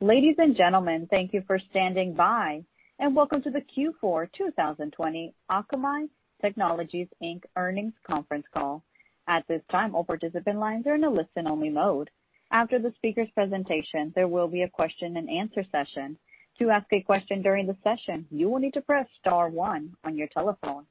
Ladies 0.00 0.36
and 0.38 0.54
gentlemen, 0.56 1.08
thank 1.10 1.34
you 1.34 1.42
for 1.44 1.58
standing 1.58 2.14
by, 2.14 2.62
and 3.00 3.16
welcome 3.16 3.42
to 3.42 3.50
the 3.50 3.62
Q4 3.76 4.28
2020 4.32 5.34
Akamai 5.50 6.08
Technologies, 6.40 7.08
Inc. 7.20 7.42
earnings 7.56 7.94
conference 8.06 8.46
call. 8.54 8.84
At 9.26 9.44
this 9.48 9.60
time, 9.72 9.96
all 9.96 10.04
participant 10.04 10.60
lines 10.60 10.86
are 10.86 10.94
in 10.94 11.02
a 11.02 11.10
listen-only 11.10 11.70
mode. 11.70 12.10
After 12.52 12.78
the 12.78 12.92
speaker's 12.94 13.28
presentation, 13.34 14.12
there 14.14 14.28
will 14.28 14.46
be 14.46 14.62
a 14.62 14.68
question 14.68 15.16
and 15.16 15.28
answer 15.28 15.64
session. 15.72 16.16
To 16.60 16.70
ask 16.70 16.86
a 16.92 17.00
question 17.00 17.42
during 17.42 17.66
the 17.66 17.76
session, 17.82 18.24
you 18.30 18.48
will 18.48 18.60
need 18.60 18.74
to 18.74 18.80
press 18.82 19.08
star 19.18 19.48
one 19.48 19.96
on 20.04 20.16
your 20.16 20.28
telephone. 20.28 20.84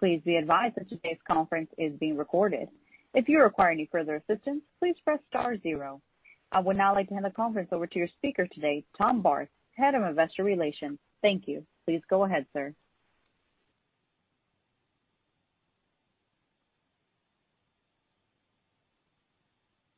Please 0.00 0.20
be 0.24 0.34
advised 0.34 0.74
that 0.74 0.88
today's 0.88 1.22
conference 1.30 1.70
is 1.78 1.92
being 2.00 2.16
recorded. 2.16 2.68
If 3.14 3.28
you 3.28 3.40
require 3.40 3.70
any 3.70 3.88
further 3.92 4.16
assistance, 4.16 4.62
please 4.80 4.96
press 5.04 5.20
star 5.28 5.56
zero. 5.58 6.02
I 6.50 6.60
would 6.60 6.76
now 6.76 6.94
like 6.94 7.08
to 7.08 7.14
hand 7.14 7.26
the 7.26 7.30
conference 7.30 7.68
over 7.72 7.86
to 7.86 7.98
your 7.98 8.08
speaker 8.16 8.46
today, 8.46 8.84
Tom 8.96 9.20
Barth, 9.20 9.48
Head 9.72 9.94
of 9.94 10.02
Investor 10.02 10.44
Relations. 10.44 10.98
Thank 11.20 11.46
you. 11.46 11.64
Please 11.84 12.00
go 12.08 12.24
ahead, 12.24 12.46
sir. 12.52 12.74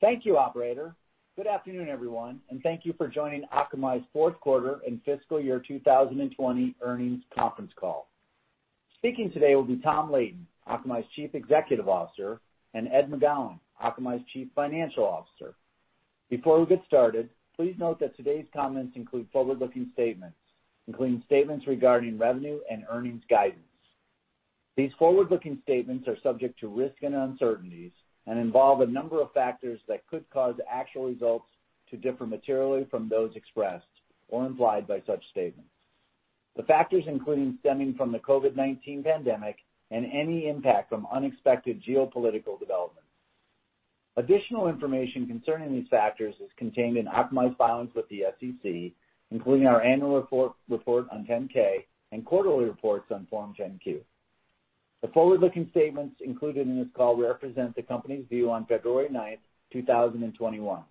Thank 0.01 0.25
you, 0.25 0.39
operator. 0.39 0.95
Good 1.37 1.47
afternoon, 1.47 1.89
everyone, 1.89 2.41
and 2.51 2.63
thank 2.63 2.85
you 2.85 2.95
for 2.97 3.07
joining 3.07 3.45
Akamai's 3.53 4.05
fourth 4.13 4.39
quarter 4.41 4.81
and 4.87 5.01
fiscal 5.05 5.41
year 5.41 5.63
2020 5.67 6.75
earnings 6.83 7.23
conference 7.35 7.71
call. 7.77 8.09
Speaking 8.97 9.31
today 9.33 9.55
will 9.55 9.63
be 9.63 9.77
Tom 9.77 10.11
Leighton, 10.11 10.47
Akamai's 10.69 11.07
Chief 11.15 11.35
Executive 11.35 11.89
Officer, 11.89 12.41
and 12.75 12.89
Ed 12.89 13.11
McGowan, 13.11 13.59
Akamai's 13.83 14.25
Chief 14.33 14.49
Financial 14.55 15.05
Officer. 15.05 15.55
Before 16.31 16.61
we 16.61 16.67
get 16.67 16.85
started, 16.87 17.29
please 17.57 17.75
note 17.77 17.99
that 17.99 18.17
today's 18.17 18.47
comments 18.55 18.93
include 18.95 19.27
forward-looking 19.33 19.91
statements, 19.93 20.39
including 20.87 21.25
statements 21.27 21.67
regarding 21.67 22.19
revenue 22.19 22.61
and 22.71 22.85
earnings 22.89 23.25
guidance. 23.29 23.65
These 24.77 24.93
forward-looking 24.97 25.59
statements 25.65 26.07
are 26.07 26.17
subject 26.23 26.61
to 26.61 26.69
risks 26.69 27.01
and 27.03 27.17
uncertainties 27.17 27.91
and 28.29 28.39
involve 28.39 28.81
a 28.81 28.87
number 28.87 29.21
of 29.21 29.33
factors 29.33 29.81
that 29.89 30.07
could 30.07 30.25
cause 30.31 30.55
actual 30.71 31.07
results 31.07 31.47
to 31.91 31.97
differ 31.97 32.27
materially 32.27 32.87
from 32.93 33.09
those 33.09 33.33
expressed 33.35 33.85
or 34.29 34.47
implied 34.47 34.87
by 34.87 35.03
such 35.09 35.25
statements. 35.33 35.69
The 36.57 36.63
factors 36.63 37.05
including 37.09 37.59
stemming 37.59 37.95
from 37.95 38.13
the 38.13 38.21
COVID-19 38.21 39.03
pandemic 39.03 39.57
and 39.91 40.07
any 40.07 40.49
impact 40.49 40.91
from 40.91 41.09
unexpected 41.13 41.83
geopolitical 41.83 42.61
developments. 42.61 43.10
Additional 44.21 44.69
information 44.69 45.27
concerning 45.27 45.73
these 45.73 45.89
factors 45.89 46.35
is 46.45 46.51
contained 46.59 46.99
in 46.99 47.07
Akamai's 47.07 47.57
filings 47.57 47.89
with 47.95 48.07
the 48.11 48.25
SEC, 48.39 48.93
including 49.31 49.67
our 49.67 49.81
annual 49.81 50.15
report 50.69 51.07
on 51.11 51.25
10-K 51.25 51.87
and 52.13 52.27
quarterly 52.27 52.67
reports 52.67 53.07
on 53.11 53.27
Form 53.31 53.55
10-Q. 53.59 54.03
The 55.01 55.09
forward-looking 55.09 55.69
statements 55.71 56.17
included 56.23 56.67
in 56.67 56.79
this 56.79 56.89
call 56.95 57.17
represent 57.17 57.75
the 57.75 57.83
company's 57.83 58.27
view 58.29 58.51
on 58.51 58.67
February 58.67 59.09
9th, 59.09 59.39
2021. 59.73 60.83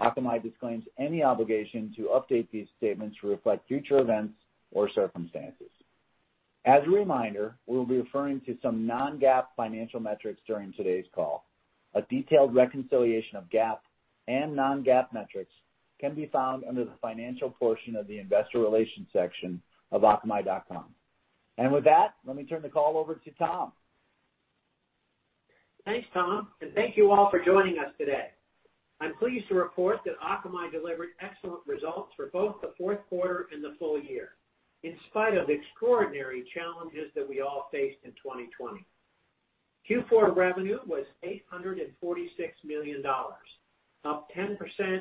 Akamai 0.00 0.42
disclaims 0.42 0.82
any 0.98 1.22
obligation 1.22 1.94
to 1.96 2.08
update 2.18 2.48
these 2.50 2.66
statements 2.78 3.16
to 3.20 3.28
reflect 3.28 3.68
future 3.68 4.00
events 4.00 4.34
or 4.72 4.90
circumstances. 4.92 5.70
As 6.64 6.82
a 6.84 6.90
reminder, 6.90 7.54
we 7.68 7.76
will 7.76 7.86
be 7.86 7.98
referring 7.98 8.40
to 8.40 8.58
some 8.60 8.88
non-GAAP 8.88 9.44
financial 9.56 10.00
metrics 10.00 10.40
during 10.48 10.72
today's 10.72 11.06
call. 11.14 11.45
A 11.96 12.02
detailed 12.10 12.54
reconciliation 12.54 13.36
of 13.36 13.48
GAAP 13.48 13.78
and 14.28 14.54
non-GAAP 14.54 15.14
metrics 15.14 15.52
can 15.98 16.14
be 16.14 16.26
found 16.26 16.62
under 16.68 16.84
the 16.84 16.92
financial 17.00 17.50
portion 17.50 17.96
of 17.96 18.06
the 18.06 18.18
investor 18.18 18.58
relations 18.58 19.08
section 19.14 19.62
of 19.90 20.02
akamai.com. 20.02 20.94
And 21.56 21.72
with 21.72 21.84
that, 21.84 22.08
let 22.26 22.36
me 22.36 22.44
turn 22.44 22.60
the 22.60 22.68
call 22.68 22.98
over 22.98 23.14
to 23.14 23.30
Tom. 23.38 23.72
Thanks, 25.86 26.06
Tom, 26.12 26.48
and 26.60 26.74
thank 26.74 26.98
you 26.98 27.10
all 27.10 27.30
for 27.30 27.42
joining 27.42 27.78
us 27.78 27.94
today. 27.96 28.28
I'm 29.00 29.14
pleased 29.16 29.48
to 29.48 29.54
report 29.54 30.00
that 30.04 30.20
Akamai 30.20 30.70
delivered 30.72 31.10
excellent 31.20 31.60
results 31.66 32.12
for 32.14 32.26
both 32.26 32.56
the 32.60 32.74
fourth 32.76 32.98
quarter 33.08 33.46
and 33.52 33.64
the 33.64 33.74
full 33.78 33.98
year, 33.98 34.30
in 34.82 34.94
spite 35.08 35.36
of 35.36 35.46
the 35.46 35.54
extraordinary 35.54 36.44
challenges 36.52 37.10
that 37.14 37.26
we 37.26 37.40
all 37.40 37.68
faced 37.72 37.98
in 38.04 38.10
2020. 38.12 38.84
Q4 39.88 40.34
revenue 40.34 40.78
was 40.86 41.04
$846 41.24 41.90
million, 42.64 43.02
up 44.04 44.28
10% 44.36 44.56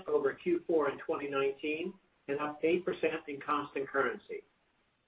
over 0.08 0.38
Q4 0.46 0.92
in 0.92 0.98
2019 1.00 1.94
and 2.28 2.40
up 2.40 2.62
8% 2.62 2.84
in 3.28 3.40
constant 3.46 3.88
currency. 3.90 4.44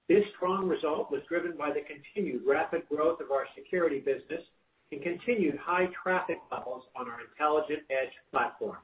This 0.08 0.24
strong 0.36 0.66
result 0.66 1.10
was 1.10 1.20
driven 1.28 1.56
by 1.56 1.70
the 1.70 1.82
continued 1.86 2.42
rapid 2.46 2.88
growth 2.88 3.20
of 3.20 3.30
our 3.30 3.44
security 3.54 3.98
business 3.98 4.42
and 4.90 5.02
continued 5.02 5.58
high 5.58 5.86
traffic 6.02 6.38
levels 6.50 6.84
on 6.96 7.08
our 7.08 7.20
Intelligent 7.20 7.82
Edge 7.90 8.12
platform. 8.32 8.78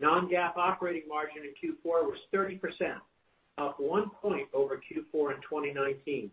Non-GAAP 0.00 0.56
operating 0.56 1.08
margin 1.08 1.42
in 1.44 1.54
Q4 1.54 2.04
was 2.04 2.18
30%, 2.34 2.60
up 3.58 3.78
one 3.78 4.10
point 4.20 4.48
over 4.52 4.76
Q4 4.76 5.34
in 5.34 5.40
2019. 5.42 6.30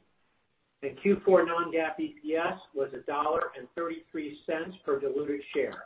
Q4 0.84 1.48
non-GAAP 1.48 2.00
EPS 2.00 2.58
was 2.74 2.90
$1.33 3.08 4.84
per 4.86 5.00
diluted 5.00 5.42
share, 5.54 5.86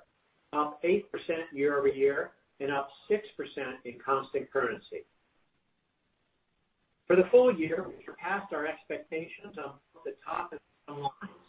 up 0.54 0.82
8% 0.84 1.04
year-over-year 1.54 2.32
and 2.60 2.72
up 2.72 2.90
6% 3.10 3.18
in 3.86 3.96
constant 4.04 4.52
currency. 4.52 5.06
For 7.08 7.16
the 7.16 7.24
full 7.32 7.54
year, 7.56 7.86
we 7.88 8.04
surpassed 8.06 8.54
our 8.54 8.68
expectations 8.68 9.58
on 9.58 9.74
both 9.94 10.04
the 10.06 10.16
top 10.24 10.52
and 10.52 10.60
bottom 10.88 11.04
lines, 11.04 11.40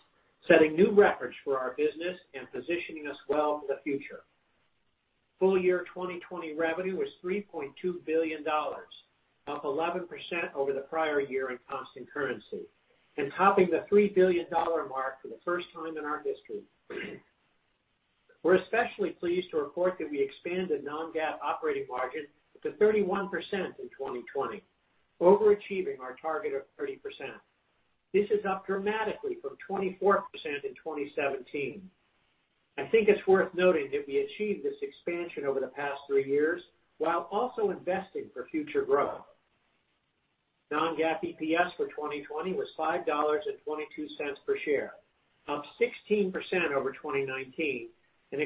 setting 0.49 0.75
new 0.75 0.93
records 0.93 1.35
for 1.45 1.59
our 1.59 1.75
business 1.77 2.17
and 2.35 2.51
positioning 2.53 3.07
us 3.09 3.17
well 3.29 3.61
for 3.61 3.75
the 3.75 3.81
future. 3.83 4.23
Full 5.39 5.61
year 5.61 5.85
2020 5.93 6.55
revenue 6.55 6.97
was 6.97 7.09
$3.2 7.25 7.73
billion, 8.07 8.45
up 9.49 9.65
11% 9.65 10.07
over 10.55 10.73
the 10.73 10.81
prior 10.81 11.21
year 11.21 11.51
in 11.51 11.59
constant 11.69 12.11
currency, 12.13 12.67
and 13.17 13.33
topping 13.37 13.69
the 13.71 13.85
$3 13.95 14.15
billion 14.15 14.47
mark 14.51 15.21
for 15.23 15.29
the 15.29 15.39
first 15.45 15.67
time 15.75 15.97
in 15.97 16.05
our 16.05 16.23
history. 16.23 16.63
We're 18.43 18.57
especially 18.57 19.11
pleased 19.11 19.51
to 19.51 19.59
report 19.59 19.97
that 19.99 20.11
we 20.11 20.21
expanded 20.21 20.85
non-GAAP 20.85 21.39
operating 21.45 21.87
margin 21.89 22.27
to 22.63 22.71
31% 22.73 23.29
in 23.53 23.89
2020, 23.97 24.63
overachieving 25.21 26.01
our 26.01 26.17
target 26.21 26.53
of 26.55 26.63
30%. 26.81 26.99
This 28.13 28.27
is 28.31 28.45
up 28.49 28.67
dramatically 28.67 29.37
from 29.41 29.57
24% 29.71 29.85
in 30.65 30.75
2017. 30.75 31.83
I 32.79 32.87
think 32.87 33.09
it's 33.09 33.27
worth 33.27 33.53
noting 33.55 33.89
that 33.93 34.05
we 34.09 34.21
achieved 34.21 34.65
this 34.65 34.75
expansion 34.81 35.45
over 35.45 35.61
the 35.61 35.69
past 35.69 36.01
three 36.09 36.27
years 36.27 36.63
while 36.99 37.29
also 37.31 37.71
investing 37.71 38.25
for 38.33 38.47
future 38.51 38.83
growth. 38.83 39.23
Non-GAAP 40.71 41.35
EPS 41.35 41.77
for 41.77 41.87
2020 41.87 42.53
was 42.53 42.69
$5.22 42.79 43.05
per 44.47 44.57
share, 44.65 44.93
up 45.49 45.65
16% 45.81 46.33
over 46.77 46.93
2019 46.93 47.89
and 48.33 48.41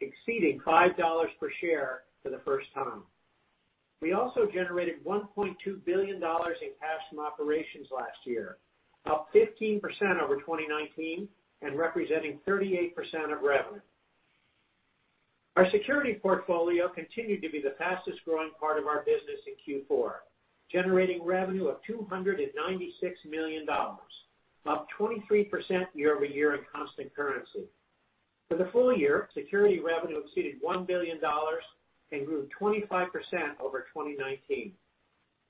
exceeding 0.00 0.60
$5 0.66 1.26
per 1.38 1.50
share 1.60 2.02
for 2.22 2.30
the 2.30 2.40
first 2.44 2.66
time. 2.74 3.02
We 4.00 4.12
also 4.14 4.48
generated 4.52 5.04
$1.2 5.06 5.54
billion 5.86 6.16
in 6.16 6.20
cash 6.20 7.02
from 7.08 7.20
operations 7.20 7.86
last 7.94 8.18
year, 8.24 8.56
up 9.08 9.28
15% 9.32 9.80
over 10.20 10.36
2019 10.36 11.28
and 11.62 11.78
representing 11.78 12.40
38% 12.48 12.90
of 13.32 13.42
revenue. 13.42 13.80
Our 15.54 15.70
security 15.70 16.14
portfolio 16.20 16.88
continued 16.88 17.42
to 17.42 17.50
be 17.50 17.62
the 17.62 17.74
fastest-growing 17.78 18.50
part 18.58 18.78
of 18.80 18.86
our 18.86 19.04
business 19.04 19.38
in 19.46 19.54
Q4, 19.62 20.12
generating 20.72 21.24
revenue 21.24 21.68
of 21.68 21.76
$296 21.88 22.48
million, 23.28 23.66
up 24.66 24.86
23% 24.98 25.48
year-over-year 25.94 26.54
in 26.54 26.60
constant 26.74 27.14
currency. 27.14 27.68
For 28.48 28.56
the 28.56 28.70
full 28.72 28.96
year, 28.96 29.28
security 29.34 29.80
revenue 29.80 30.20
exceeded 30.24 30.62
$1 30.62 30.86
billion 30.86 31.18
and 32.12 32.26
grew 32.26 32.48
25% 32.60 33.06
over 33.60 33.86
2019. 33.94 34.72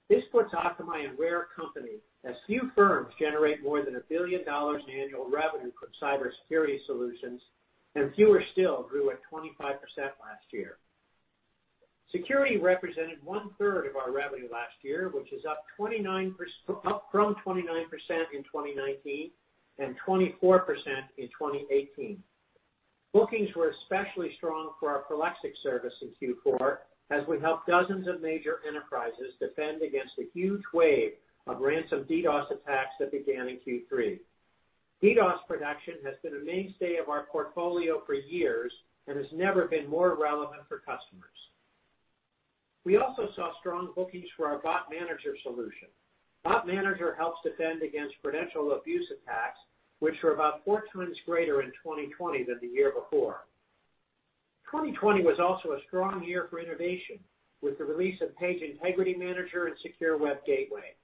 This 0.09 0.23
puts 0.31 0.53
Akamai 0.53 1.09
in 1.09 1.17
rare 1.19 1.47
company, 1.57 1.99
as 2.25 2.35
few 2.47 2.71
firms 2.75 3.13
generate 3.19 3.63
more 3.63 3.85
than 3.85 3.95
$1 3.95 4.03
billion 4.09 4.41
in 4.41 5.01
annual 5.01 5.31
revenue 5.31 5.73
from 5.79 5.89
cybersecurity 6.01 6.79
solutions, 6.87 7.41
and 7.95 8.15
fewer 8.15 8.43
still 8.53 8.87
grew 8.89 9.11
at 9.11 9.21
25% 9.33 9.49
last 9.59 10.47
year. 10.51 10.77
Security 12.13 12.59
represented 12.59 13.19
one-third 13.25 13.87
of 13.87 13.97
our 13.97 14.13
revenue 14.13 14.49
last 14.53 14.75
year, 14.83 15.11
which 15.13 15.33
is 15.33 15.43
up 15.49 15.65
from 17.11 17.35
29% 17.47 17.65
in 18.35 18.43
2019 18.45 19.31
and 19.79 19.97
24% 20.07 20.29
in 21.17 21.27
2018. 21.29 22.23
Bookings 23.15 23.49
were 23.57 23.73
especially 23.83 24.33
strong 24.37 24.73
for 24.79 24.91
our 24.91 25.05
Prolexic 25.11 25.55
service 25.63 25.95
in 26.03 26.11
Q4 26.21 26.79
as 27.11 27.27
we 27.27 27.41
helped 27.41 27.67
dozens 27.67 28.07
of 28.07 28.21
major 28.21 28.61
enterprises 28.69 29.35
defend 29.41 29.83
against 29.83 30.13
a 30.19 30.29
huge 30.35 30.63
wave 30.73 31.13
of 31.47 31.61
ransom 31.61 32.05
DDoS 32.05 32.51
attacks 32.51 32.95
that 33.01 33.11
began 33.11 33.49
in 33.49 33.59
Q3. 33.67 34.19
DDoS 35.03 35.39
protection 35.49 35.95
has 36.05 36.15
been 36.23 36.37
a 36.37 36.45
mainstay 36.45 36.97
of 36.97 37.09
our 37.09 37.25
portfolio 37.33 38.03
for 38.07 38.15
years 38.15 38.73
and 39.09 39.17
has 39.17 39.27
never 39.33 39.67
been 39.67 39.89
more 39.89 40.17
relevant 40.21 40.63
for 40.69 40.79
customers. 40.79 41.37
We 42.85 42.97
also 42.97 43.29
saw 43.37 43.53
strong 43.61 43.93
bookings 43.95 44.27
for 44.37 44.47
our 44.47 44.59
Bot 44.59 44.87
Manager 44.91 45.37
solution. 45.43 45.89
Bot 46.45 46.67
Manager 46.67 47.15
helps 47.15 47.39
defend 47.45 47.83
against 47.83 48.15
credential 48.23 48.73
abuse 48.73 49.07
attacks, 49.11 49.59
which 50.01 50.17
were 50.23 50.35
about 50.35 50.65
four 50.65 50.85
times 50.95 51.17
greater 51.25 51.63
in 51.63 51.69
2020 51.85 52.45
than 52.45 52.59
the 52.61 52.67
year 52.67 52.93
before. 52.93 53.47
2020 54.71 55.23
was 55.23 55.39
also 55.39 55.77
a 55.77 55.83
strong 55.87 56.25
year 56.25 56.47
for 56.51 56.59
innovation, 56.59 57.19
with 57.61 57.79
the 57.79 57.85
release 57.85 58.21
of 58.21 58.37
Page 58.37 58.63
Integrity 58.63 59.15
Manager 59.15 59.67
and 59.67 59.77
Secure 59.83 60.19
Web 60.19 60.39
Gateway. 60.45 60.97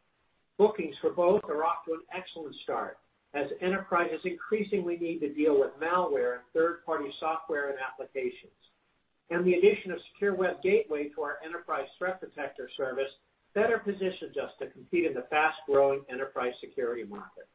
Bookings 0.59 0.97
for 1.01 1.11
both 1.11 1.45
are 1.45 1.65
off 1.65 1.85
to 1.87 1.93
an 1.93 2.01
excellent 2.13 2.57
start 2.65 2.99
as 3.35 3.47
enterprises 3.61 4.21
increasingly 4.25 4.97
need 4.97 5.21
to 5.21 5.33
deal 5.33 5.61
with 5.61 5.71
malware 5.81 6.35
and 6.35 6.43
third-party 6.55 7.13
software 7.21 7.71
and 7.71 7.79
applications. 7.79 8.51
And 9.31 9.45
the 9.45 9.55
addition 9.55 9.93
of 9.93 9.99
Secure 10.13 10.35
Web 10.35 10.63
Gateway 10.63 11.11
to 11.15 11.23
our 11.23 11.37
Enterprise 11.45 11.87
Threat 11.99 12.21
Protector 12.21 12.69
service 12.77 13.13
better 13.55 13.79
positions 13.79 14.37
us 14.41 14.51
to 14.59 14.69
compete 14.69 15.05
in 15.05 15.15
the 15.15 15.27
fast-growing 15.31 16.03
enterprise 16.11 16.53
security 16.61 17.05
market. 17.05 17.49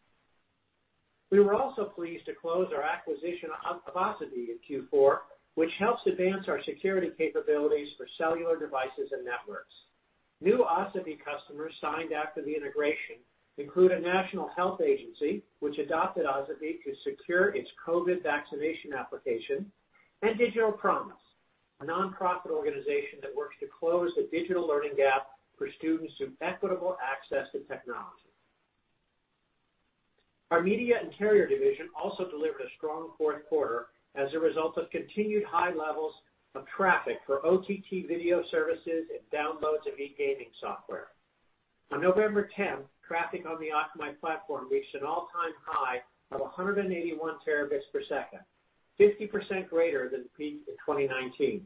We 1.32 1.40
were 1.40 1.56
also 1.56 1.86
pleased 1.86 2.26
to 2.28 2.34
close 2.40 2.68
our 2.76 2.84
acquisition 2.84 3.50
of 3.68 3.82
Asavie 3.96 4.54
in 4.54 4.60
Q4, 4.70 5.18
which 5.56 5.72
helps 5.80 6.02
advance 6.06 6.46
our 6.48 6.60
security 6.64 7.10
capabilities 7.18 7.90
for 7.98 8.06
cellular 8.18 8.60
devices 8.60 9.10
and 9.12 9.26
networks. 9.26 9.74
New 10.42 10.66
Asavie 10.70 11.18
customers 11.24 11.74
signed 11.82 12.12
after 12.14 12.44
the 12.44 12.54
integration 12.54 13.18
include 13.58 13.92
a 13.92 14.00
national 14.00 14.50
health 14.56 14.82
agency, 14.82 15.44
which 15.60 15.78
adopted 15.78 16.26
Asavie 16.26 16.84
to 16.84 16.94
secure 17.04 17.56
its 17.56 17.70
COVID 17.88 18.22
vaccination 18.22 18.94
application, 18.94 19.72
and 20.22 20.38
Digital 20.38 20.72
Promise, 20.72 21.18
a 21.82 21.86
nonprofit 21.86 22.52
organization 22.52 23.20
that 23.22 23.36
works 23.36 23.56
to 23.60 23.68
close 23.68 24.10
the 24.16 24.28
digital 24.32 24.68
learning 24.68 24.94
gap 24.98 25.28
for 25.58 25.68
students 25.78 26.14
through 26.18 26.32
equitable 26.42 26.98
access 27.02 27.52
to 27.52 27.60
technology. 27.68 28.32
Our 30.52 30.62
Media 30.62 30.96
and 31.02 31.12
Carrier 31.18 31.48
division 31.48 31.90
also 31.96 32.30
delivered 32.30 32.62
a 32.62 32.76
strong 32.78 33.12
fourth 33.18 33.46
quarter 33.50 33.88
as 34.16 34.30
a 34.36 34.40
result 34.40 34.78
of 34.78 34.90
continued 34.92 35.44
high 35.50 35.74
levels 35.74 36.14
of 36.56 36.66
traffic 36.78 37.18
for 37.26 37.44
OTT 37.46 38.06
video 38.08 38.44
services 38.52 39.10
and 39.10 39.26
downloads 39.34 39.92
of 39.92 39.98
e-gaming 40.00 40.52
software. 40.62 41.08
On 41.92 42.00
November 42.02 42.50
10th, 42.58 42.86
traffic 43.08 43.46
on 43.48 43.60
the 43.60 43.70
Akamai 43.74 44.20
platform 44.20 44.68
reached 44.70 44.94
an 44.94 45.04
all-time 45.04 45.54
high 45.66 45.98
of 46.32 46.42
181 46.42 47.34
terabits 47.48 47.90
per 47.92 48.02
second, 48.08 48.42
50% 49.00 49.70
greater 49.70 50.10
than 50.10 50.24
the 50.24 50.30
peak 50.38 50.62
in 50.68 50.76
2019. 50.86 51.66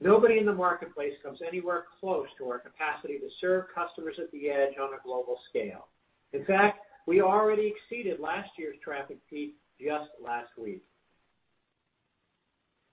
Nobody 0.00 0.38
in 0.38 0.46
the 0.46 0.54
marketplace 0.54 1.12
comes 1.22 1.40
anywhere 1.46 1.84
close 2.00 2.26
to 2.38 2.48
our 2.48 2.58
capacity 2.58 3.18
to 3.18 3.28
serve 3.40 3.66
customers 3.74 4.16
at 4.18 4.30
the 4.32 4.48
edge 4.48 4.74
on 4.80 4.94
a 4.94 5.02
global 5.04 5.38
scale. 5.50 5.88
In 6.32 6.44
fact, 6.44 6.78
we 7.06 7.20
already 7.20 7.72
exceeded 7.74 8.20
last 8.20 8.50
year's 8.56 8.76
traffic 8.82 9.18
peak 9.28 9.56
just 9.80 10.10
last 10.22 10.50
week. 10.58 10.82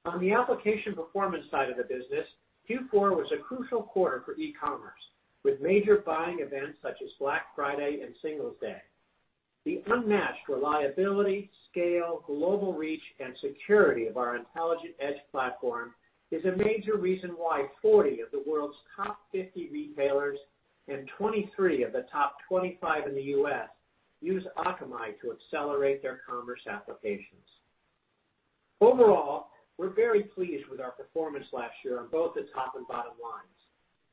On 0.05 0.19
the 0.19 0.33
application 0.33 0.95
performance 0.95 1.45
side 1.51 1.69
of 1.69 1.77
the 1.77 1.83
business, 1.83 2.25
Q4 2.69 3.15
was 3.15 3.31
a 3.33 3.41
crucial 3.41 3.83
quarter 3.83 4.21
for 4.25 4.35
e-commerce, 4.35 4.99
with 5.43 5.61
major 5.61 6.03
buying 6.05 6.39
events 6.39 6.79
such 6.81 6.97
as 7.01 7.09
Black 7.19 7.43
Friday 7.55 8.01
and 8.03 8.13
Singles' 8.21 8.55
Day. 8.59 8.81
The 9.67 9.83
unmatched 9.87 10.47
reliability, 10.47 11.51
scale, 11.69 12.23
global 12.25 12.71
reach, 12.71 13.01
and 13.19 13.35
security 13.41 14.07
of 14.07 14.15
our 14.15 14.37
Intelligent 14.37 14.95
Edge 15.01 15.19
platform 15.29 15.93
is 16.31 16.45
a 16.45 16.55
major 16.55 16.95
reason 16.95 17.31
why 17.31 17.65
40 17.81 18.21
of 18.21 18.31
the 18.31 18.49
world's 18.49 18.77
top 18.95 19.19
50 19.33 19.67
retailers 19.69 20.37
and 20.87 21.05
23 21.17 21.83
of 21.83 21.91
the 21.91 22.05
top 22.09 22.37
25 22.47 23.07
in 23.07 23.15
the 23.15 23.21
U.S. 23.23 23.67
use 24.21 24.45
Akamai 24.57 25.19
to 25.21 25.33
accelerate 25.33 26.01
their 26.01 26.21
commerce 26.25 26.61
applications. 26.65 27.43
Overall, 28.79 29.49
we're 29.77 29.93
very 29.93 30.23
pleased 30.23 30.63
with 30.71 30.79
our 30.79 30.91
performance 30.91 31.47
last 31.51 31.75
year 31.83 31.99
on 31.99 32.07
both 32.09 32.35
the 32.35 32.47
top 32.55 32.75
and 32.77 32.87
bottom 32.87 33.19
lines, 33.21 33.59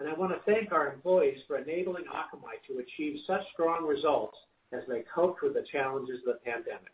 and 0.00 0.08
I 0.08 0.18
want 0.18 0.32
to 0.32 0.52
thank 0.52 0.72
our 0.72 0.92
employees 0.92 1.38
for 1.46 1.58
enabling 1.58 2.06
Akamai 2.06 2.58
to 2.66 2.82
achieve 2.82 3.20
such 3.28 3.42
strong 3.52 3.86
results 3.86 4.36
as 4.74 4.82
they 4.88 5.04
coped 5.14 5.42
with 5.42 5.54
the 5.54 5.64
challenges 5.70 6.18
of 6.26 6.34
the 6.34 6.40
pandemic. 6.44 6.92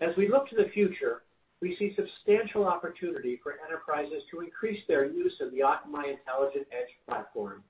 As 0.00 0.16
we 0.16 0.28
look 0.28 0.48
to 0.48 0.56
the 0.56 0.70
future, 0.72 1.22
we 1.60 1.76
see 1.78 1.94
substantial 1.94 2.66
opportunity 2.66 3.38
for 3.42 3.54
enterprises 3.64 4.22
to 4.30 4.40
increase 4.40 4.80
their 4.88 5.06
use 5.06 5.34
of 5.40 5.52
the 5.52 5.60
Akamai 5.60 6.18
Intelligent 6.18 6.66
Edge 6.72 6.90
platform. 7.06 7.62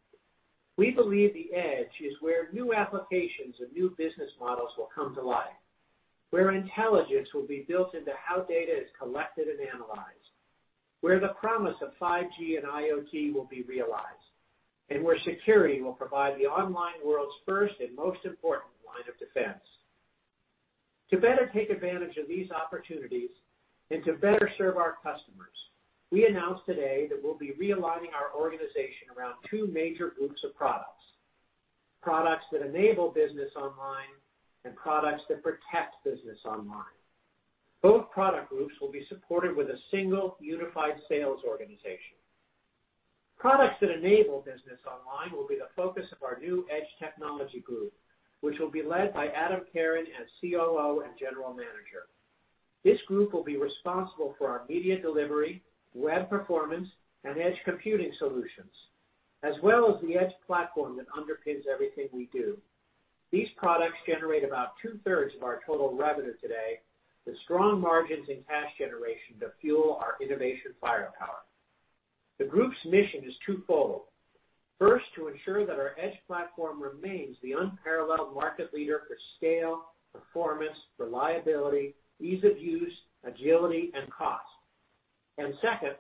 We 0.79 0.91
believe 0.91 1.35
the 1.35 1.55
edge 1.55 1.93
is 2.01 2.15
where 2.21 2.51
new 2.53 2.73
applications 2.73 3.57
and 3.61 3.71
new 3.75 3.91
business 3.99 4.31
models 4.41 4.71
will 4.79 4.89
come 4.95 5.15
to 5.15 5.23
life, 5.23 5.61
where 6.31 6.53
intelligence 6.53 7.29
will 7.35 7.47
be 7.47 7.67
built 7.69 7.95
into 7.95 8.13
how 8.17 8.43
data 8.45 8.73
is 8.73 8.89
collected 8.99 9.49
and 9.49 9.61
analyzed, 9.61 10.33
where 11.03 11.21
the 11.21 11.35
promise 11.39 11.77
of 11.83 11.91
5G 12.01 12.57
and 12.57 12.65
IoT 12.65 13.35
will 13.35 13.45
be 13.45 13.63
realized, 13.69 14.25
and 14.89 15.05
where 15.05 15.19
security 15.27 15.83
will 15.83 15.93
provide 15.93 16.39
the 16.39 16.47
online 16.47 17.05
world's 17.05 17.37
first 17.47 17.75
and 17.81 17.95
most 17.95 18.25
important 18.25 18.72
line 18.93 19.09
of 19.09 19.19
defense. 19.19 19.65
To 21.11 21.17
better 21.17 21.51
take 21.53 21.71
advantage 21.71 22.17
of 22.17 22.29
these 22.29 22.51
opportunities 22.51 23.31
and 23.91 24.05
to 24.05 24.15
better 24.15 24.51
serve 24.57 24.77
our 24.77 24.97
customers, 25.03 25.57
we 26.11 26.27
announced 26.27 26.65
today 26.67 27.07
that 27.09 27.21
we'll 27.23 27.39
be 27.39 27.53
realigning 27.61 28.13
our 28.13 28.33
organization 28.37 29.09
around 29.17 29.35
two 29.51 29.67
major 29.73 30.13
groups 30.17 30.41
of 30.45 30.55
products. 30.55 31.05
Products 32.03 32.45
that 32.53 32.61
enable 32.61 33.11
business 33.11 33.51
online 33.57 34.13
and 34.65 34.77
products 34.77 35.23
that 35.29 35.43
protect 35.43 36.05
business 36.05 36.39
online. 36.45 36.97
Both 37.83 38.11
product 38.11 38.49
groups 38.49 38.75
will 38.81 38.93
be 38.93 39.05
supported 39.09 39.57
with 39.57 39.69
a 39.69 39.79
single 39.91 40.37
unified 40.41 41.01
sales 41.09 41.41
organization. 41.47 42.21
Products 43.39 43.75
that 43.81 43.91
enable 43.91 44.41
business 44.41 44.79
online 44.87 45.37
will 45.37 45.49
be 45.49 45.57
the 45.57 45.73
focus 45.75 46.07
of 46.13 46.23
our 46.23 46.39
new 46.39 46.65
Edge 46.71 46.87
Technology 47.01 47.59
Group, 47.59 47.93
which 48.43 48.59
will 48.59 48.71
be 48.71 48.83
led 48.83 49.15
by 49.15 49.27
Adam 49.29 49.61
Karon 49.73 50.05
as 50.21 50.27
COO 50.41 51.01
and 51.01 51.19
General 51.19 51.55
Manager. 51.55 52.11
This 52.85 52.99
group 53.07 53.33
will 53.33 53.45
be 53.45 53.57
responsible 53.57 54.35
for 54.37 54.49
our 54.49 54.63
media 54.69 55.01
delivery, 55.01 55.63
web 55.95 56.29
performance, 56.29 56.89
and 57.25 57.39
edge 57.39 57.57
computing 57.65 58.13
solutions, 58.19 58.75
as 59.45 59.55
well 59.63 59.95
as 59.95 60.03
the 60.03 60.17
edge 60.17 60.33
platform 60.47 60.97
that 60.97 61.07
underpins 61.11 61.63
everything 61.73 62.09
we 62.13 62.29
do. 62.33 62.59
These 63.31 63.49
products 63.57 63.97
generate 64.07 64.45
about 64.45 64.75
two-thirds 64.83 65.35
of 65.37 65.45
our 65.45 65.61
total 65.65 65.97
revenue 65.97 66.35
today, 66.41 66.81
with 67.25 67.37
strong 67.45 67.81
margins 67.81 68.29
and 68.29 68.45
cash 68.49 68.71
generation 68.77 69.39
to 69.39 69.53
fuel 69.61 70.01
our 70.01 70.17
innovation 70.21 70.75
firepower. 70.81 71.47
The 72.39 72.45
group's 72.45 72.77
mission 72.85 73.23
is 73.25 73.35
twofold. 73.47 74.03
First, 74.83 75.05
to 75.15 75.29
ensure 75.29 75.65
that 75.65 75.79
our 75.79 75.95
edge 75.97 76.19
platform 76.27 76.83
remains 76.83 77.37
the 77.41 77.53
unparalleled 77.53 78.35
market 78.35 78.75
leader 78.75 79.03
for 79.07 79.17
scale, 79.37 79.85
performance, 80.13 80.77
reliability, 80.99 81.95
ease 82.19 82.43
of 82.43 82.59
use, 82.59 82.93
agility, 83.23 83.93
and 83.95 84.11
cost. 84.11 84.43
Second, 85.61 85.95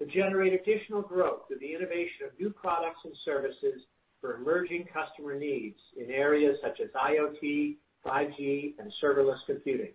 to 0.00 0.06
generate 0.06 0.52
additional 0.52 1.02
growth 1.02 1.42
through 1.46 1.60
the 1.60 1.72
innovation 1.72 2.26
of 2.26 2.40
new 2.40 2.50
products 2.50 2.98
and 3.04 3.14
services 3.24 3.86
for 4.20 4.34
emerging 4.34 4.86
customer 4.92 5.38
needs 5.38 5.78
in 5.96 6.10
areas 6.10 6.56
such 6.60 6.80
as 6.80 6.90
IoT, 6.90 7.76
5G, 8.04 8.74
and 8.80 8.92
serverless 9.00 9.38
computing. 9.46 9.92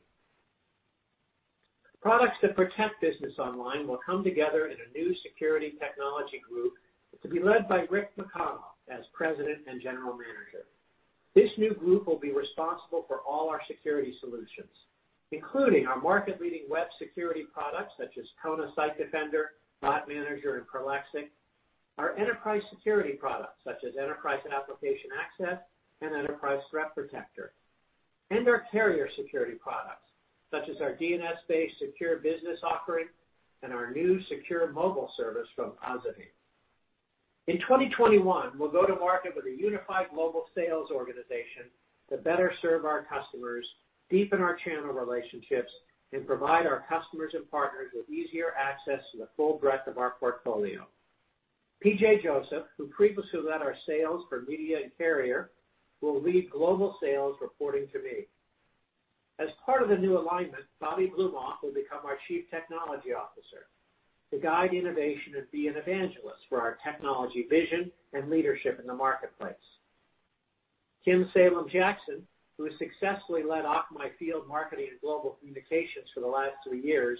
Products 2.01 2.37
that 2.41 2.55
protect 2.55 3.01
business 3.01 3.33
online 3.37 3.85
will 3.85 3.99
come 4.05 4.23
together 4.23 4.67
in 4.67 4.77
a 4.79 4.97
new 4.97 5.13
Security 5.21 5.73
Technology 5.77 6.39
Group 6.49 6.73
to 7.21 7.27
be 7.27 7.39
led 7.39 7.67
by 7.67 7.85
Rick 7.89 8.15
McConnell 8.17 8.75
as 8.89 9.03
President 9.13 9.59
and 9.67 9.81
General 9.81 10.13
Manager. 10.13 10.65
This 11.35 11.49
new 11.57 11.73
group 11.73 12.07
will 12.07 12.19
be 12.19 12.31
responsible 12.31 13.05
for 13.07 13.19
all 13.21 13.49
our 13.49 13.61
security 13.67 14.13
solutions, 14.19 14.71
including 15.31 15.87
our 15.87 15.99
market-leading 16.01 16.65
web 16.69 16.87
security 16.99 17.45
products 17.53 17.93
such 17.97 18.17
as 18.17 18.25
Kona 18.43 18.71
Site 18.75 18.97
Defender, 18.97 19.51
Bot 19.81 20.07
Manager, 20.07 20.57
and 20.57 20.67
Prolexic, 20.67 21.29
our 21.97 22.17
enterprise 22.17 22.61
security 22.69 23.13
products 23.13 23.59
such 23.63 23.83
as 23.87 23.93
Enterprise 24.01 24.39
Application 24.51 25.09
Access 25.15 25.61
and 26.01 26.15
Enterprise 26.15 26.59
Threat 26.69 26.93
Protector, 26.93 27.53
and 28.29 28.47
our 28.47 28.63
carrier 28.71 29.07
security 29.17 29.55
products 29.61 30.07
such 30.51 30.67
as 30.69 30.81
our 30.81 30.93
DNS-based 30.93 31.75
secure 31.79 32.17
business 32.17 32.59
offering 32.63 33.07
and 33.63 33.71
our 33.71 33.91
new 33.91 34.19
secure 34.27 34.71
mobile 34.71 35.09
service 35.15 35.47
from 35.55 35.71
Asavie. 35.87 36.33
In 37.51 37.59
2021, 37.67 38.53
we'll 38.57 38.71
go 38.71 38.85
to 38.85 38.95
market 38.95 39.33
with 39.35 39.43
a 39.43 39.51
unified 39.51 40.05
global 40.15 40.45
sales 40.55 40.87
organization 40.89 41.67
to 42.09 42.15
better 42.15 42.53
serve 42.61 42.85
our 42.85 43.03
customers, 43.03 43.67
deepen 44.09 44.39
our 44.39 44.55
channel 44.63 44.93
relationships, 44.93 45.67
and 46.13 46.25
provide 46.25 46.65
our 46.65 46.85
customers 46.87 47.33
and 47.33 47.43
partners 47.51 47.91
with 47.93 48.09
easier 48.09 48.53
access 48.57 49.03
to 49.11 49.17
the 49.17 49.27
full 49.35 49.59
breadth 49.59 49.85
of 49.89 49.97
our 49.97 50.11
portfolio. 50.17 50.87
PJ 51.83 52.23
Joseph, 52.23 52.67
who 52.77 52.87
previously 52.87 53.41
led 53.43 53.61
our 53.61 53.75
sales 53.85 54.23
for 54.29 54.43
media 54.47 54.77
and 54.83 54.91
carrier, 54.97 55.51
will 55.99 56.21
lead 56.21 56.49
global 56.49 56.95
sales 57.03 57.35
reporting 57.41 57.85
to 57.91 57.99
me. 57.99 58.27
As 59.39 59.49
part 59.65 59.83
of 59.83 59.89
the 59.89 59.97
new 59.97 60.17
alignment, 60.17 60.63
Bobby 60.79 61.11
Blumofe 61.13 61.59
will 61.61 61.73
become 61.73 62.05
our 62.05 62.17
Chief 62.29 62.45
Technology 62.49 63.11
Officer 63.11 63.67
to 64.31 64.39
guide 64.39 64.73
innovation 64.73 65.33
and 65.37 65.51
be 65.51 65.67
an 65.67 65.75
evangelist 65.75 66.39
for 66.49 66.61
our 66.61 66.77
technology 66.83 67.45
vision 67.49 67.91
and 68.13 68.29
leadership 68.29 68.79
in 68.79 68.87
the 68.87 68.93
marketplace. 68.93 69.53
Kim 71.03 71.29
Salem-Jackson, 71.33 72.21
who 72.57 72.65
has 72.65 72.73
successfully 72.77 73.43
led 73.43 73.65
Akamai 73.65 74.15
field 74.17 74.47
marketing 74.47 74.87
and 74.91 75.01
global 75.01 75.37
communications 75.39 76.07
for 76.13 76.21
the 76.21 76.27
last 76.27 76.53
three 76.65 76.81
years, 76.81 77.19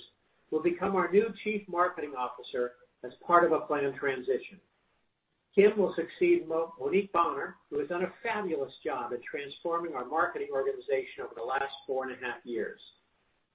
will 0.52 0.62
become 0.62 0.96
our 0.96 1.12
new 1.12 1.28
Chief 1.44 1.62
Marketing 1.68 2.14
Officer 2.18 2.74
as 3.04 3.12
part 3.26 3.44
of 3.44 3.52
a 3.52 3.62
planned 3.62 3.96
transition. 3.96 4.60
Kim 5.56 5.78
will 5.78 5.94
succeed 5.96 6.48
Monique 6.48 7.12
Bonner, 7.12 7.56
who 7.70 7.80
has 7.80 7.90
done 7.90 8.04
a 8.04 8.14
fabulous 8.24 8.72
job 8.86 9.12
in 9.12 9.20
transforming 9.30 9.94
our 9.94 10.06
marketing 10.06 10.48
organization 10.54 11.26
over 11.26 11.34
the 11.36 11.44
last 11.44 11.74
four 11.86 12.06
and 12.06 12.14
a 12.14 12.26
half 12.26 12.40
years. 12.46 12.80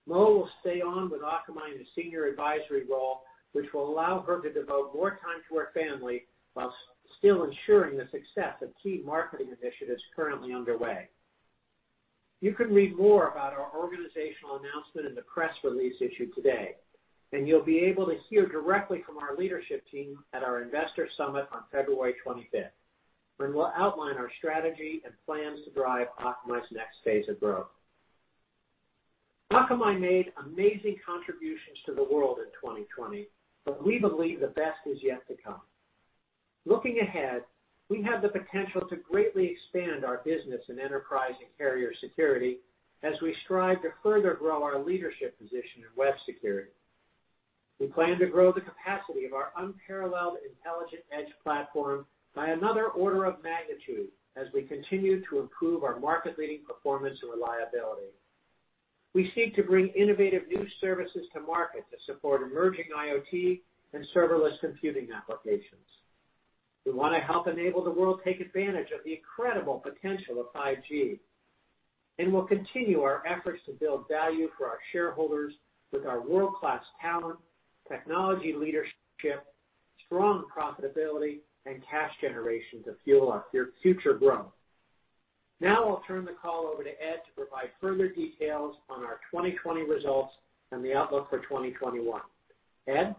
Mo 0.06 0.34
will 0.34 0.50
stay 0.60 0.82
on 0.82 1.10
with 1.10 1.22
Akamai 1.22 1.74
in 1.74 1.80
a 1.80 1.84
senior 1.94 2.26
advisory 2.26 2.84
role, 2.88 3.22
which 3.56 3.72
will 3.72 3.88
allow 3.88 4.20
her 4.20 4.42
to 4.42 4.52
devote 4.52 4.92
more 4.94 5.12
time 5.12 5.40
to 5.48 5.56
her 5.56 5.70
family 5.72 6.24
while 6.52 6.74
still 7.18 7.44
ensuring 7.44 7.96
the 7.96 8.04
success 8.12 8.52
of 8.60 8.68
key 8.82 9.00
marketing 9.02 9.46
initiatives 9.48 10.02
currently 10.14 10.52
underway. 10.52 11.08
You 12.42 12.52
can 12.52 12.68
read 12.68 12.94
more 12.94 13.28
about 13.28 13.54
our 13.54 13.70
organizational 13.74 14.60
announcement 14.60 15.06
in 15.06 15.14
the 15.14 15.22
press 15.22 15.54
release 15.64 15.94
issued 16.02 16.34
today, 16.34 16.72
and 17.32 17.48
you'll 17.48 17.64
be 17.64 17.78
able 17.78 18.04
to 18.04 18.18
hear 18.28 18.46
directly 18.46 19.02
from 19.06 19.16
our 19.16 19.34
leadership 19.34 19.82
team 19.90 20.18
at 20.34 20.42
our 20.42 20.60
investor 20.60 21.08
summit 21.16 21.48
on 21.50 21.62
February 21.72 22.14
25th, 22.26 22.76
when 23.38 23.54
we'll 23.54 23.72
outline 23.74 24.18
our 24.18 24.30
strategy 24.36 25.00
and 25.06 25.14
plans 25.24 25.60
to 25.64 25.70
drive 25.70 26.08
Akamai's 26.20 26.70
next 26.72 26.96
phase 27.02 27.24
of 27.30 27.40
growth. 27.40 27.68
Akamai 29.50 29.98
made 29.98 30.32
amazing 30.44 30.96
contributions 31.06 31.78
to 31.86 31.94
the 31.94 32.04
world 32.04 32.38
in 32.38 32.46
2020, 32.60 33.28
but 33.66 33.84
we 33.84 33.98
believe 33.98 34.40
the 34.40 34.46
best 34.46 34.78
is 34.86 34.98
yet 35.02 35.26
to 35.28 35.34
come. 35.44 35.60
Looking 36.64 37.00
ahead, 37.00 37.42
we 37.90 38.02
have 38.02 38.22
the 38.22 38.28
potential 38.28 38.80
to 38.88 38.96
greatly 38.96 39.52
expand 39.52 40.04
our 40.04 40.22
business 40.24 40.62
in 40.68 40.80
enterprise 40.80 41.34
and 41.38 41.50
carrier 41.58 41.90
security 42.00 42.58
as 43.02 43.12
we 43.20 43.36
strive 43.44 43.82
to 43.82 43.90
further 44.02 44.34
grow 44.34 44.62
our 44.62 44.82
leadership 44.82 45.38
position 45.38 45.82
in 45.82 45.96
web 45.96 46.14
security. 46.24 46.70
We 47.78 47.88
plan 47.88 48.18
to 48.18 48.26
grow 48.26 48.52
the 48.52 48.62
capacity 48.62 49.26
of 49.26 49.34
our 49.34 49.52
unparalleled 49.58 50.38
Intelligent 50.48 51.02
Edge 51.12 51.30
Platform 51.44 52.06
by 52.34 52.48
another 52.48 52.86
order 52.86 53.24
of 53.24 53.42
magnitude 53.42 54.08
as 54.36 54.46
we 54.54 54.62
continue 54.62 55.22
to 55.28 55.40
improve 55.40 55.84
our 55.84 55.98
market-leading 55.98 56.60
performance 56.66 57.18
and 57.22 57.30
reliability. 57.30 58.12
We 59.16 59.32
seek 59.34 59.56
to 59.56 59.62
bring 59.62 59.88
innovative 59.96 60.42
new 60.46 60.66
services 60.78 61.22
to 61.32 61.40
market 61.40 61.86
to 61.90 61.96
support 62.04 62.42
emerging 62.42 62.88
IoT 62.94 63.62
and 63.94 64.04
serverless 64.14 64.60
computing 64.60 65.08
applications. 65.16 65.88
We 66.84 66.92
want 66.92 67.14
to 67.14 67.26
help 67.26 67.48
enable 67.48 67.82
the 67.82 67.90
world 67.90 68.20
take 68.26 68.42
advantage 68.42 68.88
of 68.94 69.02
the 69.06 69.14
incredible 69.14 69.82
potential 69.82 70.38
of 70.38 70.52
5G, 70.54 71.18
and 72.18 72.30
we'll 72.30 72.44
continue 72.44 73.00
our 73.00 73.22
efforts 73.26 73.62
to 73.64 73.72
build 73.72 74.04
value 74.06 74.48
for 74.58 74.66
our 74.66 74.80
shareholders 74.92 75.54
with 75.92 76.04
our 76.04 76.20
world-class 76.20 76.82
talent, 77.00 77.38
technology 77.88 78.52
leadership, 78.54 79.46
strong 80.04 80.44
profitability, 80.54 81.38
and 81.64 81.82
cash 81.90 82.10
generation 82.20 82.84
to 82.84 82.94
fuel 83.02 83.32
our 83.32 83.46
future 83.82 84.12
growth. 84.12 84.52
Now 85.60 85.88
I'll 85.88 86.02
turn 86.06 86.24
the 86.24 86.34
call 86.40 86.70
over 86.72 86.82
to 86.82 86.90
Ed 86.90 87.22
to 87.26 87.32
provide 87.34 87.70
further 87.80 88.08
details 88.08 88.76
on 88.90 89.04
our 89.04 89.20
2020 89.32 89.82
results 89.82 90.32
and 90.72 90.84
the 90.84 90.94
outlook 90.94 91.30
for 91.30 91.38
2021. 91.38 92.20
Ed? 92.88 93.14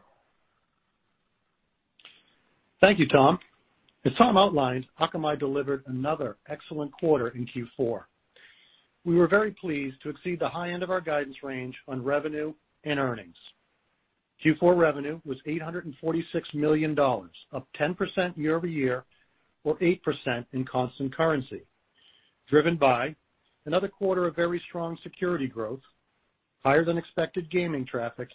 Thank 2.80 3.00
you, 3.00 3.08
Tom. 3.08 3.40
As 4.06 4.14
Tom 4.18 4.38
outlined, 4.38 4.86
Akamai 5.02 5.40
delivered 5.40 5.84
another 5.88 6.38
excellent 6.48 6.92
quarter 6.94 7.30
in 7.30 7.48
Q4. 7.48 8.04
We 9.04 9.16
were 9.16 9.28
very 9.28 9.52
pleased 9.52 10.02
to 10.04 10.10
exceed 10.10 10.40
the 10.40 10.50
high 10.50 10.72
end 10.72 10.84
of 10.84 10.92
our 10.92 11.02
guidance 11.02 11.38
range 11.42 11.76
on 11.88 12.04
revenue 12.04 12.54
and 12.84 13.00
earnings. 13.00 13.36
Q4 14.46 14.78
revenue 14.78 15.20
was 15.26 15.38
$846 15.48 16.24
million, 16.54 16.98
up 17.00 17.68
10% 17.80 18.38
year-over-year, 18.38 19.04
or 19.64 19.78
8% 19.80 20.46
in 20.54 20.64
constant 20.66 21.16
currency, 21.16 21.64
driven 22.50 22.76
by 22.76 23.16
another 23.66 23.88
quarter 23.88 24.26
of 24.26 24.36
very 24.36 24.62
strong 24.68 24.98
security 25.04 25.48
growth, 25.48 25.82
higher 26.64 26.86
than 26.86 26.98
expected 26.98 27.52
gaming 27.52 27.86
traffic, 27.86 28.30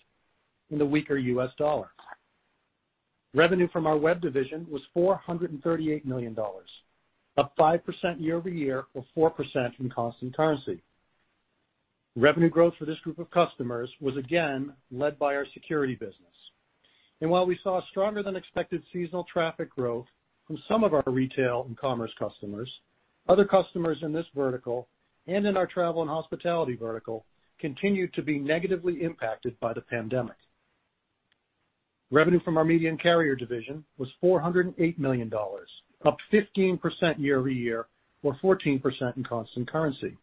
and 0.71 0.81
the 0.81 0.87
weaker 0.87 1.17
US 1.17 1.51
dollar. 1.59 1.91
Revenue 3.35 3.69
from 3.73 3.87
our 3.87 3.97
web 3.97 4.21
division 4.21 4.67
was 4.71 4.83
$438 4.95 6.05
million, 6.05 6.37
up 7.39 7.57
5% 7.59 7.81
year-over-year, 8.19 8.85
or 8.93 9.33
4% 9.35 9.81
in 9.81 9.89
constant 9.89 10.37
currency. 10.37 10.83
Revenue 12.15 12.51
growth 12.51 12.75
for 12.79 12.85
this 12.85 12.99
group 12.99 13.19
of 13.19 13.31
customers 13.31 13.89
was 14.01 14.19
again 14.19 14.75
led 14.91 15.19
by 15.19 15.35
our 15.35 15.47
security 15.55 15.95
business. 15.95 16.17
And 17.23 17.31
while 17.31 17.47
we 17.47 17.59
saw 17.63 17.81
stronger 17.91 18.23
than 18.23 18.37
expected 18.37 18.83
seasonal 18.93 19.25
traffic 19.33 19.71
growth 19.71 20.07
from 20.47 20.59
some 20.69 20.85
of 20.85 20.93
our 20.93 21.05
retail 21.07 21.65
and 21.67 21.79
commerce 21.79 22.11
customers, 22.19 22.69
other 23.29 23.45
customers 23.45 23.99
in 24.03 24.13
this 24.13 24.27
vertical 24.35 24.89
and 25.27 25.47
in 25.47 25.57
our 25.57 25.67
travel 25.67 26.03
and 26.03 26.11
hospitality 26.11 26.77
vertical 26.77 27.25
continued 27.61 28.13
to 28.15 28.23
be 28.23 28.39
negatively 28.39 29.03
impacted 29.03 29.59
by 29.61 29.73
the 29.73 29.81
pandemic. 29.81 30.37
Revenue 32.11 32.41
from 32.45 32.59
our 32.59 32.65
media 32.65 32.91
and 32.91 33.01
carrier 33.01 33.35
division 33.35 33.85
was 33.97 34.09
$408 34.23 34.99
million, 34.99 35.33
up 36.05 36.17
15% 36.33 36.79
year-over-year, 37.19 37.87
or 38.23 38.37
14% 38.43 39.17
in 39.17 39.25
constant 39.25 39.71
currency. 39.71 40.17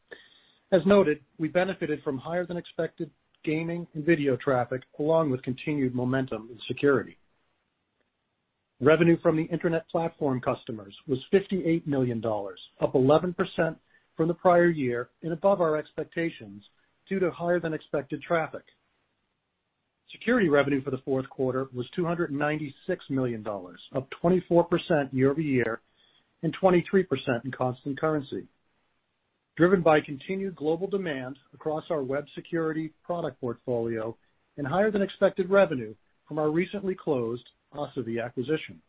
As 0.72 0.82
noted, 0.86 1.20
we 1.40 1.48
benefited 1.48 2.04
from 2.04 2.18
higher 2.18 2.46
than 2.46 2.58
expected 2.58 3.10
gaming 3.44 3.88
and 3.96 4.06
video 4.06 4.36
traffic, 4.36 4.84
along 5.00 5.32
with 5.32 5.42
continued 5.42 5.96
momentum 5.96 6.50
in 6.52 6.60
security. 6.68 7.18
Revenue 8.82 9.18
from 9.22 9.36
the 9.36 9.44
internet 9.44 9.90
platform 9.90 10.40
customers 10.40 10.96
was 11.06 11.20
$58 11.34 11.86
million, 11.86 12.24
up 12.26 12.94
11% 12.94 13.36
from 14.16 14.28
the 14.30 14.34
prior 14.34 14.70
year 14.70 15.10
and 15.22 15.34
above 15.34 15.60
our 15.60 15.76
expectations 15.76 16.64
due 17.10 17.20
to 17.20 17.30
higher 17.32 17.60
than 17.60 17.74
expected 17.74 18.22
traffic. 18.22 18.64
Security 20.14 20.48
revenue 20.48 20.82
for 20.82 20.92
the 20.92 21.02
fourth 21.04 21.30
quarter 21.30 21.68
was 21.74 21.86
$296 21.98 22.72
million, 23.10 23.46
up 23.96 24.08
24% 24.24 24.66
year-over-year 25.12 25.82
and 26.42 26.56
23% 26.58 27.06
in 27.44 27.52
constant 27.52 28.00
currency, 28.00 28.48
driven 29.58 29.82
by 29.82 30.00
continued 30.00 30.56
global 30.56 30.88
demand 30.88 31.38
across 31.54 31.84
our 31.90 32.02
web 32.02 32.24
security 32.34 32.94
product 33.04 33.40
portfolio 33.42 34.16
and 34.58 34.66
higher 34.66 34.90
than 34.90 35.02
expected 35.02 35.50
revenue 35.50 35.94
from 36.28 36.40
our 36.40 36.50
recently 36.50 36.96
closed 36.96 37.44
Asavie 37.74 38.24
acquisition. 38.24 38.82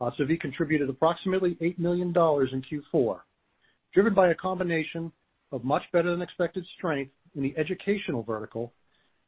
Asavie 0.00 0.40
contributed 0.40 0.88
approximately 0.88 1.56
$8 1.60 1.78
million 1.78 2.08
in 2.08 2.12
Q4, 2.94 3.20
driven 3.92 4.14
by 4.14 4.30
a 4.30 4.34
combination 4.34 5.12
of 5.52 5.64
much 5.64 5.82
better 5.92 6.10
than 6.10 6.22
expected 6.22 6.64
strength 6.78 7.12
in 7.36 7.42
the 7.42 7.54
educational 7.56 8.22
vertical 8.22 8.72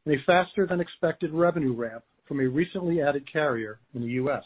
and 0.06 0.14
a 0.14 0.22
faster 0.26 0.66
than 0.66 0.80
expected 0.80 1.32
revenue 1.32 1.74
ramp 1.74 2.04
from 2.26 2.40
a 2.40 2.48
recently 2.48 3.02
added 3.02 3.30
carrier 3.30 3.78
in 3.94 4.00
the 4.00 4.12
U.S. 4.12 4.44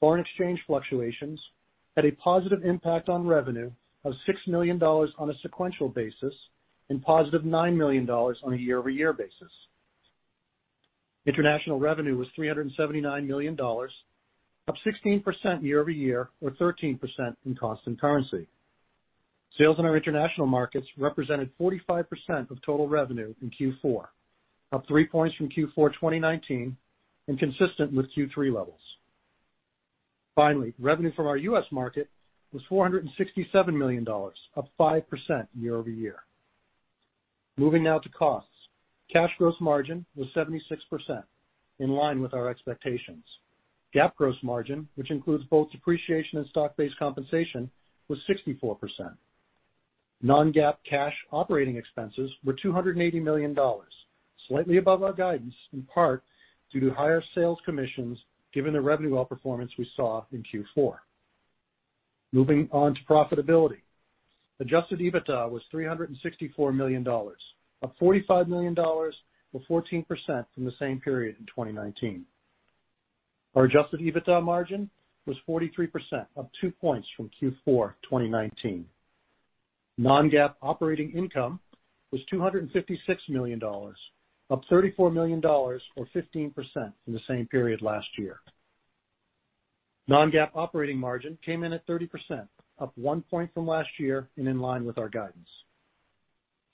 Foreign 0.00 0.20
exchange 0.20 0.60
fluctuations 0.66 1.40
had 1.94 2.04
a 2.04 2.12
positive 2.12 2.64
impact 2.64 3.08
on 3.08 3.26
revenue 3.26 3.70
of 4.04 4.12
$6 4.28 4.34
million 4.48 4.82
on 4.82 5.30
a 5.30 5.38
sequential 5.42 5.88
basis 5.88 6.34
and 6.90 7.02
positive 7.02 7.42
$9 7.42 7.76
million 7.76 8.08
on 8.08 8.52
a 8.52 8.56
year-over-year 8.56 9.12
basis. 9.12 9.52
International 11.26 11.78
revenue 11.78 12.16
was 12.16 12.28
$379 12.38 13.26
million, 13.26 13.58
up 14.68 14.74
16% 14.86 15.62
year-over-year, 15.62 16.28
or 16.40 16.50
13% 16.52 16.98
in 17.44 17.54
constant 17.56 18.00
currency. 18.00 18.46
Sales 19.58 19.76
in 19.78 19.86
our 19.86 19.96
international 19.96 20.46
markets 20.46 20.86
represented 20.98 21.50
45% 21.60 22.04
of 22.50 22.62
total 22.64 22.88
revenue 22.88 23.34
in 23.42 23.50
Q4, 23.50 24.06
up 24.72 24.86
three 24.86 25.06
points 25.06 25.34
from 25.36 25.48
Q4 25.48 25.94
2019 25.94 26.76
and 27.28 27.38
consistent 27.38 27.92
with 27.92 28.06
Q3 28.16 28.54
levels. 28.54 28.80
Finally, 30.34 30.74
revenue 30.78 31.12
from 31.16 31.26
our 31.26 31.38
U.S. 31.38 31.64
market 31.72 32.08
was 32.52 32.62
$467 32.70 33.74
million, 33.74 34.06
up 34.56 34.68
5% 34.78 35.02
year-over-year. 35.58 36.16
Moving 37.56 37.82
now 37.82 37.98
to 37.98 38.08
costs. 38.10 38.50
Cash 39.12 39.30
gross 39.38 39.54
margin 39.60 40.04
was 40.14 40.28
76%, 40.34 41.22
in 41.78 41.90
line 41.90 42.20
with 42.20 42.34
our 42.34 42.48
expectations. 42.48 43.24
GAAP 43.94 44.14
gross 44.16 44.36
margin, 44.42 44.88
which 44.96 45.10
includes 45.10 45.44
both 45.44 45.70
depreciation 45.70 46.38
and 46.38 46.46
stock-based 46.48 46.98
compensation, 46.98 47.70
was 48.08 48.18
64%. 48.28 48.78
Non-GAAP 50.22 50.74
cash 50.88 51.14
operating 51.30 51.76
expenses 51.76 52.30
were 52.44 52.54
$280 52.54 53.22
million, 53.22 53.56
slightly 54.48 54.78
above 54.78 55.02
our 55.02 55.12
guidance, 55.12 55.54
in 55.72 55.82
part 55.82 56.22
due 56.72 56.80
to 56.80 56.90
higher 56.90 57.22
sales 57.34 57.58
commissions 57.64 58.18
given 58.52 58.72
the 58.72 58.80
revenue 58.80 59.12
outperformance 59.12 59.70
we 59.78 59.88
saw 59.94 60.24
in 60.32 60.42
Q4. 60.42 60.96
Moving 62.32 62.68
on 62.72 62.94
to 62.94 63.00
profitability. 63.08 63.80
Adjusted 64.60 65.00
EBITDA 65.00 65.50
was 65.50 65.62
$364 65.72 66.74
million, 66.74 67.06
up 67.82 67.94
$45 68.00 68.48
million 68.48 68.76
or 68.78 69.12
14% 69.70 70.04
from 70.54 70.64
the 70.64 70.72
same 70.78 71.00
period 71.00 71.36
in 71.38 71.46
2019. 71.46 72.24
Our 73.54 73.64
adjusted 73.64 74.00
EBITDA 74.00 74.42
margin 74.42 74.90
was 75.26 75.36
43%, 75.48 75.88
up 76.36 76.50
two 76.60 76.70
points 76.70 77.08
from 77.16 77.30
Q4 77.40 77.94
2019. 78.04 78.86
Non-GAAP 79.98 80.54
operating 80.62 81.10
income 81.12 81.58
was 82.12 82.20
$256 82.32 82.68
million, 83.28 83.60
up 84.50 84.62
$34 84.70 85.12
million 85.12 85.44
or 85.44 85.80
15% 86.14 86.52
from 86.52 86.92
the 87.06 87.20
same 87.28 87.46
period 87.46 87.82
last 87.82 88.06
year. 88.18 88.40
Non-GAAP 90.08 90.50
operating 90.54 90.98
margin 90.98 91.36
came 91.44 91.64
in 91.64 91.72
at 91.72 91.86
30%, 91.86 92.08
up 92.78 92.92
one 92.96 93.22
point 93.22 93.52
from 93.52 93.66
last 93.66 93.88
year 93.98 94.28
and 94.36 94.46
in 94.46 94.60
line 94.60 94.84
with 94.84 94.98
our 94.98 95.08
guidance. 95.08 95.48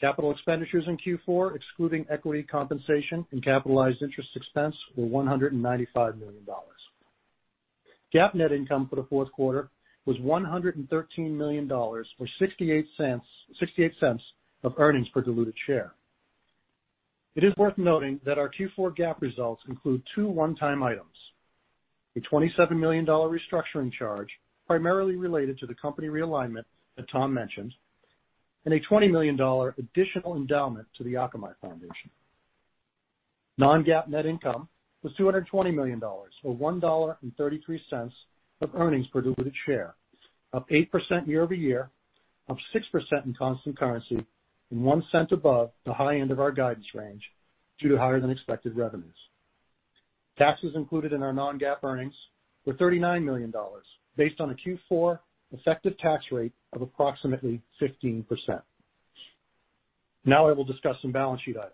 Capital 0.03 0.33
expenditures 0.33 0.85
in 0.89 0.99
Q4, 0.99 1.55
excluding 1.55 2.05
equity 2.11 2.43
compensation 2.43 3.25
and 3.31 3.43
capitalized 3.43 4.03
interest 4.03 4.31
expense, 4.35 4.75
were 4.97 5.07
$195 5.07 6.19
million. 6.19 6.45
GAAP 8.13 8.35
net 8.35 8.51
income 8.51 8.89
for 8.91 8.97
the 8.97 9.05
fourth 9.05 9.31
quarter 9.31 9.69
was 10.05 10.17
$113 10.17 11.31
million, 11.31 11.71
or 11.71 12.05
$0.68 12.21 14.19
of 14.65 14.73
earnings 14.77 15.09
per 15.11 15.21
diluted 15.21 15.55
share. 15.69 15.93
It 17.37 17.45
is 17.45 17.55
worth 17.57 17.79
noting 17.79 18.21
that 18.27 18.39
our 18.39 18.51
Q4 18.51 18.97
GAAP 18.97 19.21
results 19.21 19.63
include 19.69 20.03
two 20.17 20.27
one-time 20.27 20.83
items. 20.83 21.07
A 22.17 22.21
$27 22.21 22.73
million 22.73 23.07
restructuring 23.07 23.93
charge, 23.97 24.29
primarily 24.67 25.15
related 25.15 25.61
to 25.61 25.67
the 25.67 25.77
company 25.77 26.09
realignment 26.09 26.65
that 26.97 27.09
Tom 27.09 27.33
mentioned, 27.33 27.73
and 28.65 28.75
a 28.75 28.81
$20 28.81 29.11
million 29.11 29.39
additional 29.79 30.37
endowment 30.37 30.87
to 30.97 31.05
the 31.05 31.15
Akamai 31.15 31.55
Foundation. 31.61 32.11
Non-GAAP 33.59 34.09
net 34.09 34.27
income 34.27 34.69
was 35.03 35.13
$220 35.19 35.75
million, 35.75 36.01
or 36.03 36.29
$1.33 36.45 38.11
of 38.61 38.71
earnings 38.75 39.07
per 39.09 39.21
diluted 39.21 39.55
share, 39.67 39.95
up 40.53 40.69
8% 40.69 41.27
year-over-year, 41.27 41.91
up 42.49 42.57
6% 42.75 43.27
in 43.27 43.35
constant 43.35 43.79
currency, 43.79 44.25
and 44.71 44.81
$0.01 44.81 45.33
above 45.33 45.71
the 45.85 45.93
high 45.93 46.19
end 46.19 46.31
of 46.31 46.41
our 46.41 46.53
guidance 46.53 46.87
range 46.95 47.23
due 47.81 47.89
to 47.89 47.99
higher 47.99 48.21
than 48.21 48.31
expected 48.31 48.77
revenues. 48.77 49.17
Taxes 50.39 50.73
included 50.75 51.13
in 51.13 51.23
our 51.23 51.33
non-GAAP 51.33 51.83
earnings 51.83 52.15
were 52.65 52.75
$39 52.75 53.25
million, 53.25 53.53
based 54.17 54.41
on 54.41 54.51
a 54.51 54.55
Q4 54.55 55.19
effective 55.53 55.97
tax 55.99 56.25
rate 56.33 56.53
of 56.73 56.83
approximately 56.83 57.61
15%. 57.81 58.25
Now 60.25 60.49
I 60.49 60.53
will 60.53 60.65
discuss 60.65 60.97
some 61.03 61.13
balance 61.13 61.43
sheet 61.45 61.57
items. 61.57 61.73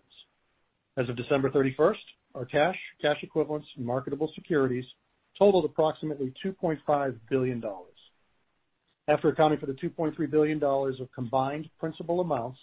As 0.97 1.09
of 1.09 1.17
December 1.17 1.51
31st, 1.51 1.95
our 2.35 2.45
cash 2.45 2.77
cash 3.01 3.19
equivalents, 3.23 3.67
and 3.77 3.87
marketable 3.87 4.31
securities 4.35 4.85
totaled 5.39 5.65
approximately 5.65 6.33
$2.5 6.45 7.17
billion. 7.31 7.63
After 9.07 9.29
accounting 9.29 9.59
for 9.59 9.67
the 9.67 9.75
$2.3 9.75 10.31
billion 10.31 10.63
of 10.63 11.13
combined 11.15 11.69
principal 11.79 12.21
amounts 12.21 12.59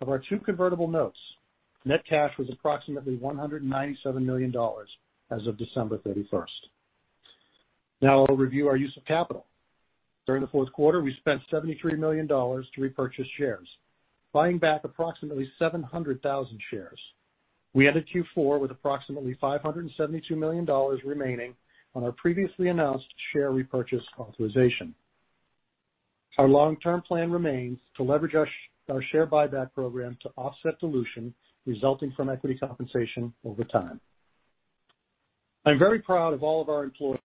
of 0.00 0.08
our 0.08 0.22
two 0.28 0.38
convertible 0.38 0.88
notes, 0.88 1.18
net 1.84 2.00
cash 2.08 2.32
was 2.38 2.48
approximately 2.50 3.16
$197 3.16 4.22
million 4.22 4.54
as 5.30 5.46
of 5.46 5.58
December 5.58 5.98
31st. 5.98 6.46
Now 8.00 8.24
I'll 8.24 8.36
review 8.36 8.68
our 8.68 8.76
use 8.76 8.94
of 8.96 9.04
capital. 9.04 9.46
During 10.30 10.42
the 10.42 10.48
fourth 10.52 10.72
quarter, 10.72 11.02
we 11.02 11.12
spent 11.18 11.42
$73 11.52 11.98
million 11.98 12.28
to 12.28 12.64
repurchase 12.78 13.26
shares, 13.36 13.66
buying 14.32 14.58
back 14.58 14.82
approximately 14.84 15.50
700,000 15.58 16.60
shares. 16.70 17.00
We 17.74 17.88
ended 17.88 18.06
Q4 18.14 18.60
with 18.60 18.70
approximately 18.70 19.36
$572 19.42 20.30
million 20.38 20.64
remaining 21.04 21.56
on 21.96 22.04
our 22.04 22.12
previously 22.12 22.68
announced 22.68 23.06
share 23.32 23.50
repurchase 23.50 24.04
authorization. 24.20 24.94
Our 26.38 26.46
long-term 26.46 27.02
plan 27.08 27.32
remains 27.32 27.80
to 27.96 28.04
leverage 28.04 28.36
our 28.36 29.02
share 29.10 29.26
buyback 29.26 29.74
program 29.74 30.16
to 30.22 30.30
offset 30.36 30.78
dilution 30.78 31.34
resulting 31.66 32.12
from 32.16 32.30
equity 32.30 32.54
compensation 32.54 33.34
over 33.44 33.64
time. 33.64 34.00
I'm 35.66 35.80
very 35.80 35.98
proud 35.98 36.34
of 36.34 36.44
all 36.44 36.62
of 36.62 36.68
our 36.68 36.84
employees 36.84 37.18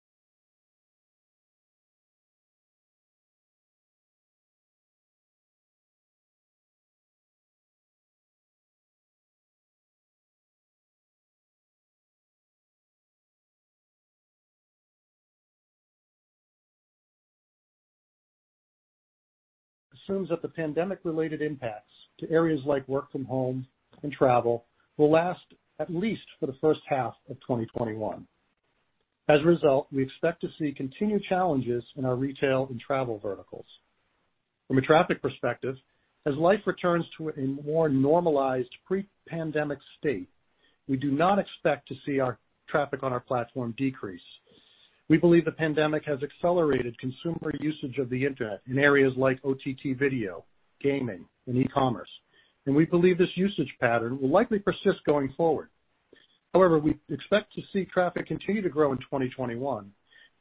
assumes 20.03 20.29
that 20.29 20.41
the 20.41 20.47
pandemic-related 20.47 21.41
impacts 21.41 21.91
to 22.19 22.29
areas 22.29 22.59
like 22.65 22.87
work 22.87 23.11
from 23.11 23.25
home 23.25 23.65
and 24.03 24.11
travel 24.11 24.65
will 24.97 25.11
last 25.11 25.41
at 25.79 25.93
least 25.93 26.21
for 26.39 26.45
the 26.45 26.55
first 26.61 26.81
half 26.87 27.13
of 27.29 27.35
2021. 27.41 28.27
As 29.29 29.39
a 29.41 29.47
result, 29.47 29.87
we 29.91 30.03
expect 30.03 30.41
to 30.41 30.49
see 30.59 30.73
continued 30.75 31.23
challenges 31.27 31.83
in 31.95 32.05
our 32.05 32.15
retail 32.15 32.67
and 32.69 32.79
travel 32.79 33.19
verticals. 33.19 33.65
From 34.67 34.77
a 34.77 34.81
traffic 34.81 35.21
perspective, 35.21 35.75
as 36.25 36.35
life 36.35 36.59
returns 36.65 37.05
to 37.17 37.29
a 37.29 37.63
more 37.63 37.89
normalized 37.89 38.69
pre-pandemic 38.85 39.79
state, 39.99 40.29
we 40.87 40.97
do 40.97 41.11
not 41.11 41.39
expect 41.39 41.87
to 41.87 41.95
see 42.05 42.19
our 42.19 42.37
traffic 42.69 43.03
on 43.03 43.13
our 43.13 43.19
platform 43.19 43.73
decrease. 43.77 44.21
We 45.13 45.19
believe 45.19 45.45
the 45.45 45.52
pandemic 45.52 46.04
has 46.06 46.23
accelerated 46.23 46.97
consumer 46.97 47.54
usage 47.60 47.99
of 47.99 48.10
the 48.10 48.26
internet 48.26 48.62
in 48.65 48.80
areas 48.80 49.13
like 49.15 49.39
OTT 49.45 49.95
video, 49.95 50.43
gaming, 50.82 51.26
and 51.45 51.56
e-commerce, 51.56 52.10
and 52.65 52.76
we 52.76 52.86
believe 52.86 53.19
this 53.19 53.38
usage 53.38 53.71
pattern 53.80 54.19
will 54.19 54.32
likely 54.32 54.58
persist 54.58 55.06
going 55.08 55.32
forward. 55.38 55.69
However, 56.56 56.80
we 56.80 56.97
expect 57.10 57.54
to 57.54 57.62
see 57.71 57.86
traffic 57.86 58.26
continue 58.26 58.63
to 58.63 58.69
grow 58.69 58.91
in 58.91 58.97
2021, 58.97 59.91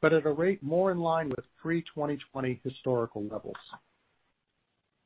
but 0.01 0.11
at 0.11 0.25
a 0.25 0.31
rate 0.31 0.63
more 0.63 0.91
in 0.91 0.97
line 0.97 1.29
with 1.29 1.45
pre-2020 1.61 2.59
historical 2.63 3.21
levels. 3.25 3.53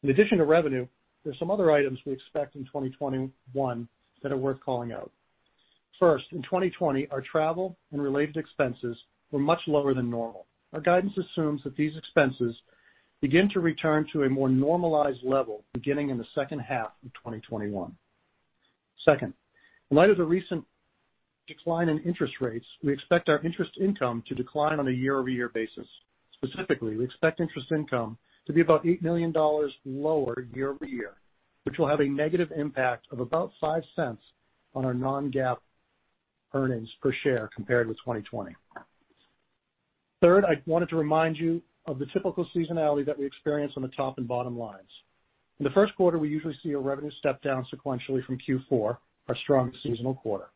In 0.01 0.11
addition 0.11 0.37
to 0.37 0.45
revenue, 0.45 0.87
there's 1.25 1.39
some 1.39 1.51
other 1.51 1.71
items 1.71 1.99
we 2.05 2.13
expect 2.13 2.55
in 2.55 2.63
2021 2.63 3.89
that 4.23 4.31
are 4.31 4.37
worth 4.37 4.61
calling 4.61 4.93
out. 4.93 5.11
First, 5.99 6.27
in 6.31 6.41
2020, 6.43 7.09
our 7.11 7.19
travel 7.21 7.77
and 7.91 8.01
related 8.01 8.37
expenses 8.37 8.95
were 9.31 9.39
much 9.39 9.61
lower 9.67 9.93
than 9.93 10.09
normal. 10.09 10.45
Our 10.73 10.81
guidance 10.81 11.13
assumes 11.17 11.61
that 11.63 11.75
these 11.75 11.95
expenses 11.97 12.55
begin 13.21 13.49
to 13.53 13.59
return 13.59 14.05
to 14.13 14.23
a 14.23 14.29
more 14.29 14.49
normalized 14.49 15.23
level 15.23 15.63
beginning 15.73 16.09
in 16.09 16.17
the 16.17 16.25
second 16.35 16.59
half 16.59 16.91
of 17.05 17.13
2021. 17.13 17.95
Second, 19.03 19.33
in 19.89 19.97
light 19.97 20.09
of 20.09 20.17
the 20.17 20.23
recent 20.23 20.63
decline 21.47 21.89
in 21.89 21.99
interest 21.99 22.35
rates, 22.41 22.65
we 22.83 22.91
expect 22.93 23.29
our 23.29 23.39
interest 23.41 23.71
income 23.79 24.23
to 24.27 24.35
decline 24.35 24.79
on 24.79 24.87
a 24.87 24.91
year-over-year 24.91 25.49
basis. 25.49 25.87
Specifically, 26.33 26.97
we 26.97 27.05
expect 27.05 27.39
interest 27.39 27.71
income 27.71 28.17
to 28.45 28.53
be 28.53 28.61
about 28.61 28.85
$8 28.85 29.01
million 29.01 29.33
lower 29.85 30.47
year-over-year, 30.53 31.13
which 31.63 31.77
will 31.77 31.87
have 31.87 32.01
a 32.01 32.07
negative 32.07 32.51
impact 32.55 33.07
of 33.11 33.19
about 33.19 33.51
$0.05 33.61 34.17
on 34.75 34.85
our 34.85 34.93
non-GAAP 34.93 35.57
earnings 36.53 36.89
per 37.01 37.13
share 37.23 37.49
compared 37.55 37.87
with 37.87 37.97
2020. 37.97 38.55
Third, 40.21 40.45
I 40.45 40.61
wanted 40.65 40.89
to 40.89 40.95
remind 40.95 41.37
you 41.37 41.61
of 41.85 41.99
the 41.99 42.07
typical 42.07 42.47
seasonality 42.55 43.05
that 43.05 43.17
we 43.17 43.25
experience 43.25 43.73
on 43.75 43.83
the 43.83 43.89
top 43.89 44.17
and 44.17 44.27
bottom 44.27 44.57
lines. 44.57 44.89
In 45.59 45.63
the 45.63 45.69
first 45.71 45.95
quarter, 45.95 46.17
we 46.17 46.29
usually 46.29 46.57
see 46.63 46.71
a 46.71 46.77
revenue 46.77 47.11
step 47.19 47.41
down 47.41 47.65
sequentially 47.73 48.25
from 48.25 48.37
Q4, 48.47 48.97
our 49.27 49.35
strongest 49.43 49.81
seasonal 49.83 50.15
quarter. 50.15 50.47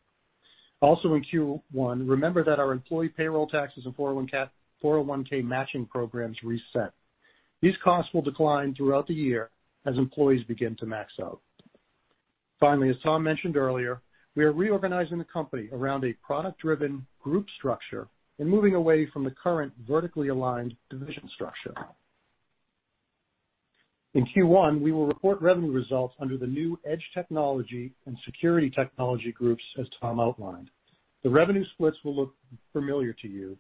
Also 0.82 1.14
in 1.14 1.24
Q1, 1.32 2.10
remember 2.10 2.44
that 2.44 2.60
our 2.60 2.72
employee 2.72 3.10
payroll 3.10 3.48
taxes 3.48 3.84
and 3.86 3.96
401(k) 3.96 4.50
401(k) 4.84 5.44
matching 5.44 5.86
programs 5.86 6.38
reset. 6.44 6.92
These 7.62 7.76
costs 7.84 8.12
will 8.14 8.24
decline 8.24 8.74
throughout 8.74 9.08
the 9.08 9.14
year 9.14 9.52
as 9.86 9.96
employees 9.98 10.44
begin 10.48 10.76
to 10.78 10.88
max 10.88 11.14
out. 11.22 11.40
Finally, 12.60 12.90
as 12.90 12.96
Tom 13.04 13.24
mentioned 13.24 13.58
earlier, 13.58 14.02
we 14.36 14.44
are 14.44 14.52
reorganizing 14.52 15.20
the 15.20 15.24
company 15.26 15.68
around 15.72 16.04
a 16.04 16.14
product-driven 16.26 17.06
group 17.22 17.46
structure 17.58 18.08
and 18.42 18.50
moving 18.50 18.74
away 18.74 19.08
from 19.14 19.24
the 19.24 19.30
current 19.30 19.72
vertically 19.88 20.30
aligned 20.30 20.76
division 20.90 21.30
structure. 21.36 21.76
In 24.16 24.26
Q1, 24.36 24.82
we 24.82 24.92
will 24.92 25.06
report 25.06 25.40
revenue 25.42 25.72
results 25.72 26.16
under 26.20 26.38
the 26.38 26.48
new 26.48 26.78
Edge 26.84 27.04
Technology 27.14 27.94
and 28.08 28.18
Security 28.26 28.72
Technology 28.72 29.32
groups, 29.32 29.62
as 29.80 29.86
Tom 30.02 30.20
outlined. 30.20 30.72
The 31.22 31.30
revenue 31.30 31.64
splits 31.76 31.98
will 32.04 32.16
look 32.16 32.34
familiar 32.74 33.14
to 33.22 33.28
you 33.28 33.56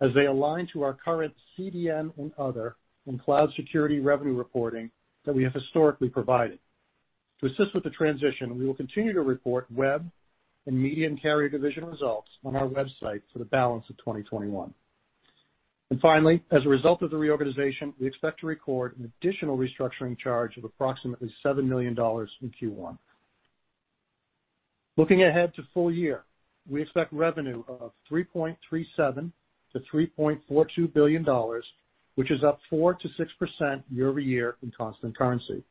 as 0.00 0.08
they 0.14 0.24
align 0.24 0.66
to 0.72 0.82
our 0.82 0.94
current 0.94 1.34
CDN 1.56 2.10
and 2.16 2.32
other 2.38 2.76
and 3.06 3.22
cloud 3.22 3.50
security 3.54 4.00
revenue 4.00 4.34
reporting 4.34 4.90
that 5.26 5.34
we 5.34 5.44
have 5.44 5.52
historically 5.52 6.08
provided. 6.08 6.58
To 7.40 7.48
assist 7.48 7.74
with 7.74 7.84
the 7.84 7.90
transition, 7.90 8.58
we 8.58 8.66
will 8.66 8.74
continue 8.74 9.12
to 9.12 9.20
report 9.20 9.70
web 9.70 10.10
and 10.66 10.80
media 10.80 11.06
and 11.06 11.20
carrier 11.20 11.48
division 11.48 11.84
results 11.84 12.28
on 12.44 12.56
our 12.56 12.68
website 12.68 13.22
for 13.32 13.38
the 13.38 13.44
balance 13.44 13.84
of 13.90 13.96
2021. 13.98 14.72
Finally, 16.00 16.42
as 16.50 16.64
a 16.64 16.68
result 16.68 17.02
of 17.02 17.10
the 17.10 17.16
reorganization, 17.16 17.92
we 18.00 18.06
expect 18.06 18.40
to 18.40 18.46
record 18.46 18.96
an 18.98 19.12
additional 19.20 19.58
restructuring 19.58 20.18
charge 20.18 20.56
of 20.56 20.64
approximately 20.64 21.30
$7 21.44 21.64
million 21.64 21.92
in 21.92 22.52
Q1. 22.60 22.96
Looking 24.96 25.24
ahead 25.24 25.54
to 25.56 25.62
full 25.74 25.92
year, 25.92 26.22
we 26.68 26.80
expect 26.80 27.12
revenue 27.12 27.62
of 27.68 27.92
$3.37 28.10 29.32
billion-$3.42 29.74 30.92
billion, 30.92 31.26
which 32.14 32.30
is 32.30 32.42
up 32.44 32.60
4%-6% 32.70 33.82
year-over-year 33.90 34.56
in 34.62 34.72
constant 34.76 35.16
currency. 35.16 35.62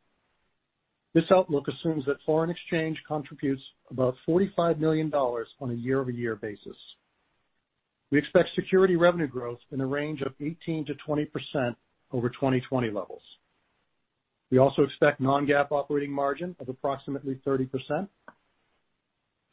This 1.14 1.26
outlook 1.32 1.68
assumes 1.68 2.06
that 2.06 2.18
foreign 2.26 2.50
exchange 2.50 2.98
contributes 3.06 3.62
about 3.90 4.16
$45 4.28 4.80
million 4.80 5.14
on 5.14 5.72
a 5.72 5.74
year-over-year 5.74 6.38
basis. 6.38 6.78
We 8.12 8.18
expect 8.18 8.50
security 8.56 8.96
revenue 8.96 9.28
growth 9.28 9.60
in 9.72 9.80
the 9.80 9.86
range 9.86 10.22
of 10.22 10.34
18%-20% 10.40 11.76
over 12.14 12.30
2020 12.30 12.92
levels. 12.92 13.22
We 14.52 14.58
also 14.58 14.84
expect 14.84 15.20
non-GAAP 15.22 15.72
operating 15.72 16.12
margin 16.12 16.56
of 16.60 16.70
approximately 16.70 17.42
30%. 17.46 18.08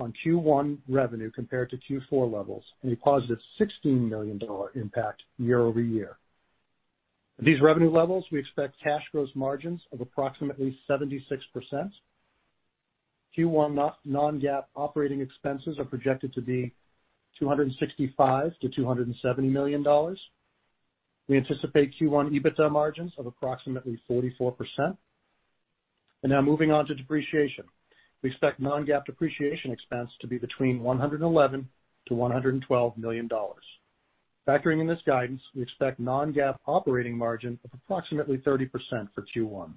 on 0.00 0.14
Q1 0.24 0.78
revenue 0.88 1.30
compared 1.30 1.70
to 1.70 1.76
Q4 1.76 2.32
levels 2.32 2.64
and 2.82 2.92
a 2.92 2.96
positive 2.96 3.38
$16 3.60 4.08
million 4.08 4.40
impact 4.74 5.22
year-over-year. 5.38 6.16
At 7.38 7.44
these 7.44 7.60
revenue 7.60 7.90
levels, 7.90 8.24
we 8.32 8.38
expect 8.38 8.76
cash 8.82 9.02
gross 9.12 9.28
margins 9.34 9.80
of 9.92 10.00
approximately 10.00 10.78
76%. 10.88 11.20
Q1 13.36 13.92
non-GAAP 14.04 14.64
operating 14.76 15.20
expenses 15.20 15.78
are 15.78 15.84
projected 15.84 16.32
to 16.34 16.40
be 16.40 16.72
$265 17.40 17.76
million-$270 18.18 19.38
million. 19.50 19.84
We 21.28 21.36
anticipate 21.36 21.94
Q1 22.00 22.38
EBITDA 22.38 22.70
margins 22.70 23.12
of 23.18 23.26
approximately 23.26 24.00
44%. 24.10 24.54
And 26.22 26.30
now 26.30 26.40
moving 26.40 26.70
on 26.70 26.86
to 26.86 26.94
depreciation. 26.94 27.64
We 28.22 28.30
expect 28.30 28.60
non-GAAP 28.60 29.04
depreciation 29.04 29.72
expense 29.72 30.10
to 30.20 30.26
be 30.28 30.38
between 30.38 30.80
$111 30.80 31.64
million-$112 32.10 32.96
million. 32.96 33.28
Factoring 34.46 34.80
in 34.80 34.86
this 34.86 34.98
guidance, 35.06 35.40
we 35.54 35.62
expect 35.62 36.00
non-GAAP 36.00 36.56
operating 36.66 37.16
margin 37.16 37.58
of 37.64 37.70
approximately 37.74 38.38
30% 38.38 38.68
for 39.14 39.24
Q1. 39.36 39.72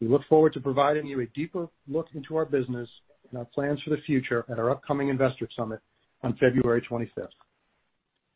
We 0.00 0.08
look 0.08 0.22
forward 0.28 0.54
to 0.54 0.60
providing 0.60 1.06
you 1.06 1.20
a 1.20 1.26
deeper 1.26 1.68
look 1.86 2.06
into 2.14 2.36
our 2.36 2.46
business 2.46 2.88
and 3.30 3.38
our 3.38 3.44
plans 3.44 3.80
for 3.82 3.90
the 3.90 4.00
future 4.06 4.46
at 4.50 4.58
our 4.58 4.70
upcoming 4.70 5.08
Investor 5.08 5.46
Summit 5.56 5.80
on 6.22 6.36
February 6.38 6.82
25th. 6.90 7.28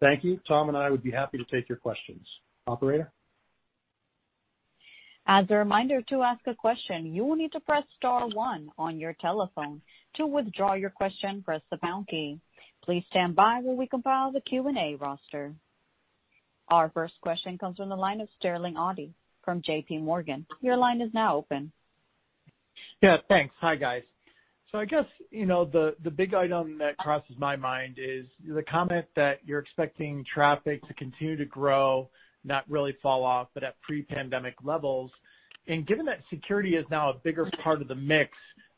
Thank 0.00 0.24
you. 0.24 0.38
Tom 0.46 0.68
and 0.68 0.76
I 0.76 0.90
would 0.90 1.02
be 1.02 1.11
happy 1.11 1.38
to 1.38 1.44
take 1.44 1.68
your 1.68 1.78
questions. 1.78 2.26
Operator? 2.66 3.11
As 5.26 5.46
a 5.50 5.54
reminder, 5.54 6.00
to 6.02 6.22
ask 6.22 6.40
a 6.46 6.54
question, 6.54 7.07
you 7.07 7.24
will 7.24 7.37
need 7.37 7.52
to 7.52 7.61
press 7.61 7.85
star 7.96 8.28
one 8.28 8.70
on 8.78 8.98
your 8.98 9.14
telephone. 9.20 9.81
To 10.16 10.26
withdraw 10.26 10.74
your 10.74 10.90
question, 10.90 11.42
press 11.42 11.61
the 11.70 11.78
pound 11.78 12.09
key. 12.09 12.40
Please 12.85 13.04
stand 13.11 13.37
by 13.37 13.61
while 13.62 13.76
we 13.76 13.87
compile 13.87 14.33
the 14.33 14.40
Q&A 14.40 14.94
roster. 14.96 15.52
Our 16.70 16.90
first 16.90 17.14
question 17.20 17.57
comes 17.59 17.76
from 17.78 17.88
the 17.88 17.96
line 17.96 18.20
of 18.20 18.28
Sterling 18.38 18.74
Auty 18.74 19.11
from 19.44 19.62
JPMorgan. 19.62 20.44
Your 20.61 20.76
line 20.76 21.00
is 21.00 21.11
now 21.14 21.37
open. 21.37 21.72
Yeah, 23.02 23.16
thanks. 23.28 23.54
Hi, 23.61 23.74
guys. 23.76 24.02
So 24.70 24.78
I 24.78 24.85
guess, 24.85 25.07
you 25.31 25.46
know, 25.46 25.64
the 25.64 26.11
big 26.11 26.35
item 26.35 26.76
that 26.78 26.98
crosses 26.98 27.37
my 27.38 27.57
mind 27.57 27.96
is 27.98 28.26
the 28.46 28.62
comment 28.62 29.07
that 29.16 29.38
you're 29.46 29.61
expecting 29.61 30.24
traffic 30.33 30.87
to 30.88 30.94
continue 30.94 31.37
to 31.37 31.46
grow, 31.46 32.11
not 32.44 32.68
really 32.68 32.94
fall 33.02 33.24
off, 33.24 33.48
but 33.54 33.64
at 33.64 33.81
pre-pandemic 33.81 34.57
levels. 34.62 35.11
And 35.68 35.87
given 35.87 36.04
that 36.07 36.20
security 36.28 36.76
is 36.76 36.85
now 36.90 37.11
a 37.11 37.14
bigger 37.14 37.50
part 37.62 37.81
of 37.81 37.88
the 37.88 37.94
mix, 37.94 38.33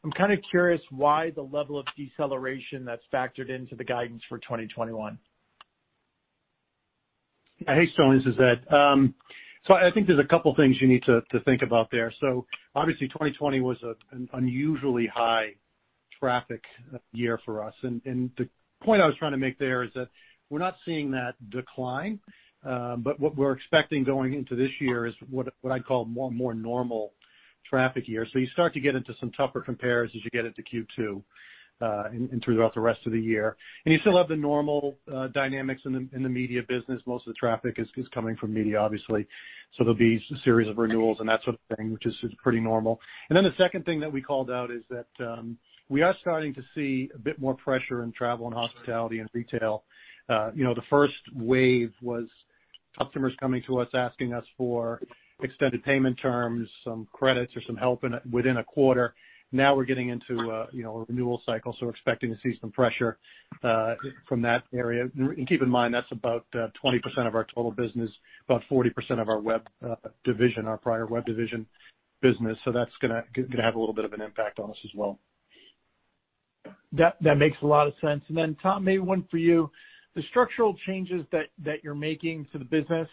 I'm 0.04 0.12
kind 0.12 0.32
of 0.32 0.38
curious 0.48 0.80
why 0.90 1.30
the 1.30 1.42
level 1.42 1.78
of 1.78 1.86
deceleration 1.96 2.84
that's 2.84 3.02
factored 3.12 3.50
into 3.50 3.74
the 3.74 3.84
guidance 3.84 4.22
for 4.28 4.38
2021. 4.38 5.18
Hey, 7.66 7.86
Sterling, 7.92 8.22
this 8.24 8.34
is 8.34 8.40
Ed. 8.40 8.64
So 9.66 9.74
I 9.74 9.90
think 9.92 10.06
there's 10.06 10.18
a 10.18 10.28
couple 10.28 10.54
things 10.54 10.76
you 10.80 10.88
need 10.88 11.02
to 11.02 11.20
think 11.44 11.60
about 11.60 11.90
there. 11.90 12.12
So 12.18 12.46
obviously 12.74 13.08
2020 13.08 13.60
was 13.60 13.76
an 14.12 14.28
unusually 14.32 15.06
high 15.06 15.50
traffic 16.18 16.62
year 17.12 17.38
for 17.44 17.62
us. 17.62 17.74
The 17.82 18.48
point 18.82 19.02
I 19.02 19.06
was 19.06 19.14
trying 19.18 19.32
to 19.32 19.38
make 19.38 19.58
there 19.58 19.82
is 19.82 19.90
that 19.94 20.08
we're 20.48 20.58
not 20.58 20.76
seeing 20.86 21.10
that 21.10 21.34
decline. 21.50 22.18
Um 22.64 23.02
but 23.02 23.20
what 23.20 23.36
we're 23.36 23.52
expecting 23.52 24.04
going 24.04 24.32
into 24.32 24.56
this 24.56 24.70
year 24.80 25.06
is 25.06 25.14
what 25.28 25.48
I'd 25.70 25.84
call 25.84 26.06
more 26.06 26.54
normal 26.54 27.12
traffic 27.68 28.08
year. 28.08 28.26
So 28.32 28.38
you 28.38 28.46
start 28.54 28.72
to 28.74 28.80
get 28.80 28.94
into 28.94 29.12
some 29.20 29.30
tougher 29.32 29.60
compares 29.60 30.10
as 30.14 30.22
you 30.24 30.30
get 30.30 30.46
into 30.46 30.62
Q2, 30.62 31.22
and 31.80 32.42
throughout 32.44 32.74
the 32.74 32.80
rest 32.80 33.00
of 33.06 33.12
the 33.12 33.20
year. 33.20 33.56
And 33.84 33.92
you 33.92 34.00
still 34.00 34.16
have 34.16 34.28
the 34.28 34.36
normal 34.36 34.96
uh 35.12 35.28
dynamics 35.28 35.82
in 35.84 35.92
the 35.92 36.08
in 36.14 36.22
the 36.22 36.28
media 36.28 36.62
business. 36.68 37.00
Most 37.06 37.26
of 37.26 37.34
the 37.34 37.38
traffic 37.38 37.76
is 37.78 38.06
coming 38.14 38.36
from 38.36 38.52
media, 38.52 38.78
obviously. 38.78 39.26
So 39.76 39.84
there'll 39.84 39.94
be 39.94 40.16
a 40.16 40.38
series 40.44 40.68
of 40.68 40.78
renewals 40.78 41.18
and 41.20 41.28
that 41.28 41.42
sort 41.44 41.56
of 41.56 41.76
thing, 41.76 41.92
which 41.92 42.06
is 42.06 42.14
pretty 42.42 42.60
normal. 42.60 43.00
And 43.28 43.36
then 43.36 43.44
the 43.44 43.54
second 43.56 43.84
thing 43.84 44.00
that 44.00 44.12
we 44.12 44.20
called 44.20 44.50
out 44.50 44.70
is 44.70 44.82
that 44.90 45.24
um 45.24 45.58
we 45.88 46.02
are 46.02 46.14
starting 46.20 46.54
to 46.54 46.62
see 46.74 47.10
a 47.14 47.18
bit 47.18 47.40
more 47.40 47.54
pressure 47.54 48.04
in 48.04 48.12
travel 48.12 48.46
and 48.46 48.54
hospitality 48.54 49.18
and 49.18 49.28
retail. 49.32 49.84
You 50.54 50.64
know, 50.64 50.74
the 50.74 50.82
first 50.88 51.14
wave 51.34 51.92
was 52.00 52.26
customers 52.96 53.32
coming 53.40 53.62
to 53.66 53.80
us 53.80 53.88
asking 53.94 54.32
us 54.32 54.44
for 54.56 55.00
extended 55.42 55.82
payment 55.84 56.18
terms, 56.20 56.68
some 56.84 57.08
credits 57.12 57.52
or 57.56 57.62
some 57.66 57.76
help 57.76 58.04
within 58.30 58.58
a 58.58 58.64
quarter. 58.64 59.14
Now 59.52 59.74
we're 59.74 59.84
getting 59.84 60.10
into 60.10 60.50
uh 60.50 60.66
you 60.72 60.82
know 60.82 60.98
a 60.98 61.04
renewal 61.04 61.42
cycle, 61.44 61.74
so 61.78 61.86
we're 61.86 61.92
expecting 61.92 62.30
to 62.30 62.36
see 62.42 62.56
some 62.60 62.70
pressure 62.70 63.18
uh, 63.62 63.94
from 64.28 64.42
that 64.42 64.62
area. 64.72 65.08
And 65.16 65.48
keep 65.48 65.62
in 65.62 65.68
mind, 65.68 65.92
that's 65.92 66.10
about 66.12 66.46
uh, 66.54 66.68
20% 66.84 67.26
of 67.26 67.34
our 67.34 67.46
total 67.54 67.72
business, 67.72 68.10
about 68.48 68.62
40% 68.70 68.92
of 69.20 69.28
our 69.28 69.40
web 69.40 69.66
uh, 69.84 69.96
division, 70.24 70.66
our 70.66 70.78
prior 70.78 71.06
web 71.06 71.26
division 71.26 71.66
business. 72.22 72.56
So 72.64 72.72
that's 72.72 72.90
going 73.00 73.12
to 73.12 73.62
have 73.62 73.74
a 73.74 73.78
little 73.78 73.94
bit 73.94 74.04
of 74.04 74.12
an 74.12 74.20
impact 74.20 74.58
on 74.58 74.70
us 74.70 74.76
as 74.84 74.90
well. 74.94 75.18
That 76.92 77.16
that 77.22 77.36
makes 77.36 77.56
a 77.62 77.66
lot 77.66 77.86
of 77.86 77.94
sense. 78.00 78.22
And 78.28 78.36
then 78.36 78.56
Tom, 78.62 78.84
maybe 78.84 78.98
one 78.98 79.26
for 79.30 79.38
you. 79.38 79.70
The 80.16 80.22
structural 80.30 80.74
changes 80.86 81.24
that 81.32 81.46
that 81.64 81.84
you're 81.84 81.94
making 81.94 82.46
to 82.52 82.58
the 82.58 82.64
business, 82.64 83.08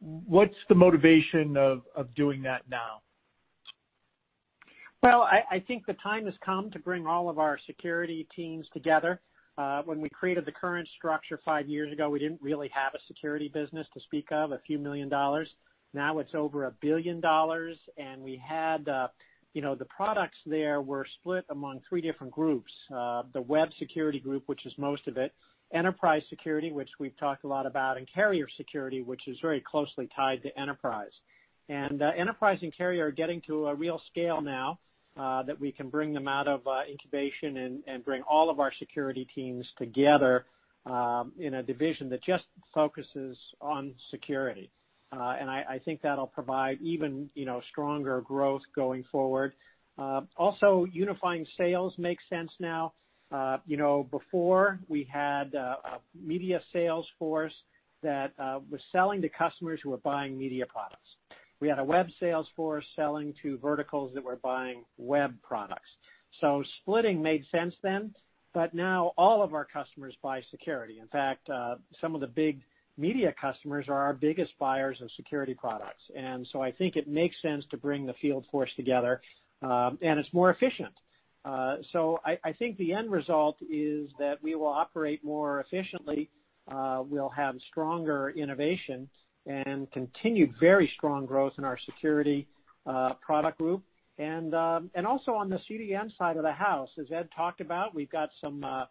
what's 0.00 0.54
the 0.68 0.74
motivation 0.74 1.56
of 1.56 1.82
of 1.94 2.14
doing 2.14 2.42
that 2.42 2.62
now? 2.70 3.02
Well, 5.06 5.22
I 5.22 5.62
think 5.68 5.86
the 5.86 5.92
time 6.02 6.24
has 6.24 6.34
come 6.44 6.68
to 6.72 6.80
bring 6.80 7.06
all 7.06 7.28
of 7.28 7.38
our 7.38 7.60
security 7.64 8.26
teams 8.34 8.66
together. 8.74 9.20
Uh, 9.56 9.82
when 9.84 10.00
we 10.00 10.08
created 10.08 10.44
the 10.44 10.50
current 10.50 10.88
structure 10.98 11.38
five 11.44 11.68
years 11.68 11.92
ago, 11.92 12.10
we 12.10 12.18
didn't 12.18 12.42
really 12.42 12.68
have 12.74 12.92
a 12.92 12.98
security 13.06 13.46
business 13.46 13.86
to 13.94 14.00
speak 14.00 14.26
of, 14.32 14.50
a 14.50 14.58
few 14.66 14.80
million 14.80 15.08
dollars. 15.08 15.48
Now 15.94 16.18
it's 16.18 16.34
over 16.34 16.64
a 16.64 16.72
$1 16.72 16.74
billion, 16.80 17.22
and 17.24 18.20
we 18.20 18.36
had 18.44 18.88
uh 18.88 19.06
you 19.54 19.62
know 19.62 19.76
the 19.76 19.84
products 19.84 20.38
there 20.44 20.82
were 20.82 21.06
split 21.20 21.44
among 21.50 21.82
three 21.88 22.00
different 22.00 22.32
groups. 22.32 22.72
Uh, 22.92 23.22
the 23.32 23.42
web 23.42 23.68
security 23.78 24.18
group, 24.18 24.42
which 24.46 24.66
is 24.66 24.72
most 24.76 25.06
of 25.06 25.16
it, 25.18 25.32
enterprise 25.72 26.22
security, 26.30 26.72
which 26.72 26.90
we've 26.98 27.16
talked 27.16 27.44
a 27.44 27.46
lot 27.46 27.64
about, 27.64 27.96
and 27.96 28.08
carrier 28.12 28.48
security, 28.56 29.02
which 29.02 29.28
is 29.28 29.36
very 29.40 29.60
closely 29.60 30.08
tied 30.16 30.42
to 30.42 30.58
enterprise. 30.58 31.12
And 31.68 32.02
uh, 32.02 32.10
enterprise 32.18 32.58
and 32.62 32.76
carrier 32.76 33.06
are 33.06 33.12
getting 33.12 33.40
to 33.42 33.68
a 33.68 33.74
real 33.76 34.00
scale 34.10 34.40
now, 34.40 34.80
Uh, 35.16 35.42
that 35.44 35.58
we 35.58 35.72
can 35.72 35.88
bring 35.88 36.12
them 36.12 36.28
out 36.28 36.46
of 36.46 36.66
uh, 36.66 36.80
incubation 36.90 37.82
and 37.86 38.04
bring 38.04 38.20
all 38.22 38.50
of 38.50 38.60
our 38.60 38.70
security 38.78 39.26
teams 39.34 39.66
together 39.78 40.44
um, 40.84 41.32
in 41.38 41.54
a 41.54 41.62
division 41.62 42.10
that 42.10 42.22
just 42.22 42.44
focuses 42.74 43.36
on 43.60 43.94
security. 44.10 44.70
Uh 45.12 45.36
and 45.40 45.48
I 45.48 45.80
think 45.84 46.02
that'll 46.02 46.26
provide 46.26 46.78
even 46.82 47.30
you 47.34 47.46
know 47.46 47.60
stronger 47.70 48.20
growth 48.20 48.62
going 48.74 49.04
forward. 49.10 49.52
Uh, 49.98 50.22
also, 50.36 50.86
unifying 50.92 51.46
sales 51.56 51.94
makes 51.96 52.24
sense 52.28 52.50
now. 52.58 52.92
Uh 53.30 53.58
you 53.66 53.76
know, 53.76 54.06
before 54.10 54.80
we 54.88 55.08
had 55.10 55.54
a 55.54 56.00
media 56.14 56.60
sales 56.72 57.06
force 57.18 57.54
that 58.02 58.32
was 58.70 58.80
selling 58.92 59.22
to 59.22 59.28
customers 59.28 59.80
who 59.82 59.90
were 59.90 59.98
buying 59.98 60.36
media 60.36 60.66
products. 60.66 61.08
We 61.60 61.68
had 61.68 61.78
a 61.78 61.84
web 61.84 62.06
sales 62.20 62.46
force 62.54 62.84
selling 62.94 63.34
to 63.42 63.58
verticals 63.58 64.12
that 64.14 64.22
were 64.22 64.36
buying 64.36 64.84
web 64.98 65.34
products. 65.42 65.88
So 66.40 66.62
splitting 66.82 67.22
made 67.22 67.44
sense 67.50 67.74
then, 67.82 68.14
but 68.52 68.74
now 68.74 69.12
all 69.16 69.42
of 69.42 69.54
our 69.54 69.64
customers 69.64 70.14
buy 70.22 70.42
security. 70.50 70.98
In 71.00 71.08
fact, 71.08 71.48
uh, 71.48 71.76
some 72.00 72.14
of 72.14 72.20
the 72.20 72.26
big 72.26 72.60
media 72.98 73.34
customers 73.40 73.86
are 73.88 74.02
our 74.02 74.14
biggest 74.14 74.52
buyers 74.58 74.98
of 75.00 75.10
security 75.16 75.54
products. 75.54 76.02
And 76.16 76.46
so 76.52 76.62
I 76.62 76.72
think 76.72 76.96
it 76.96 77.08
makes 77.08 77.36
sense 77.42 77.64
to 77.70 77.76
bring 77.76 78.06
the 78.06 78.14
field 78.20 78.44
force 78.50 78.70
together, 78.76 79.20
um, 79.62 79.98
and 80.02 80.18
it's 80.18 80.32
more 80.32 80.50
efficient. 80.50 80.94
Uh 81.44 81.76
so 81.92 82.18
I 82.24 82.52
think 82.58 82.76
the 82.76 82.92
end 82.92 83.10
result 83.10 83.56
is 83.70 84.10
that 84.18 84.42
we 84.42 84.56
will 84.56 84.66
operate 84.66 85.22
more 85.22 85.60
efficiently. 85.60 86.28
Uh, 86.66 87.04
we'll 87.08 87.28
have 87.28 87.54
stronger 87.70 88.30
innovation 88.30 89.08
and 89.46 89.90
continued 89.92 90.54
very 90.60 90.90
strong 90.96 91.26
growth 91.26 91.52
in 91.58 91.64
our 91.64 91.78
security 91.86 92.46
uh, 92.86 93.14
product 93.14 93.58
group. 93.58 93.82
Um, 94.18 94.90
and 94.94 95.06
also 95.06 95.32
on 95.32 95.50
the 95.50 95.58
CDN 95.70 96.16
side 96.16 96.36
of 96.36 96.42
the 96.42 96.52
house, 96.52 96.88
as 96.98 97.06
Ed 97.12 97.28
talked 97.36 97.60
about, 97.60 97.94
we've 97.94 98.10
got 98.10 98.30
some 98.40 98.64
uh, 98.64 98.84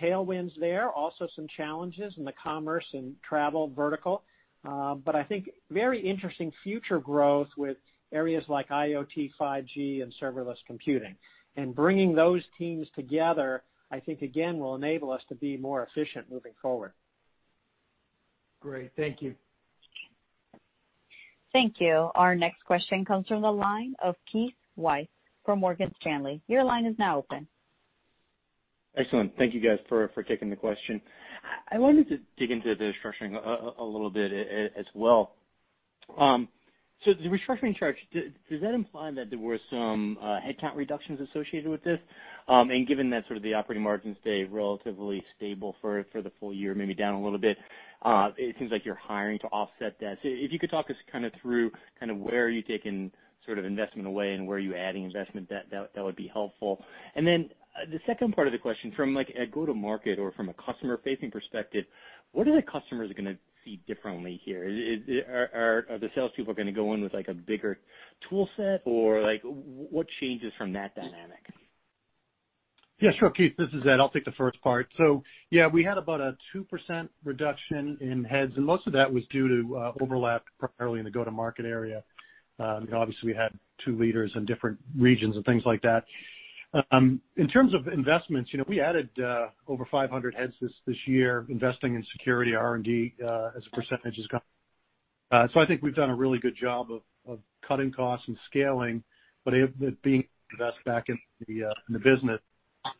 tailwinds 0.00 0.52
there, 0.60 0.90
also 0.90 1.26
some 1.34 1.46
challenges 1.56 2.14
in 2.16 2.24
the 2.24 2.32
commerce 2.42 2.84
and 2.92 3.14
travel 3.26 3.72
vertical. 3.74 4.22
Um 4.64 5.02
but 5.04 5.16
I 5.16 5.24
think 5.24 5.50
very 5.70 6.00
interesting 6.00 6.52
future 6.62 7.00
growth 7.00 7.48
with 7.56 7.76
areas 8.12 8.44
like 8.48 8.68
IoT, 8.68 9.30
5G, 9.40 10.02
and 10.02 10.12
serverless 10.22 10.58
computing. 10.66 11.16
And 11.56 11.74
bringing 11.74 12.14
those 12.14 12.42
teams 12.58 12.86
together, 12.94 13.62
I 13.90 14.00
think, 14.00 14.22
again, 14.22 14.58
will 14.58 14.74
enable 14.74 15.10
us 15.10 15.20
to 15.28 15.34
be 15.34 15.56
more 15.56 15.86
efficient 15.86 16.30
moving 16.30 16.52
forward. 16.62 16.92
Great. 18.60 18.92
Thank 18.96 19.20
you. 19.20 19.34
Thank 21.52 21.74
you. 21.80 22.10
Our 22.14 22.34
next 22.34 22.64
question 22.64 23.04
comes 23.04 23.26
from 23.26 23.42
the 23.42 23.50
line 23.50 23.94
of 24.02 24.14
Keith 24.30 24.54
Weiss 24.76 25.06
from 25.44 25.60
Morgan 25.60 25.92
Stanley. 26.00 26.40
Your 26.48 26.64
line 26.64 26.86
is 26.86 26.94
now 26.98 27.18
open. 27.18 27.46
Excellent. 28.96 29.36
Thank 29.36 29.54
you 29.54 29.60
guys 29.60 29.78
for 29.88 30.08
taking 30.28 30.50
the 30.50 30.56
question. 30.56 31.00
I 31.70 31.78
wanted 31.78 32.08
to 32.10 32.18
dig 32.38 32.50
into 32.50 32.74
the 32.74 32.92
restructuring 32.92 33.34
a 33.78 33.82
little 33.84 34.10
bit 34.10 34.32
as 34.76 34.86
well. 34.94 35.32
Um 36.18 36.48
so 37.04 37.10
the 37.14 37.28
restructuring 37.28 37.76
charge, 37.76 37.96
does 38.12 38.60
that 38.60 38.74
imply 38.74 39.10
that 39.10 39.28
there 39.28 39.38
were 39.38 39.58
some 39.70 40.16
headcount 40.22 40.76
reductions 40.76 41.18
associated 41.30 41.68
with 41.68 41.82
this? 41.82 41.98
Um 42.48 42.70
and 42.70 42.86
given 42.86 43.10
that 43.10 43.26
sort 43.26 43.38
of 43.38 43.42
the 43.42 43.54
operating 43.54 43.82
margins 43.82 44.16
stay 44.20 44.44
relatively 44.44 45.22
stable 45.36 45.74
for 45.80 46.04
the 46.14 46.32
full 46.38 46.54
year, 46.54 46.74
maybe 46.74 46.94
down 46.94 47.14
a 47.14 47.22
little 47.22 47.38
bit, 47.38 47.56
it 48.36 48.56
seems 48.58 48.70
like 48.70 48.84
you're 48.84 48.94
hiring 48.94 49.38
to 49.40 49.46
offset 49.46 49.96
that. 50.00 50.18
If 50.22 50.52
you 50.52 50.58
could 50.58 50.70
talk 50.70 50.90
us 50.90 50.96
kind 51.10 51.24
of 51.24 51.32
through 51.40 51.70
kind 51.98 52.10
of 52.10 52.18
where 52.18 52.44
are 52.44 52.50
you 52.50 52.62
taking 52.62 53.10
sort 53.44 53.58
of 53.58 53.64
investment 53.64 54.06
away 54.06 54.34
and 54.34 54.46
where 54.46 54.56
are 54.56 54.60
you 54.60 54.74
adding 54.74 55.04
investment, 55.04 55.48
that 55.50 55.70
that 55.70 56.04
would 56.04 56.16
be 56.16 56.30
helpful. 56.32 56.84
And 57.16 57.26
then 57.26 57.50
uh 57.74 57.90
the 57.90 57.98
second 58.06 58.34
part 58.34 58.46
of 58.46 58.52
the 58.52 58.58
question, 58.58 58.92
from 58.94 59.14
like 59.14 59.30
a 59.30 59.46
go-to-market 59.46 60.18
or 60.18 60.32
from 60.32 60.48
a 60.48 60.54
customer-facing 60.54 61.30
perspective, 61.30 61.84
what 62.32 62.46
are 62.48 62.54
the 62.54 62.62
customers 62.62 63.10
to 63.16 63.36
see 63.64 63.80
differently 63.86 64.40
here? 64.44 64.62
Are 65.28 65.84
are 65.90 65.98
the 65.98 66.08
salespeople 66.14 66.54
to 66.54 66.72
go 66.72 66.94
in 66.94 67.02
with 67.02 67.14
like 67.14 67.28
a 67.28 67.34
bigger 67.34 67.78
tool 68.28 68.48
set, 68.56 68.82
or 68.84 69.22
like 69.22 69.42
what 69.42 70.06
changes 70.20 70.52
from 70.56 70.72
that 70.74 70.94
dynamic? 70.94 71.44
Yeah, 73.02 73.10
sure, 73.18 73.30
Keith. 73.30 73.52
This 73.58 73.66
is 73.72 73.82
Ed. 73.84 73.98
I'll 73.98 74.10
take 74.10 74.24
the 74.24 74.30
first 74.38 74.62
part. 74.62 74.86
So 74.96 75.24
yeah, 75.50 75.66
we 75.66 75.82
had 75.82 75.98
about 75.98 76.20
a 76.20 76.36
2% 76.54 77.08
reduction 77.24 77.98
in 78.00 78.22
heads, 78.22 78.52
and 78.54 78.64
most 78.64 78.86
of 78.86 78.92
that 78.92 79.12
was 79.12 79.24
due 79.32 79.48
to 79.48 79.76
uh, 79.76 79.92
overlap 80.00 80.44
primarily 80.60 81.00
in 81.00 81.04
the 81.04 81.10
go-to-market 81.10 81.64
area. 81.64 82.04
Um, 82.60 82.86
obviously, 82.94 83.32
we 83.32 83.34
had 83.34 83.58
two 83.84 83.98
leaders 83.98 84.30
in 84.36 84.44
different 84.44 84.78
regions 84.96 85.34
and 85.34 85.44
things 85.44 85.64
like 85.66 85.82
that. 85.82 86.04
Um, 86.92 87.20
in 87.36 87.48
terms 87.48 87.74
of 87.74 87.92
investments, 87.92 88.50
you 88.52 88.60
know, 88.60 88.64
we 88.68 88.80
added 88.80 89.10
uh, 89.18 89.48
over 89.66 89.84
500 89.90 90.36
heads 90.36 90.52
this 90.60 90.96
year, 91.04 91.44
investing 91.48 91.96
in 91.96 92.06
security 92.16 92.54
R&D 92.54 93.14
uh, 93.20 93.50
as 93.56 93.64
a 93.66 93.74
percentage. 93.74 94.16
Has 94.16 94.26
gone. 94.28 94.40
Uh 95.32 95.48
so 95.52 95.58
I 95.58 95.66
think 95.66 95.82
we've 95.82 95.94
done 95.96 96.10
a 96.10 96.14
really 96.14 96.38
good 96.38 96.54
job 96.56 96.86
of 97.26 97.40
cutting 97.66 97.90
costs 97.90 98.28
and 98.28 98.36
scaling, 98.48 99.02
but 99.44 99.54
being 100.02 100.22
invest 100.52 100.76
back 100.84 101.06
in 101.08 101.18
the 101.48 101.98
business. 101.98 102.38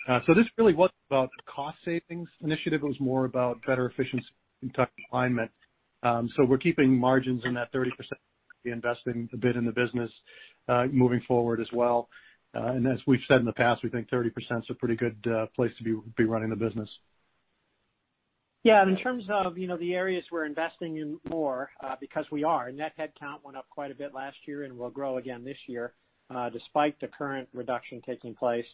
Uh, 0.09 0.21
this 0.35 0.47
really 0.59 0.75
wasn't 0.75 0.95
about 1.11 1.31
cost 1.47 1.77
savings 1.85 2.29
initiative. 2.43 2.83
It 2.83 2.87
was 2.87 3.01
more 3.01 3.25
about 3.25 3.61
better 3.67 3.87
efficiency 3.87 4.27
and 4.63 4.75
tight 4.75 4.89
alignment. 5.13 5.51
Um 6.03 6.29
so 6.37 6.45
we're 6.45 6.59
keeping 6.59 6.99
margins 6.99 7.43
in 7.45 7.55
that 7.55 7.73
30%, 7.73 7.91
investing 8.65 9.29
a 9.33 9.37
bit 9.37 9.57
in 9.57 9.65
the 9.65 9.73
business 9.73 10.11
uh, 10.69 10.87
moving 10.93 11.21
forward 11.27 11.61
as 11.61 11.67
well. 11.73 12.09
Uh 12.55 12.73
and 12.75 12.87
as 12.87 12.99
we've 13.07 13.21
said 13.29 13.41
in 13.41 13.47
the 13.47 13.53
past, 13.53 13.83
we 13.83 13.91
think 13.91 14.09
30% 14.11 14.27
is 14.37 14.65
a 14.71 14.75
pretty 14.75 14.97
good 14.97 15.17
uh, 15.27 15.47
place 15.57 15.73
to 15.79 16.03
be 16.17 16.25
running 16.25 16.51
the 16.51 16.57
business. 16.57 16.89
Yeah. 18.65 18.83
In 18.85 18.97
terms 18.97 19.25
of 19.29 19.57
the 19.57 19.95
areas 19.95 20.25
we're 20.31 20.47
investing 20.47 20.99
in 20.99 21.19
more, 21.29 21.71
because 22.01 22.25
we 22.31 22.45
are, 22.45 22.71
net 22.71 22.93
headcount 22.97 23.43
went 23.45 23.57
up 23.57 23.69
quite 23.71 23.91
a 23.91 23.95
bit 23.95 24.15
last 24.15 24.37
year 24.47 24.63
and 24.63 24.79
will 24.79 24.91
grow 24.91 25.19
again 25.19 25.45
this 25.45 25.57
year, 25.67 25.95
despite 26.53 27.01
the 27.01 27.09
current 27.09 27.49
reduction 27.53 28.01
taking 28.07 28.37
place. 28.37 28.67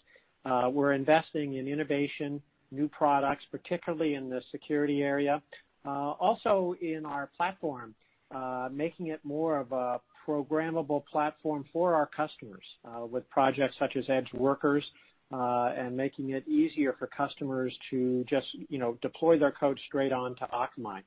Uh, 0.45 0.69
we're 0.73 0.93
investing 0.93 1.55
in 1.55 1.69
innovation, 1.69 2.41
new 2.71 2.89
products, 2.89 3.45
particularly 3.51 4.15
in 4.15 4.29
the 4.29 4.41
security 4.51 5.03
area. 5.03 5.43
Uh, 5.87 6.13
also 6.21 6.75
in 6.81 7.07
our 7.07 7.31
platform, 7.37 7.95
uh, 8.35 8.69
making 8.71 9.09
it 9.09 9.21
more 9.25 9.59
of 9.59 9.73
a 9.73 10.01
programmable 10.27 11.05
platform 11.07 11.65
for 11.73 11.95
our 11.95 12.07
customers, 12.07 12.65
with 13.11 13.29
projects 13.31 13.75
such 13.79 13.97
as 13.97 14.05
EdgeWorkers, 14.07 14.83
and 15.31 15.97
making 15.97 16.31
it 16.31 16.47
easier 16.47 16.95
for 16.99 17.07
customers 17.07 17.73
to 17.91 18.25
just 18.29 18.47
you 18.69 18.79
know, 18.79 18.99
deploy 19.01 19.39
their 19.39 19.53
code 19.53 19.81
straight 19.87 20.13
onto 20.13 20.45
Akamai. 20.47 21.03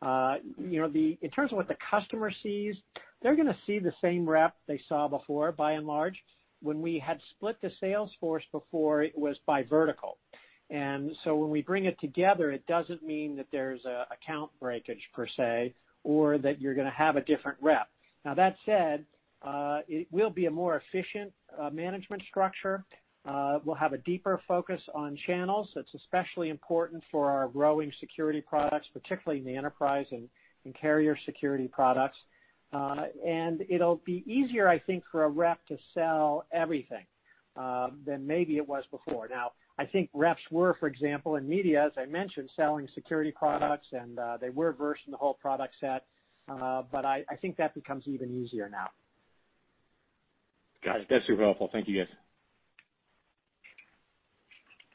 Uh 0.00 0.36
you 0.58 0.80
know, 0.80 0.88
the 0.88 1.16
in 1.20 1.30
terms 1.30 1.52
of 1.52 1.56
what 1.58 1.68
the 1.68 1.76
customer 1.90 2.32
sees, 2.42 2.74
they're 3.20 3.36
going 3.36 3.46
to 3.46 3.56
see 3.66 3.78
the 3.78 3.92
same 4.02 4.28
rep 4.28 4.56
they 4.66 4.80
saw 4.88 5.06
before, 5.06 5.52
by 5.52 5.72
and 5.72 5.86
large. 5.86 6.16
When 6.62 6.80
we 6.80 6.98
had 6.98 7.18
split 7.32 7.56
the 7.60 7.70
sales 7.80 8.10
force 8.20 8.44
before, 8.52 9.02
it 9.02 9.16
was 9.18 9.36
by 9.46 9.64
vertical. 9.64 10.18
And 10.70 11.10
so 11.24 11.36
when 11.36 11.50
we 11.50 11.60
bring 11.60 11.84
it 11.84 12.00
together, 12.00 12.50
it 12.50 12.66
doesn't 12.66 13.02
mean 13.02 13.36
that 13.36 13.46
there's 13.52 13.84
a 13.84 14.06
account 14.10 14.50
breakage 14.60 15.02
per 15.14 15.26
se, 15.36 15.74
or 16.04 16.38
that 16.38 16.60
you're 16.60 16.74
going 16.74 16.86
to 16.86 16.92
have 16.92 17.16
a 17.16 17.20
different 17.20 17.58
rep. 17.60 17.88
Now, 18.24 18.34
that 18.34 18.56
said, 18.64 19.04
uh, 19.42 19.80
it 19.88 20.06
will 20.10 20.30
be 20.30 20.46
a 20.46 20.50
more 20.50 20.80
efficient 20.80 21.32
uh, 21.60 21.70
management 21.70 22.22
structure. 22.30 22.84
Uh, 23.24 23.58
we'll 23.64 23.76
have 23.76 23.92
a 23.92 23.98
deeper 23.98 24.40
focus 24.48 24.80
on 24.94 25.16
channels. 25.26 25.68
That's 25.74 25.92
especially 25.94 26.48
important 26.48 27.02
for 27.10 27.30
our 27.30 27.48
growing 27.48 27.92
security 28.00 28.40
products, 28.40 28.86
particularly 28.92 29.40
in 29.40 29.46
the 29.46 29.56
enterprise 29.56 30.06
and 30.10 30.28
carrier 30.80 31.18
security 31.26 31.68
products. 31.68 32.16
Uh, 32.72 33.04
it'll 33.68 34.00
be 34.04 34.24
easier, 34.26 34.68
I 34.68 34.78
think, 34.78 35.04
for 35.10 35.24
a 35.24 35.28
rep 35.28 35.64
to 35.66 35.76
sell 35.94 36.46
everything, 36.52 37.04
uh, 37.56 37.90
than 38.06 38.26
maybe 38.26 38.56
it 38.56 38.66
was 38.66 38.84
before. 38.90 39.28
Now, 39.28 39.52
I 39.78 39.84
think 39.86 40.08
reps 40.14 40.42
were, 40.50 40.76
for 40.80 40.86
example, 40.86 41.36
in 41.36 41.48
media, 41.48 41.84
as 41.86 41.92
I 41.96 42.06
mentioned, 42.06 42.50
selling 42.56 42.88
security 42.94 43.32
products, 43.32 43.86
and 43.92 44.18
uh, 44.18 44.38
they 44.40 44.50
were 44.50 44.72
versed 44.72 45.02
in 45.06 45.10
the 45.12 45.18
whole 45.18 45.34
product 45.34 45.74
set. 45.80 46.04
Uh 46.48 46.82
but 46.90 47.04
I 47.04 47.24
think 47.40 47.56
that 47.58 47.72
becomes 47.72 48.04
even 48.08 48.42
easier 48.42 48.68
now. 48.68 48.88
Got 50.84 51.02
it. 51.02 51.06
That's 51.08 51.24
super 51.26 51.44
helpful. 51.44 51.68
Thank 51.72 51.86
you, 51.86 51.98
guys. 51.98 52.12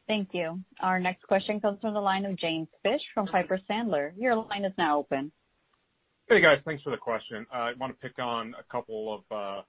Thank 0.07 0.29
you. 0.33 0.59
Our 0.81 0.99
next 0.99 1.23
question 1.23 1.61
comes 1.61 1.79
from 1.81 1.93
the 1.93 2.01
line 2.01 2.25
of 2.25 2.35
James 2.37 2.67
Fish 2.83 3.01
from 3.13 3.27
Piper 3.27 3.59
Sandler. 3.69 4.11
Your 4.17 4.35
line 4.35 4.65
is 4.65 4.73
now 4.77 4.99
open. 4.99 5.31
Hey, 6.29 6.41
guys. 6.41 6.57
Thanks 6.65 6.83
for 6.83 6.89
the 6.89 6.97
question. 6.97 7.45
Uh, 7.53 7.57
I 7.57 7.73
want 7.79 7.97
to 7.97 8.05
pick 8.05 8.19
on 8.19 8.53
a 8.59 8.63
couple 8.69 9.15
of 9.15 9.21
uh, 9.33 9.61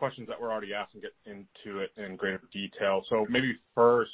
questions 0.00 0.26
that 0.26 0.40
were 0.40 0.50
already 0.50 0.74
asked 0.74 0.94
and 0.94 1.02
get 1.02 1.12
into 1.24 1.78
it 1.78 1.90
in 1.96 2.16
greater 2.16 2.40
detail. 2.52 3.04
So 3.08 3.26
maybe 3.30 3.54
first, 3.76 4.10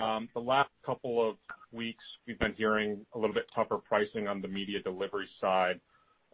um, 0.00 0.28
the 0.32 0.40
last 0.40 0.70
couple 0.86 1.28
of 1.28 1.34
weeks, 1.72 2.04
we've 2.28 2.38
been 2.38 2.54
hearing 2.56 3.04
a 3.16 3.18
little 3.18 3.34
bit 3.34 3.46
tougher 3.52 3.78
pricing 3.78 4.28
on 4.28 4.42
the 4.42 4.46
media 4.46 4.80
delivery 4.80 5.28
side. 5.40 5.80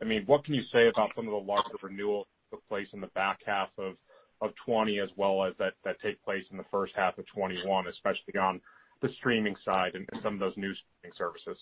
I 0.02 0.04
mean, 0.04 0.24
what 0.26 0.44
can 0.44 0.52
you 0.52 0.64
say 0.70 0.88
about 0.88 1.12
some 1.16 1.26
of 1.26 1.32
the 1.32 1.50
larger 1.50 1.78
renewals 1.82 2.26
that 2.50 2.56
took 2.56 2.68
place 2.68 2.88
in 2.92 3.00
the 3.00 3.06
back 3.14 3.38
half 3.46 3.70
of 3.78 3.94
2020 4.42 5.00
as 5.00 5.08
well 5.16 5.44
as 5.44 5.54
that 5.58 5.72
take 6.04 6.22
place 6.22 6.44
in 6.50 6.58
the 6.58 6.66
first 6.70 6.92
half 6.94 7.16
of 7.16 7.24
2021, 7.28 7.86
especially 7.86 8.38
on 8.38 8.60
the 9.00 9.08
streaming 9.16 9.56
side 9.64 9.94
and 9.94 10.06
some 10.22 10.34
of 10.34 10.40
those 10.40 10.56
new 10.58 10.74
streaming 10.74 11.14
services? 11.16 11.56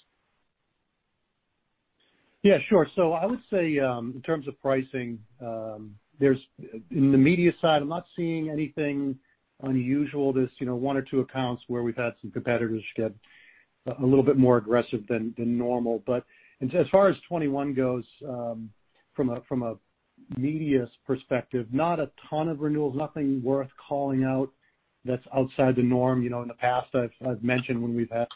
Yeah, 2.42 2.58
sure. 2.68 2.86
So 2.94 3.12
I 3.12 3.26
would 3.26 3.42
say, 3.50 3.76
in 3.76 4.22
terms 4.24 4.46
of 4.48 4.60
pricing, 4.60 5.18
there's 6.20 6.38
in 6.90 7.12
the 7.12 7.18
media 7.18 7.52
side, 7.60 7.82
I'm 7.82 7.88
not 7.88 8.06
seeing 8.16 8.50
anything 8.50 9.16
unusual. 9.62 10.32
There's 10.32 10.50
you 10.58 10.66
know, 10.66 10.76
one 10.76 10.96
or 10.96 11.02
two 11.02 11.20
accounts 11.20 11.62
where 11.68 11.82
we've 11.82 11.96
had 11.96 12.14
some 12.20 12.30
competitors 12.30 12.82
get 12.96 13.12
a 13.86 14.04
little 14.04 14.24
bit 14.24 14.36
more 14.36 14.56
aggressive 14.58 15.06
than 15.08 15.34
normal. 15.38 16.02
But 16.06 16.24
as 16.60 16.86
far 16.90 17.08
as 17.08 17.16
2021 17.16 17.74
goes, 17.74 18.04
um 18.28 18.70
from 19.14 19.30
a 19.30 19.40
from 19.48 19.62
a 19.62 19.74
media's 20.36 20.90
perspective, 21.06 21.66
not 21.72 21.98
a 21.98 22.10
ton 22.28 22.48
of 22.48 22.60
renewals, 22.60 22.96
nothing 22.96 23.42
worth 23.42 23.70
calling 23.88 24.24
out 24.24 24.50
that's 25.04 25.24
outside 25.34 25.76
the 25.76 25.82
norm. 25.82 26.22
You 26.22 26.30
know, 26.30 26.42
in 26.42 26.48
the 26.48 26.54
past, 26.54 26.88
I've 26.94 27.10
I've 27.26 27.42
mentioned 27.42 27.82
when 27.82 27.94
we've 27.94 28.10
had 28.10 28.28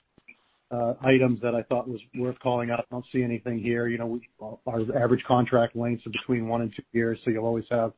Uh, 0.72 0.94
items 1.02 1.38
that 1.42 1.54
I 1.54 1.62
thought 1.64 1.86
was 1.86 2.00
worth 2.16 2.38
calling 2.38 2.70
out. 2.70 2.80
I 2.80 2.84
don't 2.90 3.04
see 3.12 3.22
anything 3.22 3.58
here. 3.58 3.88
You 3.88 3.98
know, 3.98 4.20
our 4.66 4.80
average 4.96 5.22
contract 5.28 5.76
lengths 5.76 6.06
are 6.06 6.10
between 6.10 6.48
one 6.48 6.62
and 6.62 6.72
two 6.74 6.82
years, 6.92 7.18
so 7.24 7.30
you'll 7.30 7.44
always 7.44 7.66
have 7.70 7.92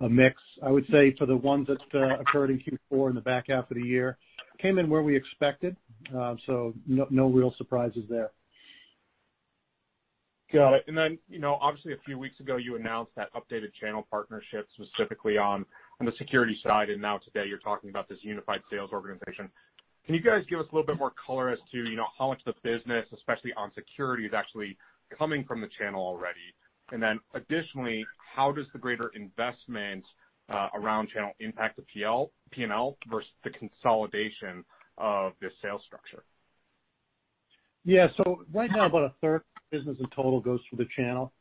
a 0.00 0.08
mix. 0.10 0.36
I 0.62 0.70
would 0.70 0.84
say 0.90 1.14
for 1.18 1.24
the 1.24 1.36
ones 1.36 1.68
that 1.68 1.78
uh, 1.94 2.20
occurred 2.20 2.50
in 2.50 2.60
Q4 2.92 3.08
in 3.08 3.14
the 3.14 3.22
back 3.22 3.46
half 3.48 3.70
of 3.70 3.76
the 3.78 3.82
year, 3.82 4.18
came 4.60 4.78
in 4.78 4.90
where 4.90 5.02
we 5.02 5.16
expected. 5.16 5.74
Uh, 6.14 6.34
so 6.46 6.74
no 6.86 7.06
no 7.08 7.28
real 7.28 7.54
surprises 7.56 8.04
there. 8.10 8.30
Got 10.52 10.74
it. 10.74 10.84
And 10.86 10.96
then, 10.96 11.18
you 11.28 11.38
know, 11.38 11.56
obviously 11.62 11.94
a 11.94 12.02
few 12.04 12.18
weeks 12.18 12.38
ago, 12.38 12.56
you 12.56 12.76
announced 12.76 13.12
that 13.16 13.32
updated 13.32 13.72
channel 13.80 14.06
partnership 14.10 14.68
specifically 14.74 15.38
on 15.38 15.64
the 16.00 16.12
security 16.18 16.58
side, 16.66 16.90
and 16.90 17.00
now 17.00 17.18
today 17.18 17.48
you're 17.48 17.58
talking 17.58 17.88
about 17.88 18.08
this 18.08 18.18
unified 18.22 18.60
sales 18.70 18.90
organization. 18.92 19.48
Can 20.06 20.14
you 20.14 20.20
guys 20.20 20.42
give 20.50 20.58
us 20.58 20.66
a 20.72 20.74
little 20.74 20.86
bit 20.86 20.98
more 20.98 21.12
color 21.26 21.50
as 21.50 21.58
to 21.70 21.78
you 21.78 21.96
know 21.96 22.06
how 22.18 22.28
much 22.28 22.40
of 22.46 22.54
the 22.54 22.68
business, 22.68 23.06
especially 23.14 23.52
on 23.56 23.70
security, 23.74 24.24
is 24.26 24.32
actually 24.34 24.76
coming 25.16 25.44
from 25.44 25.60
the 25.60 25.68
channel 25.78 26.04
already? 26.04 26.54
And 26.90 27.02
then 27.02 27.20
additionally, 27.34 28.04
how 28.34 28.52
does 28.52 28.66
the 28.72 28.78
greater 28.78 29.10
investment 29.14 30.04
uh, 30.48 30.68
around 30.74 31.08
channel 31.08 31.32
impact 31.40 31.76
the 31.76 31.82
P&L 31.82 32.96
versus 33.10 33.30
the 33.44 33.50
consolidation 33.50 34.64
of 34.98 35.32
this 35.40 35.52
sales 35.62 35.82
structure? 35.86 36.24
Yeah. 37.84 38.08
So 38.16 38.44
right 38.52 38.70
now, 38.70 38.86
about 38.86 39.04
a 39.04 39.14
third 39.20 39.36
of 39.36 39.42
business 39.70 39.96
in 39.98 40.06
total 40.14 40.40
goes 40.40 40.60
through 40.68 40.84
the 40.84 40.90
channel. 40.96 41.32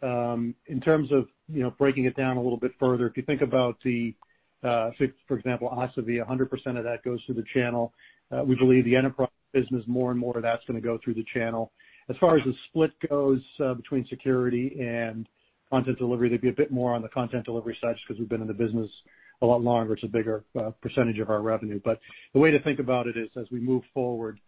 Um, 0.00 0.54
in 0.66 0.80
terms 0.80 1.10
of 1.10 1.26
you 1.48 1.62
know 1.62 1.70
breaking 1.76 2.04
it 2.04 2.16
down 2.16 2.36
a 2.36 2.42
little 2.42 2.58
bit 2.58 2.72
further, 2.78 3.06
if 3.06 3.16
you 3.16 3.22
think 3.24 3.42
about 3.42 3.76
the, 3.84 4.14
Uh, 4.62 4.90
for 5.26 5.38
example, 5.38 5.68
Asavie, 5.70 6.24
100% 6.24 6.78
of 6.78 6.84
that 6.84 7.02
goes 7.04 7.20
through 7.24 7.36
the 7.36 7.44
channel. 7.54 7.92
Uh, 8.30 8.42
we 8.44 8.56
believe 8.56 8.84
the 8.84 8.96
enterprise 8.96 9.28
business, 9.52 9.82
more 9.86 10.10
and 10.10 10.18
more 10.18 10.36
of 10.36 10.42
that's 10.42 10.62
going 10.66 10.80
to 10.80 10.86
go 10.86 10.98
through 11.02 11.14
the 11.14 11.24
channel. 11.32 11.72
As 12.10 12.16
far 12.18 12.36
as 12.36 12.44
the 12.44 12.52
split 12.68 12.90
goes 13.08 13.40
uh, 13.64 13.74
between 13.74 14.06
security 14.08 14.76
and 14.80 15.28
content 15.70 15.98
delivery, 15.98 16.28
they'd 16.28 16.40
be 16.40 16.48
a 16.48 16.52
bit 16.52 16.70
more 16.70 16.94
on 16.94 17.02
the 17.02 17.08
content 17.08 17.44
delivery 17.44 17.76
side 17.80 17.94
just 17.94 18.06
because 18.08 18.18
we've 18.18 18.28
been 18.28 18.40
in 18.40 18.48
the 18.48 18.54
business 18.54 18.90
a 19.42 19.46
lot 19.46 19.62
longer. 19.62 19.94
It's 19.94 20.02
a 20.02 20.08
bigger 20.08 20.44
percentage 20.82 21.18
of 21.18 21.30
our 21.30 21.42
revenue. 21.42 21.80
But 21.84 22.00
the 22.32 22.40
way 22.40 22.50
to 22.50 22.60
think 22.62 22.80
about 22.80 23.06
it 23.06 23.16
is 23.16 23.28
as 23.38 23.46
we 23.52 23.60
move 23.60 23.82
forward, 23.94 24.40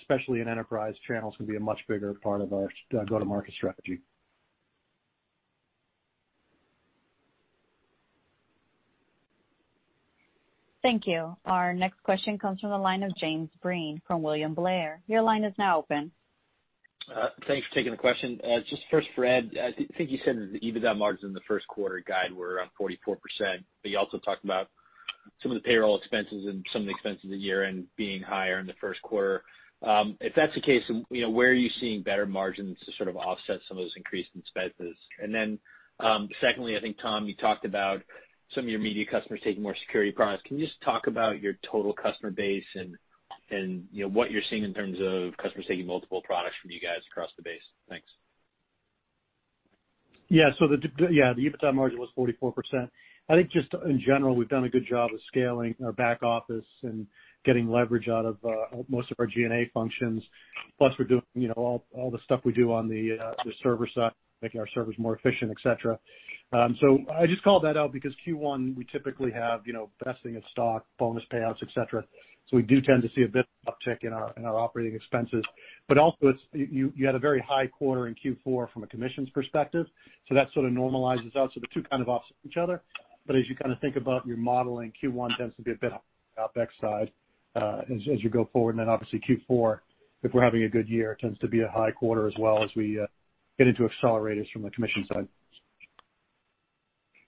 especially 0.00 0.40
in 0.40 0.48
enterprise, 0.48 0.94
channels 1.06 1.34
can 1.36 1.46
be 1.46 1.56
a 1.56 1.60
much 1.60 1.78
bigger 1.88 2.14
part 2.14 2.40
of 2.40 2.52
our 2.52 2.68
go-to-market 3.06 3.54
strategy. 3.54 4.00
Thank 10.84 11.06
you. 11.06 11.34
Our 11.46 11.72
next 11.72 12.02
question 12.02 12.38
comes 12.38 12.60
from 12.60 12.68
the 12.68 12.76
line 12.76 13.02
of 13.02 13.16
James 13.16 13.48
Breen 13.62 14.02
from 14.06 14.20
William 14.20 14.52
Blair. 14.52 15.00
Your 15.06 15.22
line 15.22 15.42
is 15.42 15.54
now 15.56 15.78
open. 15.78 16.12
Uh, 17.10 17.28
thanks 17.48 17.66
for 17.68 17.74
taking 17.74 17.90
the 17.90 17.96
question. 17.96 18.38
Uh, 18.44 18.60
just 18.68 18.82
first 18.90 19.08
for 19.14 19.24
Ed, 19.24 19.52
I 19.58 19.72
think 19.96 20.10
you 20.10 20.18
said 20.26 20.36
that 20.36 20.52
the 20.52 20.60
EBITDA 20.60 20.94
margins 20.98 21.24
in 21.24 21.32
the 21.32 21.40
first 21.48 21.66
quarter 21.68 22.04
guide 22.06 22.34
were 22.34 22.56
around 22.56 22.68
44%, 22.78 23.16
but 23.82 23.90
you 23.90 23.96
also 23.96 24.18
talked 24.18 24.44
about 24.44 24.68
some 25.42 25.52
of 25.52 25.56
the 25.56 25.66
payroll 25.66 25.96
expenses 25.96 26.44
and 26.46 26.62
some 26.70 26.82
of 26.82 26.86
the 26.86 26.92
expenses 26.92 27.30
at 27.32 27.38
year-end 27.38 27.86
being 27.96 28.20
higher 28.20 28.58
in 28.58 28.66
the 28.66 28.74
first 28.78 29.00
quarter. 29.00 29.42
Um, 29.82 30.18
if 30.20 30.34
that's 30.36 30.54
the 30.54 30.60
case, 30.60 30.82
and 30.90 31.06
you 31.08 31.22
know, 31.22 31.30
where 31.30 31.48
are 31.48 31.54
you 31.54 31.70
seeing 31.80 32.02
better 32.02 32.26
margins 32.26 32.76
to 32.84 32.92
sort 32.98 33.08
of 33.08 33.16
offset 33.16 33.60
some 33.68 33.78
of 33.78 33.84
those 33.84 33.94
increased 33.96 34.30
expenses? 34.38 34.96
And 35.18 35.34
then 35.34 35.58
um 36.00 36.28
secondly, 36.40 36.76
I 36.76 36.80
think, 36.80 36.98
Tom, 37.00 37.26
you 37.26 37.36
talked 37.36 37.64
about 37.64 38.02
some 38.54 38.64
of 38.64 38.70
your 38.70 38.80
media 38.80 39.04
customers 39.10 39.40
taking 39.44 39.62
more 39.62 39.76
security 39.86 40.12
products. 40.12 40.42
Can 40.46 40.58
you 40.58 40.66
just 40.66 40.80
talk 40.82 41.06
about 41.06 41.40
your 41.40 41.54
total 41.70 41.92
customer 41.92 42.30
base 42.30 42.64
and 42.74 42.96
and 43.50 43.84
you 43.92 44.04
know 44.04 44.10
what 44.10 44.30
you're 44.30 44.42
seeing 44.50 44.64
in 44.64 44.74
terms 44.74 44.96
of 45.00 45.36
customers 45.36 45.66
taking 45.68 45.86
multiple 45.86 46.22
products 46.24 46.56
from 46.62 46.70
you 46.70 46.80
guys 46.80 47.00
across 47.10 47.30
the 47.36 47.42
base? 47.42 47.62
Thanks. 47.88 48.06
Yeah. 50.28 50.50
So 50.58 50.66
the 50.68 50.78
yeah 51.10 51.32
the 51.34 51.48
EBITDA 51.48 51.74
margin 51.74 51.98
was 51.98 52.08
44%. 52.16 52.88
I 53.28 53.34
think 53.36 53.50
just 53.50 53.68
in 53.86 54.02
general, 54.04 54.36
we've 54.36 54.48
done 54.48 54.64
a 54.64 54.68
good 54.68 54.86
job 54.88 55.10
of 55.14 55.20
scaling 55.28 55.74
our 55.82 55.92
back 55.92 56.22
office 56.22 56.66
and 56.82 57.06
getting 57.44 57.70
leverage 57.70 58.08
out 58.08 58.26
of 58.26 58.36
uh, 58.44 58.82
most 58.88 59.10
of 59.10 59.16
our 59.18 59.26
G&A 59.26 59.70
functions. 59.72 60.22
Plus, 60.76 60.92
we're 60.98 61.06
doing 61.06 61.22
you 61.34 61.48
know, 61.48 61.54
all 61.56 61.84
all 61.92 62.10
the 62.10 62.18
stuff 62.24 62.40
we 62.44 62.52
do 62.52 62.72
on 62.72 62.88
the 62.88 63.16
uh, 63.20 63.32
the 63.44 63.52
server 63.62 63.88
side, 63.94 64.12
making 64.44 64.60
our 64.60 64.68
servers 64.74 64.94
more 64.98 65.16
efficient, 65.16 65.50
et 65.50 65.56
cetera. 65.62 65.98
Um, 66.52 66.76
so 66.80 66.98
I 67.12 67.26
just 67.26 67.42
called 67.42 67.64
that 67.64 67.76
out 67.76 67.92
because 67.92 68.12
Q1, 68.26 68.76
we 68.76 68.86
typically 68.92 69.32
have 69.32 69.62
you 69.66 69.72
know, 69.72 69.90
vesting 70.04 70.36
of 70.36 70.42
stock, 70.52 70.86
bonus 70.98 71.24
payouts, 71.32 71.62
et 71.62 71.68
cetera. 71.74 72.04
So 72.50 72.56
we 72.58 72.62
do 72.62 72.80
tend 72.80 73.02
to 73.02 73.08
see 73.16 73.22
a 73.22 73.28
bit 73.28 73.46
of 73.66 73.74
uptick 73.74 73.98
in 74.02 74.12
our 74.12 74.32
in 74.36 74.44
our 74.44 74.58
operating 74.58 74.94
expenses. 74.94 75.42
But 75.88 75.96
also, 75.96 76.16
it's 76.22 76.40
you 76.52 76.92
had 77.06 77.14
a 77.14 77.18
very 77.18 77.40
high 77.40 77.66
quarter 77.66 78.06
in 78.06 78.14
Q4 78.14 78.70
from 78.72 78.82
a 78.82 78.86
commissions 78.86 79.30
perspective, 79.30 79.86
so 80.28 80.34
that 80.34 80.48
sort 80.52 80.66
of 80.66 80.72
normalizes 80.72 81.34
out. 81.36 81.50
So 81.54 81.60
the 81.60 81.68
two 81.72 81.82
kind 81.88 82.02
of 82.02 82.08
offset 82.08 82.36
each 82.44 82.58
other. 82.58 82.82
But 83.26 83.36
as 83.36 83.42
you 83.48 83.56
kind 83.56 83.72
of 83.72 83.80
think 83.80 83.96
about 83.96 84.26
your 84.26 84.36
modeling, 84.36 84.92
Q1 85.02 85.38
tends 85.38 85.56
to 85.56 85.62
be 85.62 85.72
a 85.72 85.76
bit 85.76 85.92
on 85.92 86.00
the 86.36 86.42
OpEx 86.42 86.68
side 86.80 87.10
uh, 87.56 87.80
as 87.90 88.22
you 88.22 88.28
go 88.28 88.48
forward. 88.52 88.72
And 88.72 88.80
then 88.80 88.88
obviously 88.88 89.20
Q4, 89.20 89.80
if 90.22 90.34
we're 90.34 90.44
having 90.44 90.64
a 90.64 90.68
good 90.68 90.88
year, 90.88 91.16
tends 91.20 91.38
to 91.38 91.48
be 91.48 91.60
a 91.60 91.68
high 91.68 91.90
quarter 91.90 92.26
as 92.26 92.34
well 92.38 92.62
as 92.62 92.70
we 92.76 93.00
uh, 93.00 93.06
get 93.58 93.66
into 93.66 93.88
accelerators 93.88 94.50
from 94.52 94.62
the 94.62 94.70
commission 94.70 95.06
side. 95.12 95.28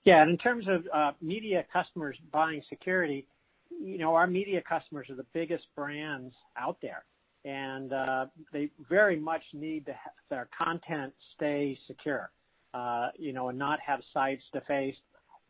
Yeah. 0.05 0.23
And 0.23 0.31
in 0.31 0.39
terms 0.39 0.67
of 0.69 0.85
uh, 0.95 1.13
media 1.21 1.65
customers 1.73 2.17
buying 2.33 2.63
security, 2.69 3.27
you 3.71 3.99
know, 3.99 4.15
our 4.15 4.27
media 4.27 4.63
customers 4.67 5.09
are 5.11 5.17
the 5.17 5.27
biggest 5.35 5.65
brands 5.75 6.33
out 6.57 6.79
there, 6.81 7.05
and 7.45 7.93
uh, 7.93 8.27
they 8.53 8.71
very 8.89 9.19
much 9.19 9.43
need 9.53 9.87
their 10.31 10.49
content 10.57 11.13
stay 11.35 11.77
secure, 11.87 12.31
uh, 12.73 13.09
you 13.19 13.33
know, 13.33 13.49
and 13.49 13.59
not 13.59 13.79
have 13.85 14.01
sites 14.15 14.43
defaced. 14.53 14.99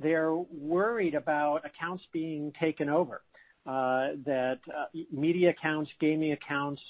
They're 0.01 0.35
worried 0.35 1.15
about 1.15 1.63
accounts 1.65 2.05
being 2.13 2.53
taken 2.59 2.89
over, 2.89 3.23
uh, 3.67 4.17
that 4.25 4.59
media 5.13 5.51
accounts, 5.51 5.91
gaming 6.01 6.33
accounts 6.33 6.83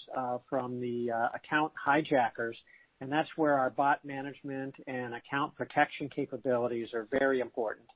from 0.48 0.80
the 0.80 1.10
account 1.34 1.72
hijackers, 1.74 2.56
and 3.00 3.10
that's 3.10 3.28
where 3.36 3.54
our 3.54 3.70
bot 3.70 4.04
management 4.04 4.74
and 4.86 5.14
account 5.14 5.54
protection 5.54 6.08
capabilities 6.14 6.88
are 6.94 7.08
very 7.10 7.40
important. 7.40 7.86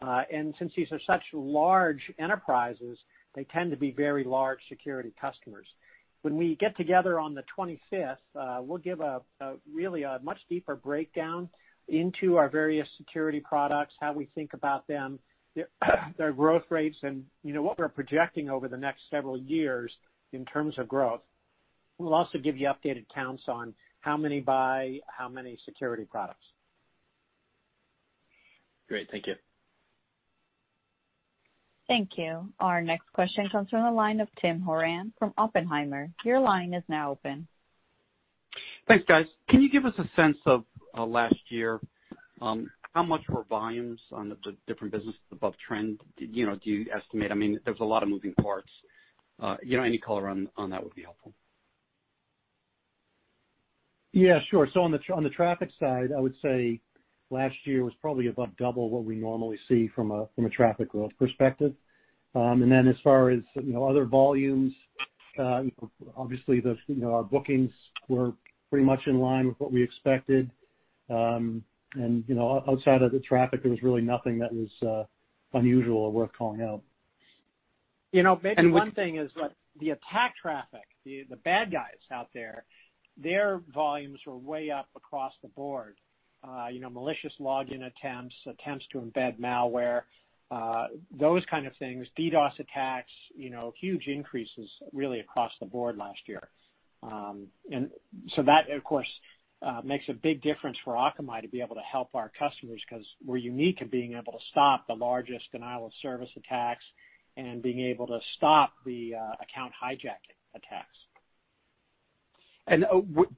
Uh 0.00 0.22
and 0.32 0.54
since 0.58 0.72
these 0.76 0.90
are 0.92 1.00
such 1.06 1.22
large 1.32 2.02
enterprises, 2.18 2.98
they 3.34 3.44
tend 3.44 3.70
to 3.70 3.76
be 3.76 3.90
very 3.90 4.24
large 4.24 4.60
security 4.68 5.12
customers. 5.20 5.66
When 6.22 6.36
we 6.36 6.56
get 6.56 6.76
together 6.76 7.20
on 7.20 7.34
the 7.34 7.44
25th, 7.56 8.66
we'll 8.66 8.78
give 8.78 9.00
a 9.00 9.22
uh 9.40 9.54
really 9.72 10.02
a 10.02 10.18
much 10.22 10.38
deeper 10.48 10.76
breakdown 10.76 11.48
into 11.88 12.36
our 12.36 12.48
various 12.48 12.86
security 12.98 13.40
products, 13.40 13.94
how 14.00 14.12
we 14.12 14.26
think 14.34 14.52
about 14.52 14.86
them, 14.86 15.18
their 16.18 16.32
growth 16.32 16.64
rates, 16.70 16.96
and 17.02 17.24
you 17.42 17.52
know 17.52 17.62
what 17.62 17.78
we're 17.78 17.88
projecting 17.88 18.50
over 18.50 18.68
the 18.68 18.76
next 18.76 19.00
several 19.10 19.38
years 19.38 19.90
in 20.32 20.44
terms 20.44 20.78
of 20.78 20.88
growth. 20.88 21.20
We'll 21.98 22.14
also 22.14 22.38
give 22.38 22.56
you 22.56 22.68
updated 22.68 23.06
counts 23.12 23.42
on 23.48 23.74
how 24.00 24.16
many 24.16 24.40
buy 24.40 25.00
how 25.06 25.28
many 25.28 25.58
security 25.64 26.04
products. 26.04 26.44
Great. 28.88 29.10
Thank 29.10 29.26
you. 29.26 29.34
Thank 31.88 32.10
you. 32.16 32.52
Our 32.60 32.82
next 32.82 33.10
question 33.12 33.48
comes 33.50 33.70
from 33.70 33.82
the 33.82 33.90
line 33.90 34.20
of 34.20 34.28
Tim 34.40 34.60
Horan 34.60 35.12
from 35.18 35.32
Oppenheimer. 35.38 36.10
Your 36.24 36.38
line 36.38 36.74
is 36.74 36.82
now 36.88 37.12
open. 37.12 37.48
Thanks, 38.86 39.04
guys. 39.08 39.24
Can 39.48 39.62
you 39.62 39.70
give 39.70 39.84
us 39.84 39.94
a 39.98 40.04
sense 40.14 40.36
of 40.46 40.64
last 40.96 41.36
year, 41.48 41.80
how 42.40 43.02
much 43.02 43.22
were 43.28 43.44
volumes 43.44 44.00
on 44.12 44.28
the 44.28 44.36
different 44.66 44.92
businesses 44.92 45.20
above 45.32 45.54
trend? 45.66 46.00
You 46.18 46.46
know, 46.46 46.56
do 46.62 46.70
you 46.70 46.86
estimate? 46.94 47.30
I 47.30 47.34
mean, 47.34 47.58
there's 47.64 47.80
a 47.80 47.84
lot 47.84 48.02
of 48.02 48.08
moving 48.08 48.34
parts. 48.34 48.70
Uh 49.40 49.56
you 49.62 49.76
know, 49.76 49.84
any 49.84 49.98
color 49.98 50.28
on 50.28 50.70
that 50.70 50.82
would 50.82 50.94
be 50.94 51.02
helpful. 51.02 51.32
Yeah, 54.18 54.40
sure. 54.50 54.68
So 54.74 54.80
on 54.82 54.90
the 54.90 54.98
on 55.14 55.22
the 55.22 55.30
traffic 55.30 55.70
side, 55.78 56.10
I 56.16 56.20
would 56.20 56.34
say 56.42 56.80
last 57.30 57.54
year 57.64 57.84
was 57.84 57.92
probably 58.00 58.26
about 58.26 58.56
double 58.56 58.90
what 58.90 59.04
we 59.04 59.14
normally 59.14 59.58
see 59.68 59.88
from 59.94 60.10
a 60.10 60.26
from 60.34 60.44
a 60.46 60.50
traffic 60.50 60.88
growth 60.88 61.12
perspective. 61.20 61.72
Um 62.34 62.62
and 62.62 62.72
then 62.72 62.88
as 62.88 62.96
far 63.04 63.30
as 63.30 63.42
you 63.54 63.72
know 63.72 63.84
other 63.88 64.06
volumes, 64.06 64.72
obviously 65.38 66.58
the 66.58 66.76
you 66.88 66.96
know 66.96 67.14
our 67.14 67.22
bookings 67.22 67.70
were 68.08 68.32
pretty 68.70 68.84
much 68.84 69.00
in 69.06 69.20
line 69.20 69.46
with 69.46 69.60
what 69.60 69.70
we 69.70 69.84
expected. 69.84 70.50
Um 71.08 71.62
and 71.94 72.24
you 72.26 72.34
know, 72.34 72.64
outside 72.68 73.02
of 73.02 73.12
the 73.12 73.20
traffic, 73.20 73.62
there 73.62 73.70
was 73.70 73.84
really 73.84 74.02
nothing 74.02 74.40
that 74.40 74.50
was 74.52 75.06
unusual 75.52 75.98
or 75.98 76.10
worth 76.10 76.30
calling 76.36 76.60
out. 76.60 76.82
You 78.10 78.24
know, 78.24 78.40
maybe 78.42 78.66
one 78.66 78.90
thing 78.90 79.18
is 79.18 79.30
that 79.36 79.52
the 79.78 79.90
attack 79.90 80.34
traffic, 80.42 80.88
the 81.04 81.24
the 81.30 81.36
bad 81.36 81.70
guys 81.70 82.00
out 82.10 82.30
there, 82.34 82.64
their 83.22 83.60
volumes 83.74 84.20
were 84.26 84.36
way 84.36 84.70
up 84.70 84.88
across 84.96 85.32
the 85.42 85.48
board. 85.48 85.96
Uh, 86.46 86.68
you 86.72 86.80
know, 86.80 86.88
malicious 86.90 87.32
login 87.40 87.82
attempts 87.90 88.34
attempts 88.46 88.86
to 88.92 88.98
embed 88.98 89.38
malware, 89.40 90.02
uh, 90.50 90.86
those 91.18 91.42
kind 91.50 91.66
of 91.66 91.72
things, 91.78 92.06
DDoS 92.18 92.58
attacks, 92.58 93.10
you 93.36 93.50
know, 93.50 93.72
huge 93.80 94.06
increases 94.06 94.68
really 94.92 95.20
across 95.20 95.52
the 95.60 95.66
board 95.66 95.96
last 95.98 96.20
year. 96.26 96.48
Um 97.02 97.48
and 97.70 97.90
so 98.34 98.42
that, 98.42 98.70
of 98.70 98.82
course, 98.82 99.08
uh 99.62 99.80
makes 99.84 100.04
a 100.08 100.14
big 100.14 100.42
difference 100.42 100.76
for 100.84 100.94
Akamai 100.94 101.42
to 101.42 101.48
be 101.48 101.60
able 101.60 101.76
to 101.76 101.82
help 101.92 102.14
our 102.14 102.30
customers 102.38 102.82
because 102.88 103.06
we're 103.24 103.36
unique 103.36 103.80
in 103.80 103.88
being 103.88 104.12
able 104.14 104.32
to 104.32 104.44
stop 104.50 104.86
the 104.86 104.94
largest 104.94 105.44
denial 105.52 105.86
of 105.86 105.92
service 106.02 106.30
attacks 106.36 106.84
and 107.36 107.62
being 107.62 107.80
able 107.80 108.06
to 108.06 108.18
stop 108.36 108.72
the 108.84 109.12
account 109.40 109.72
hijacking 109.82 110.38
attacks. 110.54 110.96
And 112.70 112.84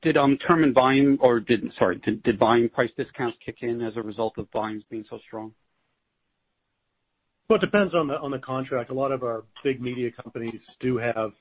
did 0.02 0.14
term 0.14 0.64
and 0.64 0.74
volume 0.74 1.18
or 1.20 1.40
didn't 1.40 1.72
sorry, 1.78 2.00
did 2.04 2.38
volume 2.38 2.68
price 2.68 2.90
discounts 2.96 3.38
kick 3.44 3.58
in 3.62 3.80
as 3.80 3.96
a 3.96 4.02
result 4.02 4.36
of 4.38 4.48
volumes 4.52 4.82
being 4.90 5.04
so 5.08 5.18
strong? 5.26 5.52
Well, 7.48 7.58
it 7.58 7.60
depends 7.60 7.94
on 7.94 8.08
the 8.08 8.14
on 8.14 8.30
the 8.30 8.38
contract. 8.38 8.90
A 8.90 8.94
lot 8.94 9.12
of 9.12 9.22
our 9.22 9.44
big 9.62 9.80
media 9.80 10.10
companies 10.10 10.60
do 10.80 10.96
have 10.98 11.32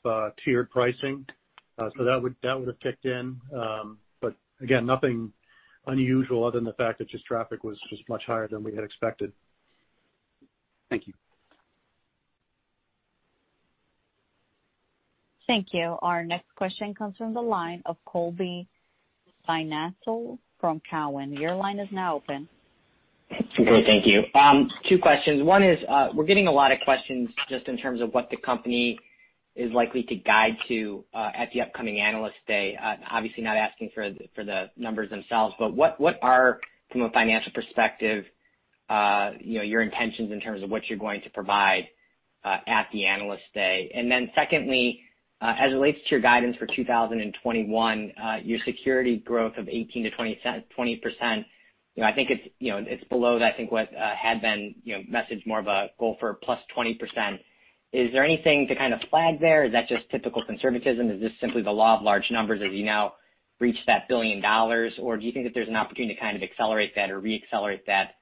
tiered 0.43 0.69
pricing. 0.69 1.25
Uh 1.77 1.89
so 1.97 2.03
that 2.03 2.21
would 2.21 2.35
that 2.43 2.57
would 2.57 2.67
have 2.67 2.79
kicked 2.79 3.05
in. 3.05 3.39
Um 3.55 3.97
but 4.21 4.35
again, 4.61 4.85
nothing 4.85 5.31
unusual 5.87 6.45
other 6.45 6.59
than 6.59 6.65
the 6.65 6.73
fact 6.73 6.99
that 6.99 7.09
just 7.09 7.25
traffic 7.25 7.63
was 7.63 7.77
just 7.89 8.07
much 8.07 8.23
higher 8.27 8.47
than 8.47 8.63
we 8.63 8.75
had 8.75 8.83
expected. 8.83 9.31
Thank 10.89 11.07
you. 11.07 11.13
Thank 15.49 15.69
you. 15.73 15.97
Our 16.03 16.23
next 16.23 16.53
question 16.55 16.93
comes 16.93 17.17
from 17.17 17.33
the 17.33 17.41
line 17.41 17.81
of 17.87 17.97
Colby 18.05 18.67
Synesael 19.49 20.37
from 20.61 20.79
Cowen. 20.87 21.33
Your 21.33 21.55
line 21.55 21.79
is 21.79 21.87
now 21.91 22.17
open. 22.17 22.47
Great. 23.55 23.83
Thank 23.87 24.05
you. 24.05 24.21
Um, 24.39 24.69
two 24.87 24.99
questions. 24.99 25.41
One 25.41 25.63
is, 25.63 25.79
uh, 25.89 26.09
we're 26.13 26.27
getting 26.27 26.45
a 26.45 26.51
lot 26.51 26.71
of 26.71 26.77
questions 26.85 27.29
just 27.49 27.67
in 27.67 27.79
terms 27.79 27.99
of 27.99 28.13
what 28.13 28.29
the 28.29 28.37
company 28.37 28.99
is 29.55 29.71
likely 29.71 30.03
to 30.03 30.15
guide 30.17 30.55
to 30.67 31.03
uh, 31.15 31.31
at 31.35 31.49
the 31.51 31.61
upcoming 31.61 31.99
Analyst 31.99 32.37
Day. 32.47 32.77
Uh, 32.79 32.97
obviously 33.11 33.41
not 33.41 33.57
asking 33.57 33.89
for 33.95 34.07
the 34.11 34.65
numbers 34.77 35.09
themselves, 35.09 35.55
but 35.57 35.73
what 35.75 36.19
are, 36.21 36.59
from 36.91 37.01
a 37.01 37.09
financial 37.09 37.51
perspective, 37.53 38.23
your 39.41 39.81
intentions 39.81 40.31
in 40.31 40.39
terms 40.41 40.61
of 40.61 40.69
what 40.69 40.83
you're 40.87 40.99
going 40.99 41.21
to 41.23 41.29
provide 41.31 41.85
at 42.45 42.85
the 42.93 43.07
Analyst 43.07 43.51
Day? 43.55 43.91
And 43.95 44.11
then 44.11 44.29
secondly, 44.35 45.01
Uh, 45.41 45.53
as 45.57 45.71
it 45.71 45.75
relates 45.75 45.97
to 46.03 46.11
your 46.11 46.19
guidance 46.19 46.55
for 46.57 46.67
2021, 46.67 48.11
uh, 48.21 48.35
your 48.43 48.59
security 48.65 49.17
growth 49.25 49.53
of 49.57 49.67
18%-20%, 49.67 51.45
you 51.95 52.03
know, 52.03 52.09
I 52.09 52.13
think 52.13 52.29
it's 52.29 52.53
you 52.59 52.71
know 52.71 52.83
it's 52.85 53.03
below, 53.05 53.41
I 53.41 53.51
think, 53.55 53.71
what 53.71 53.89
uh, 53.95 54.15
had 54.15 54.41
been 54.41 54.75
messaged 55.11 55.45
more 55.47 55.59
of 55.59 55.67
a 55.67 55.87
goal 55.97 56.17
for 56.19 56.39
+20%. 56.47 57.39
Is 57.91 58.11
there 58.13 58.23
anything 58.23 58.67
to 58.67 58.75
kind 58.75 58.93
of 58.93 58.99
flag 59.09 59.39
there? 59.39 59.65
Is 59.65 59.71
that 59.71 59.87
just 59.87 60.09
typical 60.11 60.43
conservatism? 60.45 61.09
Is 61.09 61.19
this 61.19 61.31
simply 61.41 61.61
the 61.61 61.71
law 61.71 61.97
of 61.97 62.03
large 62.03 62.29
numbers 62.31 62.61
as 62.63 62.71
you 62.71 62.85
now 62.85 63.13
reach 63.59 63.77
that 63.87 64.03
$1 64.03 64.07
billion? 64.09 64.45
Or 64.45 65.17
do 65.17 65.25
you 65.25 65.31
think 65.31 65.45
that 65.45 65.53
there's 65.53 65.67
an 65.67 65.75
opportunity 65.75 66.13
to 66.13 66.19
kind 66.19 66.37
of 66.37 66.43
accelerate 66.43 66.93
that 66.95 67.09
or 67.09 67.19
re-accelerate 67.19 67.85
that 67.87 68.15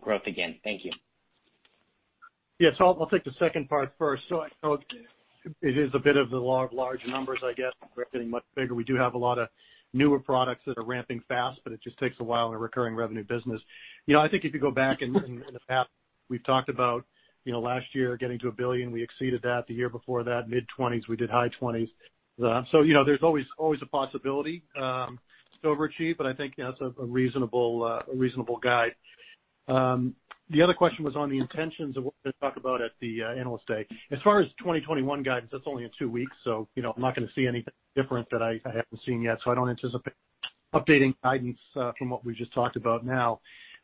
growth 0.00 0.22
again? 0.26 0.56
Thank 0.64 0.84
you. 0.84 0.90
Yes. 2.58 2.74
I'll 2.80 3.08
take 3.10 3.24
the 3.24 3.34
second 3.38 3.68
part 3.68 3.94
first. 3.96 4.24
It 5.62 5.78
is 5.78 5.90
a 5.94 5.98
bit 5.98 6.16
of 6.16 6.30
the 6.30 6.38
law 6.38 6.64
of 6.64 6.72
large 6.72 7.00
numbers, 7.06 7.38
I 7.44 7.52
guess. 7.52 7.72
We're 7.96 8.04
getting 8.12 8.30
much 8.30 8.44
bigger. 8.54 8.74
We 8.74 8.84
do 8.84 8.96
have 8.96 9.14
a 9.14 9.18
lot 9.18 9.38
of 9.38 9.48
newer 9.92 10.18
products 10.18 10.62
that 10.66 10.76
are 10.76 10.84
ramping 10.84 11.22
fast, 11.28 11.60
but 11.64 11.72
it 11.72 11.80
just 11.82 11.98
takes 11.98 12.16
a 12.20 12.24
while 12.24 12.48
in 12.48 12.54
a 12.54 12.58
recurring 12.58 12.94
revenue 12.94 13.24
business. 13.24 13.60
You 14.06 14.14
know, 14.14 14.20
I 14.20 14.28
think 14.28 14.44
if 14.44 14.52
you 14.52 14.60
go 14.60 14.70
back 14.70 15.02
in 15.02 15.12
the 15.12 15.60
past, 15.68 15.88
we've 16.28 16.44
talked 16.44 16.68
about 16.68 17.04
you 17.46 17.52
know, 17.52 17.60
last 17.60 17.86
year 17.92 18.16
getting 18.16 18.38
to 18.40 18.48
1 18.48 18.56
billion. 18.58 18.90
We 18.90 19.02
exceeded 19.02 19.40
that. 19.42 19.66
The 19.68 19.74
year 19.74 19.88
before 19.88 20.24
that, 20.24 20.48
mid-20s, 20.48 21.08
we 21.08 21.16
did 21.16 21.30
high 21.30 21.48
20s. 21.60 21.88
Uh, 22.44 22.62
there's 22.72 23.22
always 23.22 23.78
a 23.82 23.86
possibility 23.86 24.62
um, 24.78 25.18
to 25.62 25.68
overachieve, 25.68 26.18
but 26.18 26.26
I 26.26 26.34
think 26.34 26.54
that's 26.58 26.78
a 26.80 26.86
uh, 26.86 27.04
reasonable 27.04 28.58
guide. 28.62 28.94
Um, 29.68 30.14
The 30.50 30.62
other 30.62 30.74
question 30.74 31.04
was 31.04 31.16
on 31.16 31.28
the 31.28 31.38
intentions 31.38 31.96
of 31.96 32.04
what 32.04 32.14
we're 32.24 32.30
going 32.30 32.34
to 32.34 32.40
talk 32.40 32.56
about 32.56 32.80
at 32.80 32.92
the 33.00 33.24
uh, 33.24 33.40
Analyst 33.40 33.66
Day. 33.66 33.84
As 34.12 34.18
far 34.22 34.40
as 34.40 34.46
2021 34.60 35.24
guidance, 35.24 35.50
that's 35.50 35.64
only 35.66 35.82
in 35.82 35.90
two 35.98 36.08
weeks, 36.08 36.36
so 36.44 36.68
you 36.76 36.82
know, 36.82 36.92
I'm 36.94 37.02
not 37.02 37.16
going 37.16 37.26
to 37.26 37.34
see 37.34 37.48
anything 37.48 37.74
different 37.96 38.28
that 38.30 38.42
I 38.42 38.60
haven't 38.64 39.00
seen 39.04 39.22
yet. 39.22 39.38
So 39.44 39.50
I 39.50 39.56
don't 39.56 39.68
anticipate 39.68 40.14
updating 40.72 41.14
guidance 41.24 41.58
uh, 41.74 41.92
from 41.98 42.10
what 42.10 42.24
we've 42.24 42.36
just 42.36 42.54
talked 42.54 42.76
about 42.76 43.04
now. 43.04 43.40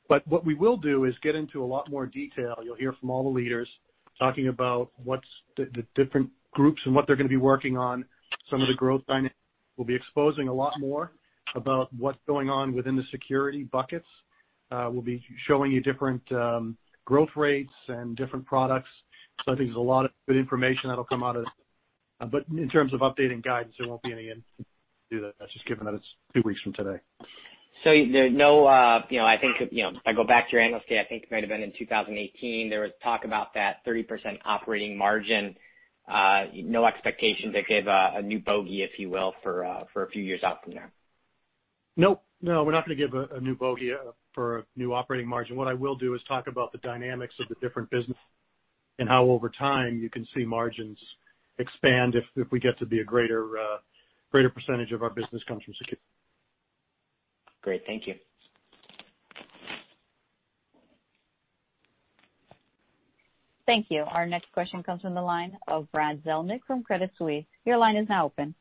But 0.09 0.27
what 0.29 0.45
we 0.45 0.55
will 0.55 0.77
do 0.77 1.05
is 1.05 1.15
get 1.23 1.35
into 1.35 1.65
a 1.65 1.67
lot 1.67 1.91
more 1.91 2.07
detail. 2.07 2.57
You'll 2.63 2.77
hear 2.77 2.95
from 3.01 3.11
all 3.11 3.25
the 3.25 3.31
leaders 3.31 3.69
talking 4.19 4.49
about 4.49 4.91
what's 5.03 5.27
the 5.57 5.85
different 5.97 6.31
groups 6.53 6.81
and 6.85 6.95
what 6.95 7.07
they're 7.07 7.17
going 7.17 7.29
to 7.29 7.33
be 7.33 7.37
working 7.37 7.77
on, 7.77 8.05
some 8.51 8.61
of 8.61 8.69
the 8.69 8.75
growth 8.75 9.03
dynamics. 9.09 9.35
We'll 9.77 9.87
be 9.87 9.95
exposing 9.97 10.49
a 10.49 10.55
lot 10.55 10.75
more 10.79 11.13
about 11.57 11.89
what's 11.97 12.19
going 12.27 12.51
on 12.51 12.75
within 12.75 12.95
the 12.95 13.05
security 13.11 13.65
buckets. 13.65 14.07
We'll 14.73 15.03
be 15.03 15.23
showing 15.47 15.73
you 15.73 15.81
different 15.81 16.23
growth 17.05 17.31
rates 17.37 17.73
and 17.89 18.17
different 18.17 18.47
products. 18.47 18.89
So 19.45 19.53
I 19.53 19.57
think 19.57 19.69
there's 19.69 19.77
a 19.77 19.81
lot 19.81 20.05
of 20.05 20.11
good 20.29 20.37
information 20.37 20.89
that'll 20.89 21.05
come 21.05 21.23
out 21.23 21.37
of 21.37 21.43
it. 21.43 22.31
But 22.31 22.45
in 22.57 22.69
terms 22.69 22.95
of 22.95 23.01
updating 23.01 23.43
guidance, 23.43 23.75
there 23.79 23.89
won't 23.89 24.03
be 24.03 24.13
any 24.13 24.33
do 25.13 25.21
that, 25.21 25.35
just 25.53 25.67
given 25.67 25.85
that 25.85 25.95
it's 25.95 26.05
two 26.35 26.43
weeks 26.45 26.61
from 26.63 26.73
today. 26.73 26.99
So 27.85 27.91
there's 27.91 28.33
no, 28.33 28.67
uh 28.67 29.03
you 29.11 29.19
know, 29.19 29.27
I 29.27 29.37
think, 29.39 29.57
you 29.73 29.83
know, 29.83 29.91
if 29.91 30.03
I 30.07 30.13
go 30.13 30.25
back 30.25 30.49
to 30.49 30.53
your 30.53 30.63
Analyst 30.63 30.89
Day, 30.89 31.01
I 31.01 31.05
think 31.05 31.25
it 31.25 31.31
might've 31.31 31.49
been 31.49 31.63
in 31.63 31.73
2018, 31.77 32.71
there 32.71 32.81
was 32.81 32.93
talk 33.03 33.25
about 33.25 33.55
that 33.55 33.85
30% 33.87 34.07
operating 34.45 34.97
margin. 34.97 35.57
No 36.09 36.85
expectation 36.87 37.53
to 37.53 37.63
give 37.63 37.87
a 37.89 38.23
new 38.23 38.39
bogey, 38.39 38.83
if 38.83 38.99
you 38.99 39.11
will, 39.11 39.35
for 39.43 39.65
uh 39.65 39.85
for 39.93 40.05
a 40.05 40.11
few 40.11 40.23
years 40.23 40.43
out 40.45 40.63
from 40.65 40.75
there. 40.75 40.93
Nope. 41.97 42.23
No, 42.45 42.65
we're 42.65 42.73
not 42.73 42.85
going 42.85 42.99
to 42.99 43.07
give 43.07 43.15
a 43.15 43.41
new 43.41 43.55
bogey 43.55 43.93
uh, 43.93 44.11
for 44.35 44.59
a 44.59 44.65
new 44.75 44.93
operating 44.93 45.29
margin. 45.29 45.55
What 45.55 45.69
I 45.69 45.75
will 45.75 45.95
do 45.95 46.15
is 46.15 46.21
talk 46.27 46.49
about 46.49 46.73
the 46.73 46.79
dynamics 46.79 47.35
of 47.41 47.49
the 47.49 47.55
different 47.67 47.89
business 47.89 48.19
and 48.99 49.09
how 49.09 49.25
over 49.27 49.49
time 49.49 49.99
you 49.99 50.11
can 50.11 50.27
see 50.35 50.45
margins 50.45 50.99
expand 51.59 52.17
if 52.35 52.51
we 52.51 52.59
get 52.59 52.77
to 52.81 52.87
be 52.87 52.99
a 52.99 53.03
uh, 53.03 53.07
greater 53.07 54.51
percentage 54.51 54.91
of 54.91 55.03
our 55.03 55.11
business 55.11 55.41
comes 55.47 55.63
from 55.63 55.75
security. 55.75 56.03
Great. 57.63 57.83
Thank 57.87 58.09
you. 58.09 58.15
Thank 63.67 63.87
you. 63.89 64.03
Our 64.03 64.27
next 64.27 64.51
question 64.53 64.83
comes 64.83 65.03
from 65.03 65.15
the 65.15 65.23
line 65.23 65.57
of 65.69 65.91
Brad 65.93 66.23
Zelnick 66.25 66.61
from 66.67 66.83
Credit 66.83 67.11
Suisse. 67.17 67.45
Your 67.65 67.79
line 67.79 67.97
is 67.97 68.09
now 68.09 68.27
open. 68.27 68.55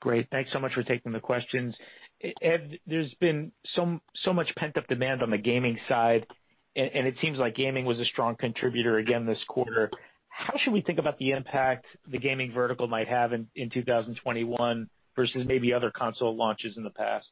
Great. 0.00 0.28
Thanks 0.30 0.50
so 0.52 0.60
much 0.60 0.74
for 0.74 0.84
taking 0.84 1.10
the 1.10 1.18
questions. 1.18 1.74
There's 2.20 3.14
been 3.20 3.52
so 3.74 4.32
much 4.32 4.48
pent-up 4.56 4.86
demand 4.88 5.22
on 5.22 5.30
the 5.30 5.38
gaming 5.38 5.78
side, 5.88 6.26
and 6.76 7.06
it 7.06 7.14
seems 7.22 7.38
like 7.38 7.54
gaming 7.54 7.84
was 7.84 7.98
a 7.98 8.04
strong 8.06 8.36
contributor 8.36 8.98
again 8.98 9.26
this 9.26 9.38
quarter. 9.48 9.90
How 10.28 10.54
should 10.62 10.72
we 10.72 10.80
think 10.82 10.98
about 10.98 11.18
the 11.18 11.30
impact 11.32 11.86
the 12.10 12.18
gaming 12.18 12.52
vertical 12.52 12.86
might 12.86 13.08
have 13.08 13.32
in 13.32 13.48
2021 13.56 14.88
versus 15.16 15.44
maybe 15.46 15.72
other 15.72 15.90
console 15.90 16.36
launches 16.36 16.76
in 16.76 16.84
the 16.84 16.90
past? 16.90 17.26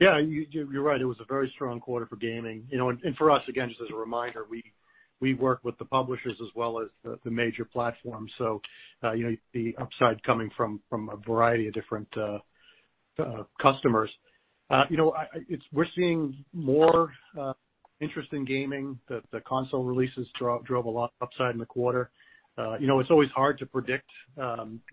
Yeah, 0.00 0.18
you're 0.18 0.82
right. 0.82 1.00
It 1.00 1.04
was 1.04 1.20
a 1.20 1.24
very 1.24 1.50
strong 1.54 1.78
quarter 1.80 2.06
for 2.06 2.16
gaming. 2.16 2.66
And 2.72 3.16
for 3.16 3.30
us, 3.30 3.42
again, 3.48 3.68
just 3.68 3.80
as 3.80 3.88
a 3.92 3.96
reminder, 3.96 4.46
we 5.20 5.34
work 5.34 5.60
with 5.62 5.78
the 5.78 5.84
publishers 5.84 6.36
as 6.42 6.48
well 6.56 6.80
as 6.80 6.88
the 7.24 7.30
major 7.30 7.64
platforms. 7.64 8.32
So 8.36 8.60
uh 9.04 9.12
you 9.12 9.30
know, 9.30 9.36
the 9.54 9.76
upside 9.80 10.22
coming 10.24 10.50
from 10.56 10.80
a 10.92 11.16
variety 11.16 11.68
of 11.68 11.74
different 11.74 12.08
customers. 13.60 14.10
You 14.90 14.96
know, 14.96 15.14
we're 15.72 15.86
seeing 15.94 16.44
more 16.52 17.12
interest 18.00 18.32
in 18.32 18.44
gaming. 18.44 18.98
The 19.08 19.40
console 19.46 19.84
releases 19.84 20.26
drove 20.38 20.84
a 20.86 20.90
lot 20.90 21.12
upside 21.20 21.52
in 21.52 21.58
the 21.58 21.66
quarter. 21.66 22.10
Uh 22.58 22.76
you 22.78 22.86
know, 22.86 23.00
it's 23.00 23.10
always 23.10 23.30
hard 23.34 23.58
to 23.60 23.66
predict 23.66 24.10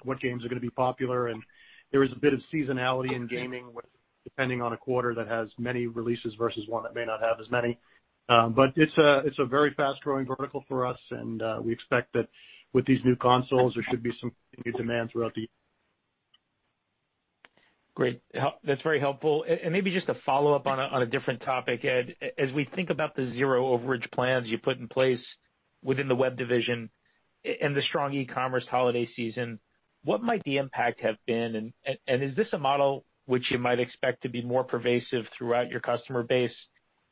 what 0.04 0.20
games 0.22 0.46
are 0.46 0.50
going 0.50 0.62
to 0.62 0.68
be 0.70 0.70
popular, 0.70 1.28
and 1.28 1.42
there 1.92 2.04
is 2.04 2.12
a 2.16 2.20
bit 2.20 2.34
of 2.34 2.40
seasonality 2.54 3.14
in 3.14 3.28
gaming, 3.28 3.66
depending 4.24 4.62
on 4.62 4.74
a 4.74 4.78
quarter 4.78 5.14
that 5.16 5.28
has 5.28 5.48
many 5.58 5.88
releases 5.88 6.34
versus 6.38 6.64
one 6.68 6.84
that 6.84 6.94
may 6.94 7.06
not 7.06 7.20
have 7.22 7.38
as 7.42 7.50
many. 7.52 7.78
Um 8.30 8.54
but 8.54 8.70
it's 8.76 8.98
uh 8.98 9.22
it's 9.26 9.40
a 9.40 9.46
very 9.46 9.74
fast-growing 9.76 10.26
vertical 10.26 10.64
for 10.68 10.86
us, 10.86 11.00
and 11.12 11.42
we 11.66 11.74
expect 11.74 12.14
that 12.14 12.28
with 12.74 12.86
these 12.86 13.04
new 13.04 13.16
consoles, 13.16 13.74
there 13.74 13.86
should 13.90 14.04
be 14.04 14.12
some 14.22 14.32
continued 14.54 14.78
demand 14.78 15.10
throughout 15.12 15.34
the 15.34 15.42
year. 15.42 15.59
Great. 18.00 18.22
That's 18.64 18.82
very 18.82 19.02
helpful. 19.02 19.44
And 19.46 19.74
maybe 19.74 19.92
just 19.92 20.08
a 20.08 20.16
follow-up 20.26 20.66
on 20.68 21.02
a 21.02 21.06
different 21.06 21.42
topic, 21.42 21.84
Ed. 21.84 22.16
As 22.38 22.50
we 22.54 22.66
think 22.74 22.92
about 22.92 23.14
the 23.14 23.30
zero 23.34 23.78
overage 23.78 24.10
plans 24.14 24.48
you 24.48 24.58
put 24.58 24.78
in 24.78 24.88
place 24.88 25.20
within 25.84 26.08
the 26.08 26.16
web 26.16 26.38
division 26.38 26.90
and 27.44 27.76
the 27.76 27.82
strong 27.90 28.14
e-commerce 28.14 28.64
holiday 28.72 29.06
season, 29.18 29.60
what 30.06 30.24
might 30.24 30.42
the 30.46 30.56
impact 30.56 31.02
have 31.02 31.18
been? 31.28 31.74
And 32.08 32.24
is 32.24 32.34
this 32.38 32.48
a 32.54 32.58
model 32.58 33.04
which 33.26 33.44
you 33.52 33.58
might 33.58 33.82
expect 33.82 34.24
to 34.24 34.30
be 34.30 34.42
more 34.42 34.64
pervasive 34.64 35.26
throughout 35.38 35.70
your 35.70 35.82
customer 35.82 36.24
base 36.24 36.56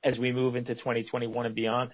as 0.05 0.17
we 0.17 0.31
move 0.31 0.55
into 0.55 0.73
2021 0.73 1.47
and 1.47 1.53
beyond? 1.53 1.91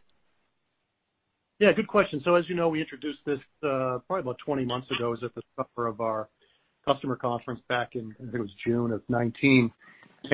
Yeah, 1.57 1.71
good 1.71 1.87
question. 1.87 2.21
So 2.23 2.35
as 2.35 2.47
you 2.47 2.53
know, 2.53 2.69
we 2.69 2.79
introduced 2.79 3.25
this 3.25 3.39
uh, 3.63 3.97
probably 4.05 4.19
about 4.19 4.37
20 4.45 4.65
months 4.65 4.91
ago. 4.91 5.07
It 5.07 5.21
was 5.21 5.23
at 5.23 5.33
the 5.33 5.41
cover 5.57 5.87
of 5.87 5.99
our 5.99 6.29
customer 6.85 7.15
conference 7.15 7.61
back 7.69 7.91
in, 7.95 8.13
I 8.19 8.23
think 8.23 8.35
it 8.35 8.39
was 8.39 8.53
June 8.65 8.91
of 8.91 9.01
2019. 9.07 9.71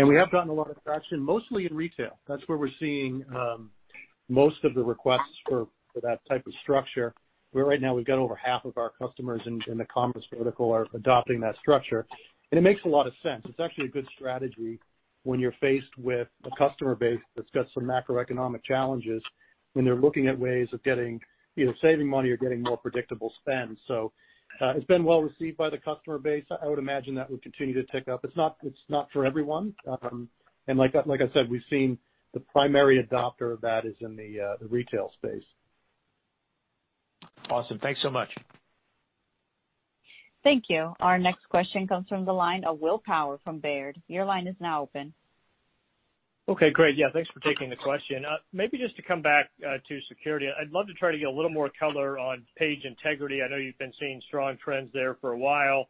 We 0.07 0.15
have 0.15 0.31
gotten 0.31 0.49
a 0.49 0.53
lot 0.53 0.69
of 0.69 0.81
traction, 0.83 1.19
mostly 1.19 1.65
in 1.65 1.75
retail. 1.75 2.19
That's 2.27 2.41
where 2.47 2.57
we're 2.57 2.69
seeing 2.79 3.23
um, 3.35 3.71
most 4.27 4.63
of 4.63 4.75
the 4.75 4.83
requests 4.83 5.35
for 5.47 5.67
that 6.01 6.19
type 6.29 6.45
of 6.45 6.53
structure, 6.61 7.13
where 7.51 7.65
right 7.65 7.81
now 7.81 7.95
we've 7.95 8.05
got 8.05 8.19
over 8.19 8.35
half 8.35 8.65
of 8.65 8.77
our 8.77 8.91
customers 8.91 9.41
in 9.45 9.77
the 9.77 9.85
commerce 9.85 10.23
vertical 10.35 10.71
are 10.71 10.85
adopting 10.93 11.39
that 11.41 11.55
structure. 11.59 12.05
And 12.51 12.59
it 12.59 12.61
makes 12.61 12.81
a 12.85 12.87
lot 12.87 13.07
of 13.07 13.13
sense. 13.23 13.43
It's 13.45 13.59
actually 13.59 13.85
a 13.85 13.89
good 13.89 14.07
strategy 14.15 14.79
when 15.23 15.39
you're 15.39 15.55
faced 15.59 15.97
with 15.97 16.27
a 16.45 16.49
customer 16.57 16.95
base 16.95 17.19
that's 17.35 17.49
got 17.53 17.65
some 17.73 17.83
macroeconomic 17.83 18.63
challenges, 18.63 19.21
when 19.73 19.85
they're 19.85 19.95
looking 19.95 20.27
at 20.27 20.37
ways 20.37 20.67
of 20.73 20.83
getting 20.83 21.19
either 21.57 21.75
saving 21.81 22.07
money 22.07 22.29
or 22.29 22.37
getting 22.37 22.61
more 22.63 22.77
predictable 22.77 23.33
spend. 23.41 23.77
It's 24.61 24.85
been 24.85 25.03
well 25.03 25.21
received 25.21 25.57
by 25.57 25.69
the 25.69 25.77
customer 25.77 26.17
base. 26.17 26.43
I 26.61 26.67
would 26.67 26.79
imagine 26.79 27.15
that 27.15 27.29
would 27.29 27.41
continue 27.41 27.73
to 27.73 27.83
tick 27.91 28.07
up. 28.07 28.25
It's 28.25 28.35
not 28.35 28.57
it's 28.63 28.77
not 28.89 29.07
for 29.13 29.25
everyone. 29.25 29.73
Um 30.01 30.29
and 30.67 30.77
like 30.77 30.93
like 31.05 31.21
I 31.21 31.31
said, 31.33 31.49
we've 31.49 31.61
seen 31.69 31.97
the 32.33 32.41
primary 32.41 33.03
adopter 33.03 33.53
of 33.53 33.61
that 33.61 33.85
is 33.85 33.95
in 34.01 34.15
the 34.15 34.39
uh 34.41 34.57
the 34.59 34.67
retail 34.67 35.11
space. 35.17 35.43
Awesome. 37.49 37.79
Thanks 37.79 38.01
so 38.01 38.09
much. 38.09 38.29
Thank 40.43 40.65
you. 40.69 40.93
Our 40.99 41.17
next 41.17 41.47
question 41.49 41.87
comes 41.87 42.07
from 42.07 42.25
the 42.25 42.33
line 42.33 42.63
of 42.63 42.79
Will 42.79 43.01
Power 43.05 43.39
from 43.43 43.59
Baird. 43.59 44.01
Your 44.07 44.25
line 44.25 44.47
is 44.47 44.55
now 44.59 44.81
open. 44.81 45.13
Okay, 46.49 46.71
great. 46.71 46.97
Yeah, 46.97 47.13
thanks 47.13 47.29
for 47.29 47.39
taking 47.41 47.69
the 47.69 47.75
question. 47.75 48.25
Uh, 48.25 48.37
maybe 48.51 48.79
just 48.79 48.95
to 48.95 49.03
come 49.03 49.21
back 49.21 49.51
uh, 49.61 49.77
to 49.87 49.99
security, 50.09 50.47
I'd 50.49 50.71
love 50.71 50.87
to 50.87 50.93
try 50.93 51.11
to 51.11 51.17
get 51.19 51.27
a 51.27 51.31
little 51.31 51.51
more 51.51 51.69
color 51.79 52.17
on 52.17 52.43
Page 52.57 52.85
Integrity. 52.85 53.43
I 53.43 53.47
know 53.47 53.57
you've 53.57 53.77
been 53.77 53.93
seeing 53.99 54.19
strong 54.27 54.57
trends 54.57 54.89
there 54.91 55.15
for 55.21 55.33
a 55.33 55.37
while. 55.37 55.89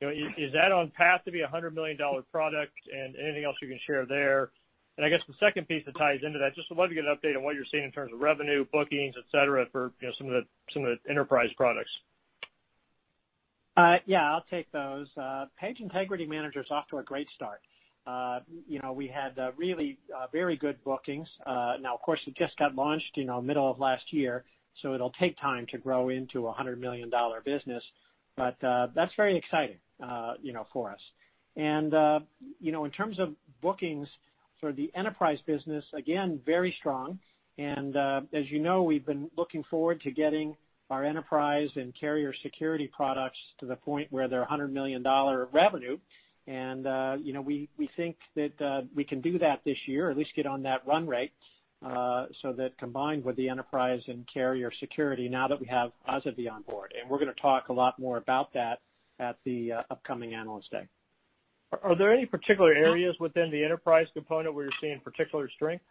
Is 0.00 0.52
that 0.52 0.72
on 0.72 0.90
path 0.96 1.20
to 1.26 1.30
be 1.30 1.42
a 1.42 1.46
$100 1.46 1.74
million 1.74 1.96
product? 2.32 2.72
And 2.92 3.14
anything 3.22 3.44
else 3.44 3.54
you 3.62 3.68
can 3.68 3.78
share 3.86 4.04
there? 4.04 4.50
And 4.96 5.06
I 5.06 5.10
guess 5.10 5.20
the 5.28 5.34
second 5.38 5.68
piece 5.68 5.84
that 5.86 5.96
ties 5.96 6.18
into 6.26 6.40
that, 6.40 6.56
just 6.56 6.68
would 6.70 6.78
love 6.78 6.88
to 6.88 6.94
get 6.96 7.04
an 7.04 7.14
update 7.14 7.36
on 7.36 7.44
what 7.44 7.54
you're 7.54 7.68
seeing 7.70 7.84
in 7.84 7.92
terms 7.92 8.12
of 8.12 8.18
revenue, 8.18 8.66
bookings, 8.72 9.14
et 9.16 9.24
cetera, 9.30 9.66
for 9.70 9.92
some 10.18 10.26
of 10.26 10.32
the 10.32 10.42
some 10.74 10.84
of 10.84 10.90
the 10.90 11.10
enterprise 11.10 11.50
products. 11.56 11.90
Uh, 13.76 13.96
yeah, 14.06 14.32
I'll 14.32 14.44
take 14.50 14.70
those. 14.72 15.06
Page 15.60 15.76
Integrity 15.78 16.26
Manager 16.26 16.60
is 16.62 16.70
off 16.72 16.88
to 16.88 16.98
a 16.98 17.02
great 17.04 17.28
start. 17.36 17.60
We 18.94 19.06
had 19.08 19.38
really 19.56 19.98
very 20.32 20.56
good 20.56 20.82
bookings. 20.84 21.28
Now, 21.46 21.94
of 21.94 22.02
course, 22.02 22.20
it 22.26 22.36
just 22.36 22.56
got 22.58 22.74
launched 22.74 23.16
you 23.16 23.24
know, 23.24 23.40
middle 23.40 23.70
of 23.70 23.78
last 23.78 24.12
year, 24.12 24.44
so 24.82 24.94
it'll 24.94 25.12
take 25.12 25.38
time 25.40 25.66
to 25.70 25.78
grow 25.78 26.08
into 26.10 26.48
a 26.48 26.54
$100 26.54 26.78
million 26.78 27.10
business. 27.44 27.82
But 28.36 28.62
uh 28.64 28.88
that's 28.94 29.12
very 29.16 29.36
exciting 29.36 29.76
uh 30.02 30.34
you 30.40 30.52
know 30.52 30.66
for 30.72 30.90
us. 30.90 31.00
And 31.56 31.92
uh 31.92 32.20
you 32.60 32.72
know, 32.72 32.84
in 32.84 32.90
terms 32.90 33.18
of 33.18 33.34
bookings 33.60 34.08
for 34.60 34.72
the 34.72 34.90
enterprise 34.94 35.38
business, 35.46 35.84
again, 35.94 36.40
very 36.46 36.74
strong. 36.78 37.18
And 37.58 37.96
uh 37.96 38.22
as 38.32 38.50
you 38.50 38.60
know, 38.60 38.82
we've 38.82 39.04
been 39.04 39.30
looking 39.36 39.64
forward 39.70 40.00
to 40.02 40.10
getting 40.10 40.56
our 40.90 41.04
enterprise 41.04 41.68
and 41.76 41.92
carrier 41.98 42.32
security 42.42 42.88
products 42.94 43.38
to 43.60 43.66
the 43.66 43.76
point 43.76 44.08
where 44.10 44.26
they're 44.26 44.44
$100 44.44 44.72
million 44.72 45.04
revenue. 45.52 45.98
Uh, 46.50 47.16
we 47.42 47.68
we 47.78 47.88
think 47.96 48.16
that 48.34 48.60
uh, 48.60 48.82
we 48.94 49.04
can 49.04 49.20
do 49.20 49.38
that 49.38 49.60
this 49.64 49.76
year, 49.86 50.10
at 50.10 50.16
least 50.16 50.30
get 50.34 50.46
on 50.46 50.62
that 50.62 50.86
run 50.86 51.06
rate, 51.06 51.32
uh, 51.84 52.26
so 52.42 52.52
that 52.52 52.76
combined 52.78 53.24
with 53.24 53.36
the 53.36 53.48
enterprise 53.48 54.00
and 54.08 54.26
carrier 54.32 54.72
security, 54.80 55.28
now 55.28 55.46
that 55.46 55.60
we 55.60 55.66
have 55.66 55.92
Asavie 56.08 56.50
on 56.50 56.62
board. 56.62 56.92
And 57.00 57.08
we're 57.08 57.18
going 57.18 57.32
to 57.32 57.40
talk 57.40 57.68
a 57.68 57.72
lot 57.72 57.98
more 57.98 58.16
about 58.16 58.52
that 58.54 58.80
at 59.18 59.36
the 59.44 59.72
upcoming 59.90 60.34
Analyst 60.34 60.70
Day. 60.70 60.88
Are 61.82 61.96
there 61.96 62.12
any 62.12 62.26
particular 62.26 62.72
areas 62.72 63.14
within 63.20 63.50
the 63.50 63.64
enterprise 63.64 64.06
component 64.12 64.54
where 64.54 64.64
you're 64.64 64.72
seeing 64.80 64.98
particular 65.00 65.48
strength? 65.54 65.84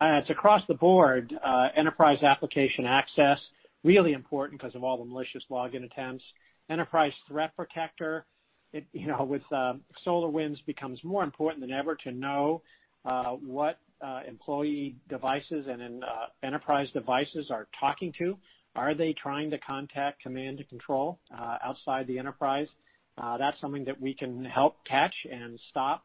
It's 0.00 0.30
across 0.30 0.62
the 0.68 0.74
board. 0.74 1.34
Enterprise 1.76 2.22
Application 2.22 2.86
Access, 2.86 3.38
really 3.84 4.12
important 4.12 4.60
because 4.60 4.74
of 4.74 4.84
all 4.84 4.96
the 4.96 5.04
malicious 5.04 5.42
login 5.50 5.84
attempts. 5.84 6.24
Enterprise 6.70 7.12
Threat 7.26 7.54
Protector, 7.56 8.24
with 8.72 9.42
um, 9.52 9.80
SolarWinds 10.06 10.58
becomes 10.66 11.02
more 11.02 11.22
important 11.22 11.60
than 11.60 11.72
ever 11.72 11.96
to 12.04 12.12
know 12.12 12.62
uh, 13.04 13.32
what 13.32 13.78
uh, 14.04 14.20
employee 14.28 14.96
devices 15.08 15.66
and 15.68 16.04
uh, 16.04 16.06
enterprise 16.42 16.88
devices 16.92 17.46
are 17.50 17.66
talking 17.80 18.12
to. 18.18 18.36
Are 18.76 18.94
they 18.94 19.14
trying 19.20 19.50
to 19.50 19.58
contact 19.58 20.22
command 20.22 20.58
and 20.58 20.68
control 20.68 21.18
outside 21.64 22.06
the 22.06 22.18
enterprise? 22.18 22.68
That's 23.16 23.60
something 23.60 23.84
that 23.86 24.00
we 24.00 24.14
can 24.14 24.44
help 24.44 24.76
catch 24.88 25.14
and 25.30 25.58
stop. 25.70 26.04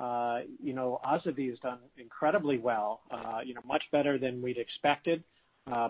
Asavie 0.00 1.50
has 1.50 1.58
done 1.60 1.78
incredibly 1.96 2.58
well, 2.58 3.02
uh, 3.10 3.40
you 3.44 3.54
know, 3.54 3.60
much 3.66 3.82
better 3.92 4.18
than 4.18 4.42
we'd 4.42 4.58
expected 4.58 5.22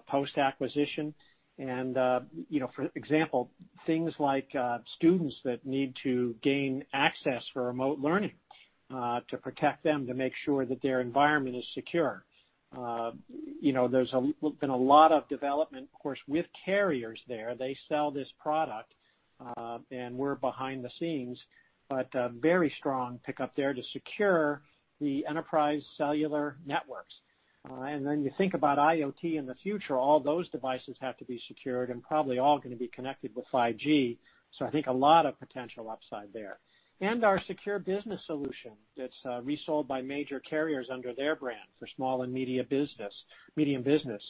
post-acquisition. 0.09 1.15
Uh, 1.61 2.21
for 2.75 2.89
example, 2.95 3.51
things 3.87 4.13
like 4.19 4.49
uh, 4.59 4.79
students 4.97 5.35
that 5.45 5.65
need 5.67 5.93
to 6.05 6.35
gain 6.43 6.85
access 6.93 7.43
for 7.53 7.65
remote 7.65 7.99
learning, 7.99 8.33
uh, 8.95 9.21
to 9.29 9.37
protect 9.37 9.83
them, 9.83 10.07
to 10.07 10.15
make 10.15 10.33
sure 10.45 10.65
that 10.65 10.81
their 10.83 11.01
environment 11.01 11.57
is 11.57 11.65
secure. 11.75 12.25
You 13.61 13.73
know, 13.73 13.89
there's 13.89 14.13
been 14.61 14.71
a 14.71 14.77
lot 14.77 15.11
of 15.11 15.29
development, 15.29 15.89
of 15.93 16.01
course, 16.01 16.19
with 16.29 16.47
carriers 16.65 17.19
there. 17.27 17.55
They 17.59 17.77
sell 17.89 18.11
this 18.11 18.29
product, 18.41 18.93
and 19.91 20.17
we're 20.17 20.37
behind 20.37 20.85
the 20.85 20.91
scenes, 21.01 21.39
but 21.89 22.09
very 22.41 22.73
strong 22.79 23.19
pickup 23.27 23.57
there 23.57 23.75
to 23.75 23.83
secure 23.93 24.63
the 25.01 25.25
enterprise 25.29 25.83
cellular 25.97 26.59
networks. 26.67 27.15
You 27.71 28.31
think 28.37 28.55
about 28.55 28.79
IoT 28.79 29.39
in 29.39 29.47
the 29.47 29.55
future, 29.63 29.97
all 29.97 30.21
those 30.21 30.49
devices 30.51 30.97
have 31.01 31.17
to 31.19 31.25
be 31.25 31.41
secured 31.49 31.91
and 31.91 32.03
probably 32.03 32.39
all 32.39 32.59
going 32.59 32.71
to 32.71 32.77
be 32.77 32.89
connected 32.89 33.35
with 33.35 33.45
5G. 33.53 34.17
So 34.59 34.65
I 34.65 34.71
think 34.71 34.87
a 34.87 34.93
lot 34.93 35.27
of 35.27 35.39
potential 35.39 35.91
upside 35.91 36.33
there. 36.33 36.59
And 37.01 37.25
our 37.25 37.41
secure 37.47 37.79
business 37.79 38.21
solution 38.27 38.73
that's 38.97 39.13
uh, 39.25 39.41
resold 39.43 39.87
by 39.87 40.03
major 40.03 40.41
carriers 40.41 40.89
under 40.93 41.15
their 41.15 41.37
brand 41.37 41.69
for 41.79 41.87
small 41.95 42.23
and 42.23 42.33
media 42.33 42.65
business, 42.65 43.13
medium 43.55 43.83
business, 43.83 44.23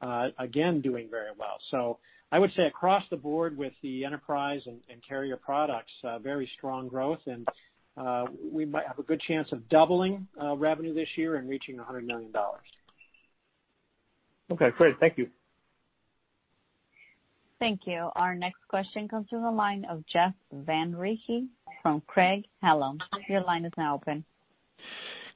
uh, 0.00 0.28
again, 0.38 0.80
doing 0.80 1.08
very 1.08 1.30
well. 1.38 1.58
So 1.70 1.98
I 2.32 2.40
would 2.40 2.50
say 2.56 2.64
across 2.66 3.04
the 3.10 3.16
board 3.16 3.56
with 3.56 3.74
the 3.82 4.04
enterprise 4.04 4.60
and 4.66 4.80
carrier 5.08 5.36
products, 5.36 5.92
uh, 6.02 6.18
very 6.18 6.50
strong 6.58 6.88
growth, 6.88 7.20
and 7.26 7.46
we 8.52 8.64
might 8.64 8.86
have 8.86 8.98
a 8.98 9.04
good 9.04 9.20
chance 9.20 9.48
of 9.52 9.68
doubling 9.68 10.26
revenue 10.56 10.92
this 10.92 11.08
year 11.16 11.36
and 11.36 11.48
reaching 11.48 11.76
$100 11.76 12.04
million. 12.04 12.32
Okay, 14.50 14.70
great. 14.76 14.98
Thank 15.00 15.18
you. 15.18 15.28
Thank 17.58 17.80
you. 17.86 18.10
Our 18.16 18.34
next 18.34 18.60
question 18.68 19.08
comes 19.08 19.28
from 19.30 19.42
the 19.42 19.50
line 19.50 19.84
of 19.86 20.04
Jeff 20.12 20.34
Van 20.52 20.94
Rhee 20.94 21.46
from 21.82 22.02
Craig-Hallum. 22.06 22.98
Your 23.28 23.42
line 23.42 23.64
is 23.64 23.72
now 23.78 23.94
open. 23.94 24.24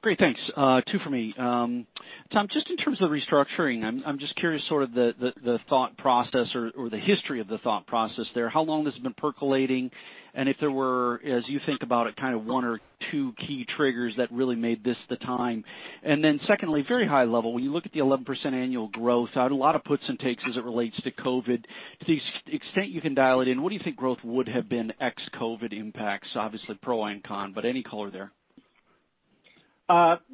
Great. 0.01 0.17
Thanks. 0.17 0.39
Uh, 0.57 0.81
two 0.91 0.97
for 1.03 1.11
me. 1.11 1.31
Um, 1.37 1.85
Tom, 2.33 2.47
just 2.51 2.67
in 2.71 2.77
terms 2.77 2.99
of 3.01 3.11
restructuring, 3.11 3.83
I'm 3.83 4.17
just 4.17 4.35
curious 4.35 4.63
sort 4.67 4.81
of 4.81 4.93
the 4.93 5.59
thought 5.69 5.95
process 5.97 6.47
or 6.55 6.89
the 6.89 6.97
history 6.97 7.39
of 7.39 7.47
the 7.47 7.59
thought 7.59 7.85
process 7.85 8.25
there. 8.33 8.49
How 8.49 8.61
long 8.61 8.85
has 8.85 8.95
it 8.95 9.03
been 9.03 9.13
percolating? 9.13 9.91
And 10.33 10.49
if 10.49 10.55
there 10.59 10.71
were, 10.71 11.21
as 11.23 11.43
you 11.47 11.59
think 11.67 11.83
about 11.83 12.07
it, 12.07 12.15
kind 12.15 12.33
of 12.33 12.45
one 12.45 12.65
or 12.65 12.79
two 13.11 13.33
key 13.45 13.65
triggers 13.77 14.13
that 14.17 14.31
really 14.31 14.55
made 14.55 14.83
this 14.83 14.95
the 15.09 15.17
time. 15.17 15.63
And 16.01 16.23
then 16.23 16.39
secondly, 16.47 16.83
very 16.87 17.07
high 17.07 17.25
level, 17.25 17.53
when 17.53 17.63
you 17.63 17.71
look 17.71 17.85
at 17.85 17.91
the 17.91 17.99
11% 17.99 18.25
annual 18.45 18.87
growth, 18.87 19.29
a 19.35 19.47
lot 19.49 19.75
of 19.75 19.83
puts 19.83 20.03
and 20.07 20.17
takes 20.19 20.41
as 20.49 20.57
it 20.57 20.63
relates 20.63 20.95
to 21.03 21.11
COVID. 21.11 21.63
To 21.63 22.05
the 22.05 22.17
extent 22.47 22.89
you 22.89 23.01
can 23.01 23.13
dial 23.13 23.41
it 23.41 23.49
in, 23.49 23.61
what 23.61 23.69
do 23.69 23.75
you 23.75 23.81
think 23.83 23.97
growth 23.97 24.19
would 24.23 24.47
have 24.47 24.67
been 24.67 24.93
ex-COVID 24.99 25.73
impacts? 25.73 26.29
Obviously 26.35 26.75
pro 26.81 27.03
and 27.03 27.23
con, 27.23 27.51
but 27.53 27.65
any 27.65 27.83
color 27.83 28.09
there. 28.09 28.31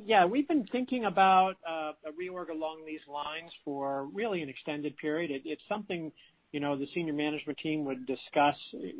Yeah. 0.05 0.25
We've 0.25 0.47
been 0.47 0.67
thinking 0.71 1.05
about 1.05 1.55
a 1.67 2.11
reorg 2.11 2.49
along 2.49 2.83
these 2.85 3.01
lines 3.11 3.51
for 3.65 4.07
really 4.13 4.41
an 4.41 4.49
extended 4.49 4.95
period. 4.97 5.31
It's 5.45 5.61
something 5.69 6.11
you 6.51 6.59
know 6.59 6.77
the 6.77 6.87
senior 6.93 7.13
management 7.13 7.59
team 7.59 7.85
would 7.85 8.05
discuss 8.05 8.55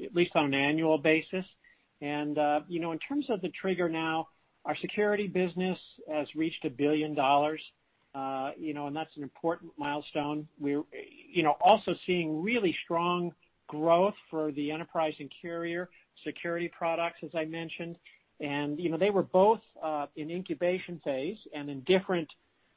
at 0.06 0.16
least 0.16 0.32
on 0.36 0.46
an 0.46 0.54
annual 0.54 0.98
basis. 0.98 1.46
And 2.02 2.38
uh, 2.38 2.62
you 2.68 2.80
know, 2.80 2.92
in 2.92 3.00
terms 3.00 3.26
of 3.30 3.42
the 3.42 3.50
trigger 3.62 3.90
now, 3.90 4.28
our 4.66 4.76
security 4.82 5.28
business 5.28 5.78
has 6.12 6.28
reached 6.36 6.64
$1 6.64 6.78
billion, 6.78 7.18
Uh, 8.14 8.52
you 8.58 8.74
know, 8.74 8.88
and 8.88 8.96
that's 8.96 9.16
an 9.16 9.24
important 9.24 9.72
milestone. 9.78 10.48
We're 10.60 10.80
uh 10.80 10.84
you 11.34 11.44
know, 11.44 11.56
also 11.62 11.94
seeing 12.06 12.42
really 12.42 12.76
strong 12.84 13.32
growth 13.68 14.16
for 14.30 14.52
the 14.54 14.72
enterprise 14.72 15.14
and 15.20 15.32
carrier 15.42 15.90
security 16.26 16.70
products, 16.78 17.20
as 17.24 17.30
I 17.36 17.46
mentioned. 17.46 17.96
And 18.40 18.80
you 18.80 18.90
know 18.90 18.98
they 18.98 19.10
were 19.10 19.24
both 19.24 19.62
uh, 19.84 20.08
in 20.16 20.30
incubation 20.30 21.02
phase 21.04 21.38
and 21.56 21.70
in 21.70 21.82
different 21.82 22.28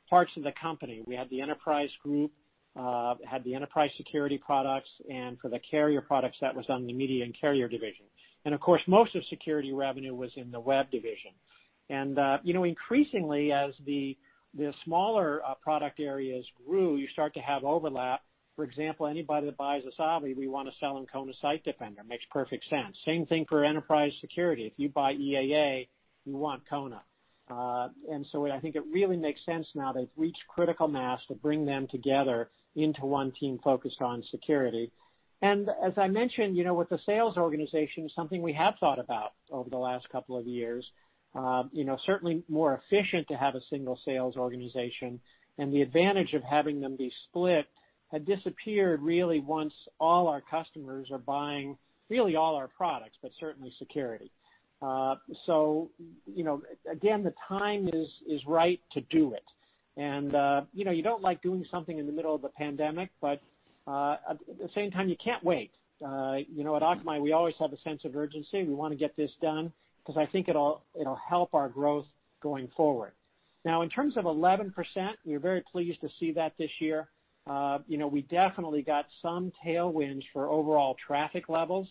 parts 0.09 0.31
of 0.37 0.43
the 0.43 0.53
company. 0.61 1.03
We 1.07 1.15
had 1.15 1.29
the 1.31 1.41
enterprise 1.41 1.91
group, 2.03 2.33
uh, 2.79 3.15
had 3.29 3.45
the 3.45 3.55
enterprise 3.55 3.91
security 3.97 4.39
products, 4.39 4.89
and 5.11 5.39
for 5.39 5.49
the 5.49 5.61
carrier 5.71 6.01
products, 6.01 6.39
that 6.41 6.55
was 6.55 6.65
on 6.69 6.87
the 6.87 6.93
media 6.93 7.25
and 7.25 7.35
carrier 7.39 7.69
division. 7.69 8.07
And 8.45 8.55
of 8.55 8.61
course, 8.61 8.81
most 8.87 9.15
of 9.15 9.23
security 9.29 9.73
revenue 9.73 10.15
was 10.15 10.31
in 10.37 10.51
the 10.51 10.61
web 10.61 10.91
division. 10.91 11.33
And 11.91 12.19
uh, 12.19 12.39
you 12.43 12.55
know 12.55 12.65
increasingly, 12.65 13.53
as 13.53 13.73
the 13.85 14.17
the 14.55 14.73
smaller 14.85 15.43
product 15.63 16.01
areas 16.01 16.45
grew, 16.67 16.97
you 16.97 17.07
start 17.13 17.35
to 17.35 17.41
have 17.41 17.65
overlap. 17.65 18.23
For 18.61 18.65
example, 18.65 19.07
anybody 19.07 19.47
that 19.47 19.57
buys 19.57 19.85
Asavie, 19.85 20.37
we 20.37 20.47
want 20.47 20.69
to 20.69 20.75
sell 20.79 20.95
them 20.95 21.07
Kona 21.11 21.33
Site 21.41 21.65
Defender. 21.65 22.03
Makes 22.07 22.27
perfect 22.31 22.69
sense. 22.69 22.95
Same 23.07 23.25
thing 23.25 23.47
for 23.49 23.65
enterprise 23.65 24.13
security. 24.21 24.67
If 24.67 24.75
you 24.77 24.91
buy 24.91 25.15
EAA, 25.15 25.89
you 26.27 26.37
want 26.37 26.69
Kona. 26.69 27.01
Uh, 27.51 27.89
and 28.13 28.27
so 28.31 28.47
I 28.53 28.61
think 28.61 28.77
it 28.77 28.83
really 28.93 29.17
makes 29.17 29.41
sense 29.47 29.67
now 29.75 29.95
they've 29.95 30.11
reached 30.15 30.43
critical 30.47 30.89
mass 30.89 31.21
to 31.29 31.35
bring 31.37 31.65
them 31.65 31.89
together 31.91 32.51
into 32.77 33.07
one 33.07 33.33
team 33.41 33.59
focused 33.65 34.03
on 34.03 34.23
security. 34.31 34.93
And 35.41 35.71
as 35.83 35.95
I 35.97 36.09
mentioned, 36.09 36.55
you 36.55 36.63
know, 36.63 36.75
with 36.75 36.91
the 36.91 37.01
sales 37.07 37.39
organization, 37.39 38.11
something 38.15 38.43
we 38.43 38.53
have 38.53 38.75
thought 38.79 38.99
about 38.99 39.33
over 39.51 39.71
the 39.71 39.79
last 39.79 40.07
couple 40.11 40.37
of 40.37 40.47
years. 40.47 40.85
Uh, 41.35 41.63
you 41.73 41.85
know, 41.87 41.97
certainly 42.05 42.43
more 42.47 42.79
efficient 42.85 43.27
to 43.29 43.39
have 43.39 43.55
a 43.55 43.61
single 43.71 43.99
sales 44.05 44.37
organization, 44.37 45.19
and 45.57 45.73
the 45.73 45.81
advantage 45.81 46.35
of 46.35 46.43
having 46.43 46.79
them 46.83 46.97
be 46.97 47.11
split 47.29 47.65
had 48.11 48.25
disappeared 48.27 49.03
really 49.03 49.41
once 49.41 49.73
all 49.99 50.29
our 50.29 50.41
customers 50.41 51.09
are 51.11 51.19
buying 51.19 51.77
really 52.09 52.37
all 52.37 52.57
our 52.57 52.69
products, 52.69 53.17
but 53.23 53.31
certainly 53.39 53.73
security. 53.79 54.31
So 55.47 55.91
you 56.27 56.45
know, 56.45 56.63
again, 56.91 57.23
the 57.23 57.35
time 57.49 57.89
is 57.93 58.09
is 58.29 58.45
right 58.47 58.81
to 58.93 59.01
do 59.03 59.35
it. 59.35 59.45
And 59.97 60.35
uh 60.35 60.63
you 60.73 60.85
know 60.85 60.91
you 60.91 61.03
don't 61.03 61.23
like 61.23 61.43
doing 61.43 61.65
something 61.71 61.99
in 61.99 62.07
the 62.07 62.13
middle 62.13 62.35
of 62.35 62.43
the 62.43 62.49
pandemic, 62.49 63.11
but 63.21 63.41
at 63.87 64.39
the 64.47 64.71
same 64.75 64.91
time, 64.91 65.09
you 65.09 65.17
can't 65.23 65.43
wait. 65.45 65.71
Uh 66.05 66.37
you 66.53 66.65
know 66.65 66.77
at 66.77 66.83
Akamai, 66.83 67.21
we 67.21 67.33
always 67.33 67.55
have 67.61 67.73
a 67.73 67.81
sense 67.83 68.05
of 68.05 68.17
urgency. 68.17 68.65
We 68.65 68.75
want 68.75 68.93
to 68.93 68.99
get 68.99 69.17
this 69.17 69.31
done 69.41 69.73
because 70.05 70.21
I 70.21 70.27
think 70.31 70.49
it'll 70.49 70.83
it'll 70.99 71.21
help 71.29 71.55
our 71.55 71.69
growth 71.69 72.07
going 72.43 72.69
forward. 72.77 73.13
Now, 73.65 73.83
in 73.83 73.91
terms 73.91 74.17
of 74.17 74.25
11%, 74.25 74.73
we 75.25 75.35
are 75.35 75.39
very 75.39 75.63
pleased 75.71 76.01
to 76.01 76.09
see 76.19 76.33
that 76.33 76.55
this 76.59 76.71
year. 76.81 77.09
Uh, 77.47 77.79
we 77.89 78.23
definitely 78.23 78.83
got 78.83 79.07
some 79.23 79.53
tailwinds 79.65 80.23
for 80.33 80.49
overall 80.49 80.97
traffic 81.07 81.49
levels, 81.49 81.89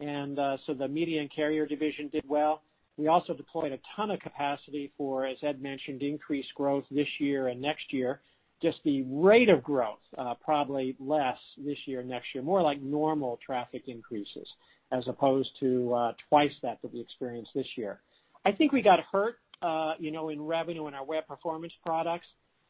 and 0.00 0.38
uh, 0.38 0.56
so 0.66 0.74
the 0.74 0.88
media 0.88 1.20
and 1.20 1.30
carrier 1.34 1.66
division 1.66 2.08
did 2.08 2.24
well. 2.28 2.62
We 2.96 3.06
also 3.06 3.32
deployed 3.32 3.72
a 3.72 3.78
ton 3.94 4.10
of 4.10 4.20
capacity 4.20 4.92
for, 4.98 5.24
as 5.24 5.36
Ed 5.42 5.62
mentioned, 5.62 6.02
increased 6.02 6.52
growth 6.54 6.84
this 6.90 7.06
year 7.18 7.48
and 7.48 7.60
next 7.60 7.92
year. 7.92 8.20
Just 8.60 8.78
the 8.84 9.02
rate 9.02 9.48
of 9.48 9.62
growth, 9.62 10.00
uh, 10.16 10.34
probably 10.44 10.96
less 10.98 11.38
this 11.56 11.78
year, 11.86 12.02
next 12.02 12.26
year. 12.34 12.42
More 12.42 12.60
like 12.60 12.82
normal 12.82 13.38
traffic 13.44 13.84
increases 13.86 14.48
as 14.90 15.04
opposed 15.06 15.50
to 15.60 16.12
twice 16.28 16.50
that 16.62 16.82
that 16.82 16.92
we 16.92 17.00
experienced 17.00 17.52
this 17.54 17.68
year. 17.76 18.00
I 18.44 18.50
think 18.50 18.72
we 18.72 18.82
got 18.82 18.98
hurt 19.12 19.36
uh, 19.62 19.94
you 19.98 20.10
know, 20.10 20.28
in 20.28 20.40
revenue 20.40 20.86
in 20.86 20.94
our 20.94 21.04
web 21.04 21.26
performance 21.26 21.72
products. 21.84 22.26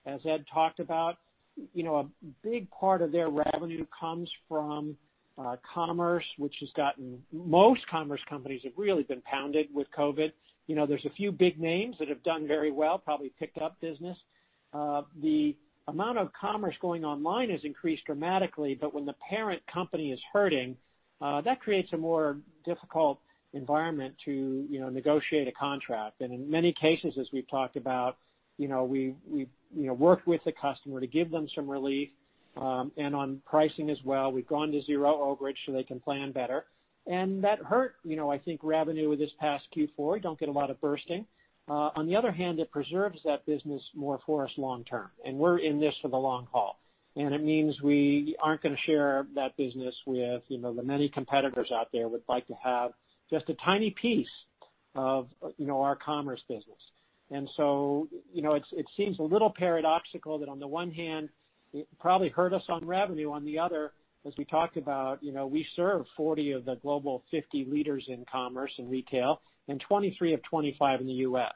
As 0.06 0.20
Ed 0.24 0.44
talked 0.52 0.80
about, 0.80 1.18
a 1.96 2.06
big 2.42 2.70
part 2.70 3.02
of 3.02 3.12
their 3.12 3.28
revenue 3.28 3.86
comes 3.98 4.30
from 4.48 4.96
uh, 5.36 5.56
commerce. 5.74 6.24
Which 6.36 6.56
has 6.60 6.70
gotten 6.76 7.22
most 7.32 7.86
commerce 7.88 8.20
companies 8.28 8.62
have 8.64 8.72
really 8.76 9.02
been 9.02 9.22
pounded 9.22 9.68
with 9.72 9.86
COVID. 9.96 10.32
You 10.66 10.74
know, 10.76 10.86
there's 10.86 11.06
a 11.06 11.10
few 11.10 11.32
big 11.32 11.58
names 11.58 11.96
that 11.98 12.08
have 12.08 12.22
done 12.22 12.46
very 12.46 12.70
well, 12.70 12.98
probably 12.98 13.32
picked 13.38 13.58
up 13.58 13.80
business. 13.80 14.16
Uh, 14.72 15.02
the 15.22 15.56
amount 15.88 16.18
of 16.18 16.30
commerce 16.38 16.74
going 16.80 17.04
online 17.04 17.50
has 17.50 17.60
increased 17.64 18.04
dramatically, 18.04 18.76
but 18.78 18.94
when 18.94 19.06
the 19.06 19.14
parent 19.30 19.62
company 19.72 20.12
is 20.12 20.20
hurting, 20.32 20.76
uh, 21.20 21.40
that 21.40 21.60
creates 21.60 21.92
a 21.94 21.96
more 21.96 22.36
difficult 22.64 23.18
environment 23.54 24.14
to 24.26 24.66
you 24.68 24.78
know, 24.78 24.90
negotiate 24.90 25.48
a 25.48 25.52
contract. 25.52 26.20
And 26.20 26.32
in 26.32 26.50
many 26.50 26.74
cases, 26.78 27.14
as 27.18 27.28
we've 27.32 27.48
talked 27.48 27.76
about, 27.76 28.18
we 28.58 29.14
worked 29.74 30.26
with 30.26 30.42
the 30.44 30.52
customer 30.52 31.00
to 31.00 31.06
give 31.06 31.30
them 31.30 31.48
some 31.54 31.68
relief, 31.68 32.10
um 32.56 32.92
and 32.96 33.14
on 33.14 33.42
pricing 33.46 33.90
as 33.90 33.98
well. 34.04 34.32
We've 34.32 34.46
gone 34.46 34.72
to 34.72 34.82
zero 34.82 35.10
overage 35.40 35.56
so 35.66 35.72
they 35.72 35.84
can 35.84 36.00
plan 36.00 36.32
better. 36.32 36.66
and 37.06 37.44
that 37.44 37.60
hurt, 37.60 37.94
you 38.04 38.16
know, 38.16 38.30
I 38.30 38.38
think, 38.38 38.60
revenue 38.62 39.08
with 39.08 39.18
this 39.20 39.30
past 39.40 39.64
Q4. 39.76 40.16
You 40.16 40.22
don't 40.22 40.38
get 40.38 40.48
a 40.48 40.52
lot 40.52 40.70
of 40.70 40.80
bursting. 40.80 41.26
Uh 41.68 41.90
on 41.96 42.06
the 42.08 42.16
other 42.16 42.32
hand, 42.32 42.60
it 42.60 42.70
preserves 42.70 43.20
that 43.24 43.46
business 43.46 43.82
more 43.94 44.18
for 44.26 44.44
us 44.46 44.52
long 44.58 44.84
term, 44.84 45.10
and 45.24 45.38
we're 45.38 45.58
in 45.58 45.80
this 45.80 45.94
for 46.02 46.08
the 46.08 46.16
long 46.16 46.46
haul. 46.52 46.74
And 47.16 47.34
it 47.34 47.42
means 47.42 47.80
we 47.82 48.36
aren't 48.42 48.62
going 48.62 48.76
to 48.76 48.82
share 48.90 49.26
that 49.34 49.56
business 49.56 49.94
with 50.06 50.42
you 50.48 50.58
know, 50.58 50.72
the 50.74 50.82
many 50.84 51.08
competitors 51.08 51.70
out 51.78 51.88
there 51.92 52.08
would 52.08 52.22
like 52.28 52.46
to 52.48 52.54
have 52.62 52.92
just 53.30 53.48
a 53.50 53.54
tiny 53.64 53.90
piece 54.02 54.34
of 54.94 55.28
you 55.58 55.66
know, 55.66 55.82
our 55.82 55.96
commerce 55.96 56.42
business. 56.48 56.82
It 57.30 58.86
seems 58.96 59.18
a 59.18 59.22
little 59.22 59.52
paradoxical 59.56 60.38
that 60.38 60.48
on 60.48 60.58
the 60.58 60.66
one 60.66 60.90
hand, 60.90 61.28
it 61.72 61.86
probably 62.00 62.28
hurt 62.28 62.52
us 62.52 62.62
on 62.68 62.86
revenue. 62.86 63.32
On 63.32 63.44
the 63.44 63.58
other, 63.58 63.92
as 64.26 64.32
we 64.38 64.44
talked 64.44 64.76
about, 64.76 65.22
you 65.22 65.32
know, 65.32 65.46
we 65.46 65.66
serve 65.76 66.04
40 66.16 66.52
of 66.52 66.64
the 66.64 66.76
global 66.76 67.24
50 67.30 67.66
leaders 67.70 68.04
in 68.08 68.24
commerce 68.30 68.72
and 68.78 68.90
retail 68.90 69.40
and 69.68 69.80
23 69.86 70.34
of 70.34 70.42
25 70.44 71.00
in 71.00 71.06
the 71.06 71.12
U.S. 71.14 71.52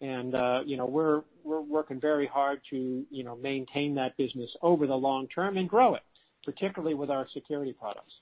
And 0.00 0.34
uh, 0.34 0.60
you 0.66 0.76
know, 0.76 0.86
we're 0.86 1.22
we're 1.42 1.62
working 1.62 2.00
very 2.00 2.26
hard 2.26 2.60
to 2.70 3.04
you 3.10 3.24
know, 3.24 3.36
maintain 3.36 3.94
that 3.94 4.16
business 4.16 4.50
over 4.62 4.86
the 4.86 4.94
long 4.94 5.26
term 5.28 5.56
and 5.56 5.68
grow 5.68 5.94
it, 5.94 6.02
particularly 6.44 6.94
with 6.94 7.10
our 7.10 7.26
security 7.32 7.72
products. 7.72 8.12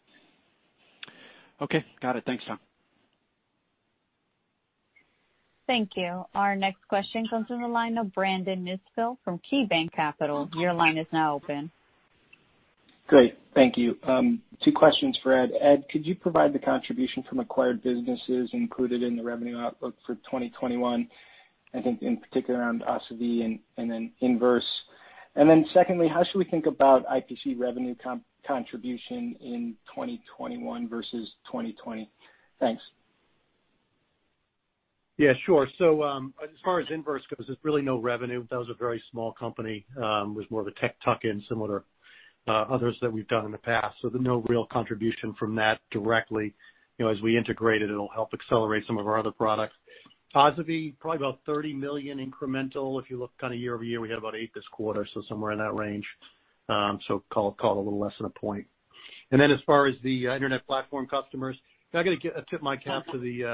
Okay. 1.60 1.84
Got 2.00 2.16
it. 2.16 2.24
Thanks, 2.26 2.44
Tom. 2.46 2.58
Thank 5.66 5.90
you. 5.96 6.24
Our 6.34 6.56
next 6.56 6.86
question 6.88 7.26
comes 7.28 7.46
from 7.46 7.62
the 7.62 7.68
line 7.68 7.96
of 7.96 8.12
Brandon 8.12 8.64
Nispel 8.64 9.16
from 9.24 9.40
KeyBanc 9.50 9.92
Capital. 9.92 10.48
Your 10.56 10.74
line 10.74 10.98
is 10.98 11.06
now 11.12 11.34
open. 11.34 11.70
Great. 13.06 13.38
Thank 13.54 13.76
you. 13.76 13.96
Um, 14.02 14.42
two 14.62 14.72
questions 14.72 15.16
for 15.22 15.32
Ed. 15.38 15.50
Ed, 15.60 15.84
could 15.90 16.06
you 16.06 16.14
provide 16.14 16.52
the 16.52 16.58
contribution 16.58 17.22
from 17.28 17.40
acquired 17.40 17.82
businesses 17.82 18.50
included 18.52 19.02
in 19.02 19.16
the 19.16 19.22
revenue 19.22 19.58
outlook 19.58 19.94
for 20.06 20.14
2021? 20.16 21.08
I 21.74 21.80
think 21.82 22.02
in 22.02 22.18
particular 22.18 22.60
around 22.60 22.82
Asavie 22.82 23.44
and 23.76 23.90
then 23.90 24.12
Inverse. 24.20 24.64
And 25.36 25.50
then 25.50 25.64
secondly, 25.74 26.08
how 26.08 26.22
should 26.24 26.38
we 26.38 26.44
think 26.44 26.66
about 26.66 27.04
IPC 27.06 27.58
revenue 27.58 27.94
contribution 28.46 29.36
in 29.40 29.74
2021 29.88 30.88
versus 30.88 31.28
2020? 31.46 32.08
Thanks. 32.60 32.82
Yeah, 35.16 35.32
sure. 35.46 35.68
So 35.78 36.02
um 36.02 36.34
as 36.42 36.50
far 36.64 36.80
as 36.80 36.86
Inverse 36.90 37.22
goes, 37.30 37.46
there's 37.46 37.58
really 37.62 37.82
no 37.82 37.98
revenue. 37.98 38.46
That 38.50 38.58
was 38.58 38.68
a 38.68 38.74
very 38.74 39.02
small 39.10 39.32
company. 39.32 39.86
Um, 39.96 40.32
it 40.32 40.36
was 40.36 40.46
more 40.50 40.60
of 40.60 40.66
a 40.66 40.72
tech 40.72 40.96
tuck-in, 41.04 41.42
similar 41.48 41.84
to 42.46 42.52
others 42.52 42.96
that 43.00 43.12
we've 43.12 43.28
done 43.28 43.44
in 43.46 43.52
the 43.52 43.58
past. 43.58 43.96
No 44.02 44.42
real 44.48 44.66
contribution 44.66 45.34
from 45.38 45.54
that 45.56 45.80
directly. 45.92 46.54
You 46.98 47.04
know, 47.04 47.10
as 47.10 47.20
we 47.22 47.36
integrate 47.36 47.82
it'll 47.82 48.08
help 48.08 48.30
accelerate 48.34 48.84
some 48.86 48.98
of 48.98 49.06
our 49.06 49.18
other 49.18 49.30
products. 49.30 49.74
Asavie, 50.34 50.98
probably 50.98 51.18
about 51.18 51.38
30 51.46 51.72
million 51.74 52.18
incremental. 52.18 53.00
If 53.00 53.08
you 53.08 53.20
look 53.20 53.30
kinda 53.40 53.56
year-over-year, 53.56 54.00
we 54.00 54.08
had 54.08 54.18
about 54.18 54.34
eight 54.34 54.52
this 54.52 54.64
quarter, 54.72 55.06
so 55.14 55.22
somewhere 55.28 55.52
in 55.52 55.58
that 55.58 55.74
range. 55.74 56.06
Um 56.68 56.98
so 57.06 57.22
call 57.32 57.50
it 57.56 57.62
a 57.62 57.68
little 57.68 58.00
less 58.00 58.14
than 58.18 58.26
a 58.26 58.30
point. 58.30 58.66
And 59.30 59.40
then 59.40 59.52
as 59.52 59.60
far 59.64 59.86
as 59.86 59.94
the 60.02 60.28
uh, 60.28 60.34
internet 60.34 60.66
platform 60.66 61.06
customers, 61.06 61.56
I 61.92 62.02
got 62.02 62.20
to 62.20 62.32
uh, 62.32 62.40
tip 62.50 62.62
my 62.62 62.76
cap 62.76 63.04
to 63.12 63.18
the 63.18 63.44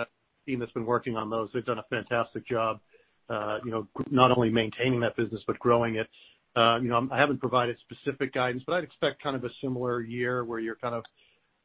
team 0.47 0.61
that's 0.61 0.73
been 0.73 0.87
working 0.87 1.17
on 1.17 1.31
those. 1.31 1.49
They've 1.53 1.65
done 1.65 1.79
a 1.79 1.87
fantastic 1.91 2.47
job 2.47 2.81
uh, 3.29 3.59
you 3.65 3.71
know, 3.71 3.87
not 4.11 4.37
only 4.37 4.51
maintaining 4.51 4.99
that 5.01 5.17
business, 5.17 5.41
but 5.47 5.57
growing 5.61 5.95
it. 5.95 6.09
Uh, 6.57 6.81
you 6.81 6.89
know, 6.89 7.09
I 7.13 7.19
haven't 7.19 7.39
provided 7.39 7.77
specific 7.89 8.35
guidance, 8.35 8.65
but 8.67 8.75
I'd 8.75 8.83
expect 8.83 9.23
kind 9.23 9.37
of 9.37 9.45
a 9.45 9.51
similar 9.63 10.01
year 10.01 10.45
where 10.45 10.59
you're 10.59 10.75
kind 10.75 10.97
of 10.97 11.05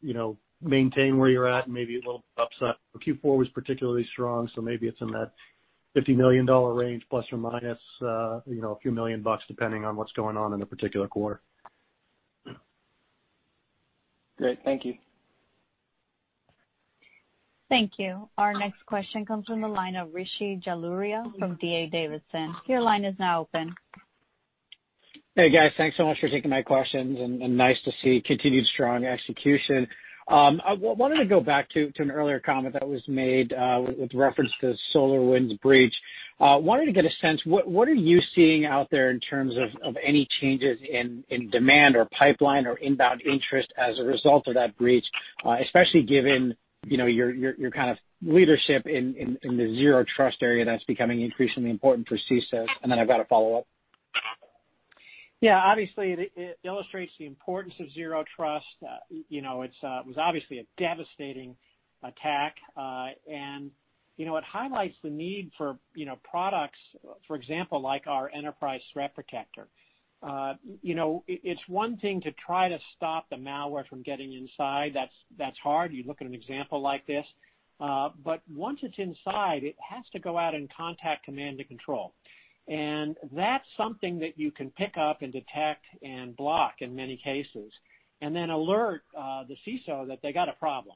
you 0.02 0.14
know, 0.14 0.38
maintain 0.62 1.18
where 1.18 1.30
you're 1.30 1.48
at 1.48 1.66
and 1.66 1.74
maybe 1.74 1.96
a 1.96 2.00
little 2.00 2.24
upside. 2.38 2.76
Q4 3.06 3.38
was 3.38 3.48
particularly 3.50 4.08
strong, 4.14 4.50
so 4.56 4.62
maybe 4.62 4.88
it's 4.88 5.02
in 5.02 5.08
that 5.08 5.32
$50 5.98 6.16
million 6.16 6.46
range, 6.46 7.04
plus 7.10 7.26
or 7.32 7.38
minus 7.38 7.80
uh, 8.02 8.42
you 8.46 8.62
know, 8.62 8.74
a 8.74 8.80
few 8.80 8.92
million 8.92 9.22
bucks, 9.22 9.44
depending 9.48 9.84
on 9.84 9.96
what's 9.96 10.12
going 10.12 10.38
on 10.38 10.54
in 10.54 10.62
a 10.62 10.66
particular 10.66 11.08
quarter. 11.08 11.42
Great. 14.38 14.60
Thank 14.64 14.86
you. 14.86 14.94
Thank 17.68 17.94
you. 17.98 18.30
Our 18.38 18.54
next 18.54 18.86
question 18.86 19.26
comes 19.26 19.46
from 19.48 19.62
the 19.62 19.68
line 19.68 19.96
of 19.96 20.14
Rishi 20.14 20.62
Jaluria 20.66 21.24
from 21.40 21.58
D.A. 21.60 21.88
Davidson. 21.88 22.56
Your 22.68 22.82
line 22.82 23.04
is 23.04 23.16
now 23.18 23.42
open. 23.42 23.74
Hey, 25.36 25.50
guys. 25.50 25.72
Thanks 25.76 25.98
so 25.98 26.06
much 26.06 26.20
for 26.20 26.30
taking 26.30 26.52
my 26.52 26.62
questions, 26.62 27.18
and 27.20 27.58
nice 27.58 27.78
to 27.86 27.92
see 28.04 28.22
continued 28.26 28.66
strong 28.74 29.06
execution. 29.06 29.88
Um, 30.28 30.60
I 30.66 30.74
wanted 30.74 31.18
to 31.18 31.26
go 31.26 31.40
back 31.40 31.70
to 31.72 31.92
an 31.98 32.10
earlier 32.10 32.40
comment 32.40 32.74
that 32.74 32.88
was 32.88 33.02
made 33.08 33.54
uh, 33.54 33.82
with 33.86 34.12
reference 34.16 34.52
to 34.62 34.74
SolarWinds 34.94 35.60
breach. 35.62 35.94
Uh, 36.40 36.58
wanted 36.60 36.86
to 36.86 36.92
get 36.92 37.06
a 37.06 37.10
sense, 37.22 37.40
what 37.46 37.88
are 37.88 37.94
you 37.94 38.20
seeing 38.34 38.66
out 38.66 38.88
there 38.92 39.12
in 39.12 39.20
terms 39.20 39.54
of 39.84 39.96
any 40.04 40.28
changes 40.42 40.80
in 40.90 41.50
demand 41.52 41.96
or 41.96 42.08
pipeline 42.18 42.66
or 42.66 42.78
inbound 42.78 43.22
interest 43.22 43.72
as 43.78 44.00
a 44.00 44.04
result 44.04 44.48
of 44.48 44.56
that 44.56 44.76
breach, 44.78 45.06
uh, 45.46 45.58
especially 45.64 46.02
given 46.02 46.56
your 46.88 47.34
your 47.34 47.56
your 47.56 47.72
kind 47.72 47.90
of 47.90 47.98
leadership 48.22 48.86
in 48.86 49.38
in 49.44 49.58
the 49.58 49.76
zero 49.76 50.06
trust 50.16 50.38
area 50.42 50.66
that's 50.66 50.84
becoming 50.86 51.22
increasingly 51.22 51.70
important 51.70 52.08
for 52.08 52.18
CISOs? 52.30 52.68
And 52.82 52.92
then 52.92 53.00
I've 53.00 53.08
got 53.08 53.20
a 53.20 53.26
follow-up. 53.26 53.66
Yeah. 55.42 55.58
Obviously, 55.58 56.16
it 56.36 56.60
illustrates 56.64 57.12
the 57.20 57.26
importance 57.26 57.74
of 57.80 57.92
zero 57.94 58.24
trust. 58.36 58.66
Uh 58.82 58.98
you 59.30 59.42
know, 59.42 59.64
it's 59.64 59.76
uh 59.84 60.00
it 60.00 60.08
was 60.08 60.18
obviously 60.18 60.60
a 60.60 60.66
devastating 60.78 61.56
attack. 62.04 62.56
Uh 62.78 63.08
and 63.32 63.72
you 64.18 64.26
know 64.26 64.38
it 64.38 64.44
highlights 64.44 64.96
the 65.04 65.10
need 65.10 65.52
for 65.58 65.78
you 65.94 66.06
know, 66.06 66.18
products, 66.24 66.80
for 67.28 67.36
example, 67.36 67.82
like 67.82 68.08
our 68.08 68.30
Enterprise 68.30 68.82
Threat 68.94 69.14
Protector. 69.14 69.68
It's 71.28 71.62
one 71.68 71.98
thing 71.98 72.22
to 72.22 72.32
try 72.46 72.70
to 72.70 72.80
stop 72.96 73.30
the 73.30 73.36
malware 73.36 73.88
from 73.88 74.02
getting 74.02 74.34
inside. 74.34 74.96
That's 75.38 75.58
hard. 75.60 75.94
You 75.94 76.04
look 76.08 76.22
at 76.22 76.28
an 76.28 76.34
example 76.34 76.82
like 76.82 77.06
this. 77.06 77.26
Uh 77.80 78.10
but 78.24 78.42
once 78.50 78.80
it's 78.84 78.98
inside, 78.98 79.64
it 79.64 79.76
has 79.88 80.04
to 80.14 80.20
go 80.20 80.38
out 80.38 80.56
and 80.56 80.70
contact 80.74 81.26
command 81.26 81.60
and 81.60 81.68
control. 81.68 82.14
And 82.68 83.18
that's 83.32 83.66
something 83.78 84.18
that 84.20 84.40
you 84.40 84.50
can 84.50 84.72
pick 84.72 84.98
up 84.98 85.22
and 85.22 85.32
detect 85.32 85.86
and 86.02 86.36
block 86.36 86.76
in 86.80 86.96
many 86.96 87.18
cases, 87.18 87.72
and 88.22 88.36
then 88.36 88.50
alert 88.50 89.04
the 89.14 89.58
CISO 89.68 90.08
that 90.08 90.20
they 90.24 90.32
got 90.34 90.50
a 90.50 90.54
problem. 90.54 90.96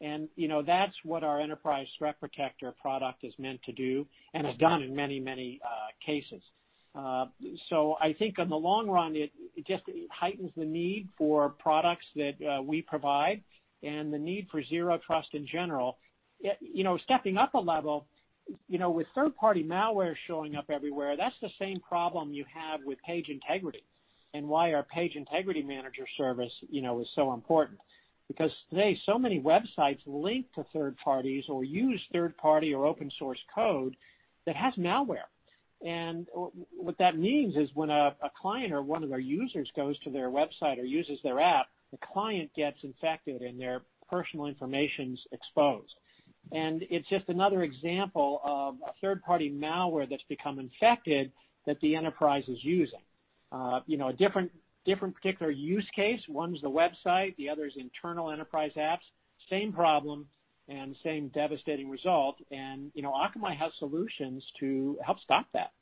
And 0.00 0.28
you 0.36 0.46
know, 0.46 0.62
that's 0.62 0.94
what 1.02 1.24
our 1.24 1.40
Enterprise 1.40 1.88
Threat 1.98 2.20
Protector 2.20 2.72
product 2.80 3.24
is 3.24 3.32
meant 3.38 3.60
to 3.64 3.72
do 3.72 4.06
and 4.34 4.46
has 4.46 4.56
done 4.58 4.82
in 4.82 4.94
many 4.94 5.18
many 5.18 5.60
uh 5.64 5.90
cases. 6.04 6.42
I 6.94 8.14
think 8.18 8.38
in 8.38 8.48
the 8.48 8.56
long 8.56 8.88
run, 8.88 9.14
it 9.16 9.30
just 9.66 9.84
heightens 10.10 10.50
the 10.56 10.64
need 10.64 11.08
for 11.16 11.50
products 11.50 12.06
that 12.16 12.34
uh, 12.44 12.62
we 12.62 12.82
provide 12.82 13.42
and 13.82 14.12
the 14.12 14.18
need 14.18 14.48
for 14.50 14.62
zero 14.64 14.98
trust 15.06 15.28
in 15.34 15.46
general. 15.46 15.98
You 16.60 16.84
know, 16.84 16.98
stepping 16.98 17.36
up 17.36 17.54
a 17.54 17.58
level, 17.58 18.06
you 18.68 18.78
know, 18.78 18.90
with 18.90 19.06
third-party 19.14 19.64
malware 19.64 20.14
showing 20.26 20.56
up 20.56 20.66
everywhere, 20.70 21.16
that's 21.16 21.34
the 21.42 21.50
same 21.58 21.80
problem 21.80 22.32
you 22.32 22.44
have 22.52 22.80
with 22.84 22.98
page 23.06 23.28
integrity 23.28 23.84
and 24.34 24.46
why 24.46 24.72
our 24.72 24.82
Page 24.82 25.14
Integrity 25.16 25.62
Manager 25.62 26.06
service 26.16 26.52
you 26.68 26.82
know, 26.82 27.00
is 27.00 27.08
so 27.14 27.32
important. 27.32 27.78
Because 28.28 28.50
today, 28.68 28.98
so 29.06 29.18
many 29.18 29.40
websites 29.40 30.00
link 30.06 30.46
to 30.54 30.64
third 30.72 30.96
parties 31.02 31.44
or 31.48 31.64
use 31.64 32.00
third-party 32.12 32.74
or 32.74 32.84
open 32.84 33.10
source 33.18 33.38
code 33.54 33.96
that 34.44 34.54
has 34.54 34.74
malware. 34.74 35.28
And 35.84 36.26
what 36.32 36.98
that 36.98 37.18
means 37.18 37.54
is 37.56 37.68
when 37.74 37.90
a 37.90 38.14
client 38.40 38.72
or 38.72 38.82
one 38.82 39.04
of 39.04 39.10
their 39.10 39.18
users 39.18 39.70
goes 39.76 39.98
to 40.00 40.10
their 40.10 40.28
website 40.28 40.78
or 40.78 40.84
uses 40.84 41.18
their 41.22 41.40
app, 41.40 41.66
the 41.92 41.98
client 42.12 42.50
gets 42.56 42.78
infected 42.82 43.42
and 43.42 43.60
their 43.60 43.82
personal 44.10 44.46
information's 44.46 45.20
exposed. 45.32 45.94
And 46.50 46.82
it's 46.90 47.08
just 47.08 47.28
another 47.28 47.62
example 47.62 48.40
of 48.42 48.76
a 48.86 48.92
third-party 49.00 49.50
malware 49.50 50.08
that's 50.08 50.22
become 50.28 50.58
infected 50.58 51.30
that 51.66 51.78
the 51.80 51.94
enterprise 51.94 52.44
is 52.48 52.58
using. 52.62 53.00
Uh, 53.52 53.80
you 53.86 53.98
know, 53.98 54.08
a 54.08 54.12
different 54.12 54.50
particular 54.84 55.52
use 55.52 55.86
case, 55.94 56.20
one's 56.28 56.60
the 56.62 56.70
website, 56.70 57.36
the 57.36 57.48
other's 57.48 57.74
internal 57.76 58.30
enterprise 58.30 58.72
apps. 58.76 59.04
Same 59.50 59.72
problem 59.72 60.26
and 60.68 60.94
same 61.02 61.28
devastating 61.28 61.88
result. 61.90 62.36
And, 62.50 62.90
you 62.94 63.02
know, 63.02 63.12
Akamai 63.12 63.56
has 63.56 63.72
solutions 63.78 64.44
to 64.60 64.96
help 65.04 65.18
stop 65.20 65.46
that. 65.54 65.72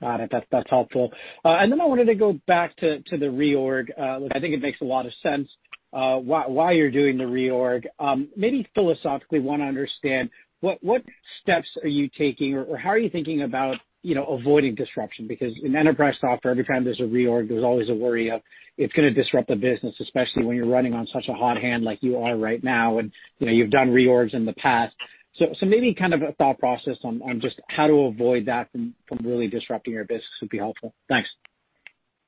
Got 0.00 0.20
it. 0.20 0.32
That's 0.50 0.70
helpful. 0.70 1.10
Uh, 1.44 1.56
and 1.60 1.72
then 1.72 1.80
I 1.80 1.84
wanted 1.84 2.06
to 2.06 2.14
go 2.14 2.38
back 2.46 2.76
to 2.76 3.00
to 3.02 3.16
the 3.16 3.26
reorg. 3.26 3.88
Look, 4.20 4.30
I 4.32 4.38
think 4.38 4.54
it 4.54 4.62
makes 4.62 4.80
a 4.80 4.84
lot 4.84 5.06
of 5.06 5.12
sense 5.22 5.48
uh, 5.92 6.16
why 6.16 6.46
why 6.46 6.72
you're 6.72 6.90
doing 6.90 7.18
the 7.18 7.24
reorg. 7.24 7.84
Um, 7.98 8.28
Maybe 8.36 8.68
philosophically 8.74 9.40
want 9.40 9.62
to 9.62 9.66
understand 9.66 10.30
what 10.60 10.78
what 10.82 11.02
steps 11.42 11.68
are 11.82 11.88
you 11.88 12.08
taking 12.16 12.54
or, 12.54 12.64
or 12.64 12.76
how 12.76 12.90
are 12.90 12.98
you 12.98 13.10
thinking 13.10 13.42
about 13.42 13.76
avoiding 14.04 14.74
disruption? 14.74 15.26
Because 15.26 15.52
in 15.62 15.76
enterprise 15.76 16.14
software, 16.20 16.50
every 16.50 16.64
time 16.64 16.84
there's 16.84 17.00
a 17.00 17.04
reorg, 17.04 17.48
there's 17.48 17.64
always 17.64 17.88
a 17.88 17.94
worry 17.94 18.30
of 18.30 18.40
it's 18.76 18.92
going 18.92 19.12
to 19.12 19.22
disrupt 19.22 19.48
the 19.48 19.56
business, 19.56 19.94
especially 20.00 20.44
when 20.44 20.56
you're 20.56 20.68
running 20.68 20.94
on 20.94 21.06
such 21.12 21.26
a 21.28 21.34
hot 21.34 21.60
hand 21.60 21.82
like 21.82 21.98
you 22.00 22.18
are 22.18 22.36
right 22.36 22.62
now, 22.62 22.98
and 22.98 23.12
you 23.38 23.46
know, 23.46 23.52
you've 23.52 23.70
done 23.70 23.88
reorgs 23.88 24.34
in 24.34 24.44
the 24.44 24.52
past. 24.54 24.94
So, 25.36 25.46
so 25.58 25.66
maybe 25.66 25.94
kind 25.94 26.14
of 26.14 26.22
a 26.22 26.32
thought 26.32 26.58
process 26.58 26.96
on 27.04 27.22
on 27.22 27.40
just 27.40 27.60
how 27.68 27.86
to 27.86 27.92
avoid 28.06 28.46
that 28.46 28.70
from 28.72 28.94
from 29.08 29.18
really 29.24 29.48
disrupting 29.48 29.94
your 29.94 30.04
business 30.04 30.24
would 30.40 30.50
be 30.50 30.58
helpful. 30.58 30.94
Thanks. 31.08 31.28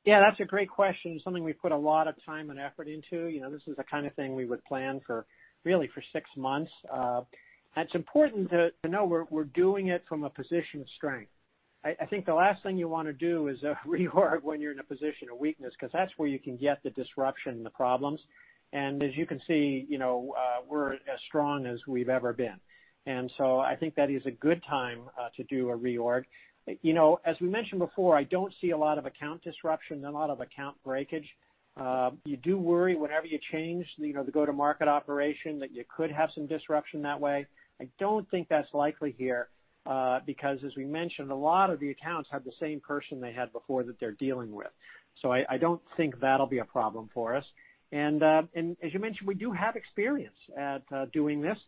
Yeah, 0.05 0.21
that's 0.21 0.41
a 0.41 0.45
great 0.45 0.71
question. 0.71 1.21
Something 1.23 1.45
we've 1.45 1.61
put 1.61 1.73
a 1.73 1.77
lot 1.77 2.09
of 2.09 2.15
time 2.25 2.51
and 2.51 2.59
effort 2.59 2.89
into. 2.89 3.27
You 3.27 3.41
know, 3.41 3.51
this 3.51 3.63
is 3.67 3.77
the 3.77 3.85
kind 3.85 4.07
of 4.07 4.15
thing 4.15 4.35
we 4.35 4.47
would 4.47 4.65
plan 4.65 5.01
for 5.07 5.27
really 5.65 5.89
for 5.93 6.03
six 6.13 6.29
months. 6.37 6.71
Uh, 6.93 7.21
and 7.77 7.87
it's 7.87 7.95
important 7.95 8.51
to 8.51 8.71
know 8.89 9.05
we're, 9.05 9.27
we're 9.31 9.45
doing 9.45 9.89
it 9.89 10.05
from 10.09 10.25
a 10.25 10.31
position 10.31 10.81
of 10.81 10.87
strength. 10.97 11.31
I 11.83 12.07
think 12.07 12.27
the 12.27 12.35
last 12.35 12.63
thing 12.63 12.77
you 12.77 12.89
want 12.89 13.09
to 13.09 13.13
do 13.15 13.49
is 13.49 13.59
uh, 13.65 13.71
a 13.71 13.77
reorg 13.89 14.43
when 14.43 14.61
you're 14.61 14.73
in 14.73 14.81
a 14.81 14.85
position 14.85 15.29
of 15.33 15.39
weakness, 15.39 15.73
because 15.79 15.93
that's 15.93 16.13
where 16.19 16.29
you 16.29 16.39
can 16.39 16.57
get 16.57 16.83
the 16.83 16.91
disruption 16.91 17.55
and 17.55 17.65
the 17.65 17.71
problems. 17.71 18.21
And 18.73 19.03
as 19.03 19.17
you 19.17 19.27
can 19.27 19.41
see, 19.47 19.87
you 19.89 19.99
know, 19.99 20.35
uh 20.37 20.63
we're 20.69 20.93
as 20.95 21.21
strong 21.27 21.67
as 21.67 21.79
we've 21.87 22.09
ever 22.09 22.33
been. 22.33 22.61
And 23.07 23.33
so 23.39 23.59
I 23.59 23.77
think 23.77 23.95
that 23.97 24.11
is 24.11 24.23
a 24.27 24.31
good 24.31 24.63
time 24.69 25.01
uh, 25.19 25.29
to 25.37 25.45
do 25.45 25.71
a 25.71 25.77
reorg. 25.77 26.25
You 26.83 26.93
know, 26.93 27.19
as 27.25 27.37
we 27.41 27.49
mentioned 27.49 27.81
before, 27.81 28.17
I 28.17 28.25
don't 28.25 28.53
see 28.61 28.71
a 28.71 28.77
lot 28.77 28.99
of 28.99 29.07
account 29.07 29.43
disruption, 29.43 30.05
a 30.05 30.11
lot 30.11 30.31
of 30.31 30.41
account 30.41 30.77
breakage. 30.85 31.27
Uh, 31.77 32.11
you 32.25 32.37
do 32.37 32.59
worry 32.59 32.95
whenever 32.97 33.27
you 33.27 33.39
change 33.53 33.87
you 33.97 34.13
know 34.13 34.23
the 34.23 34.31
go-to-market 34.31 34.87
operation 34.87 35.59
that 35.61 35.73
you 35.73 35.85
could 35.97 36.11
have 36.11 36.29
some 36.35 36.47
disruption 36.47 37.03
that 37.03 37.19
way. 37.19 37.47
I 37.81 37.89
don't 37.99 38.31
think 38.31 38.49
that's 38.49 38.69
likely 38.75 39.15
here, 39.17 39.49
because 39.85 40.59
as 40.65 40.77
we 40.77 40.85
mentioned, 40.85 41.31
a 41.31 41.35
lot 41.35 41.71
of 41.71 41.81
the 41.81 41.91
accounts 41.91 42.29
have 42.33 42.45
the 42.45 42.53
same 42.61 42.81
person 42.81 43.21
they 43.21 43.33
had 43.33 43.53
before 43.53 43.83
that 43.85 43.99
they're 43.99 44.13
dealing 44.13 44.53
with. 44.53 44.71
So 45.23 45.33
I 45.33 45.59
don't 45.59 45.81
think 45.97 46.21
that'll 46.21 46.47
be 46.47 46.59
a 46.59 46.65
problem 46.65 47.11
for 47.13 47.35
us. 47.37 47.45
And 47.93 48.23
as 48.23 48.93
you 48.93 49.01
mentioned, 49.01 49.27
we 49.27 49.35
do 49.35 49.53
have 49.53 49.77
experience 49.77 50.37
at 50.57 50.83
doing 51.13 51.41
this, 51.41 51.59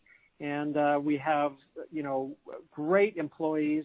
and 0.40 1.04
we 1.04 1.16
have 1.18 1.52
you 1.90 2.02
know 2.02 2.36
great 2.70 3.16
employees. 3.16 3.84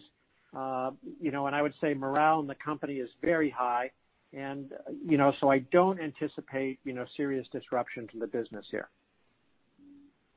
Uh 0.56 0.92
you 1.20 1.30
know 1.30 1.46
and 1.46 1.54
I 1.54 1.60
would 1.60 1.74
say 1.78 1.92
morale 1.92 2.40
in 2.40 2.46
the 2.46 2.54
company 2.54 2.94
is 2.94 3.10
very 3.20 3.50
high. 3.50 3.90
And 4.32 4.72
uh 4.72 4.92
you 5.06 5.18
know 5.18 5.32
so 5.40 5.50
I 5.50 5.58
don't 5.58 6.00
anticipate 6.00 6.78
you 6.84 6.94
know 6.94 7.04
serious 7.18 7.46
disruption 7.52 8.08
to 8.12 8.18
the 8.18 8.26
business 8.26 8.64
here. 8.70 8.88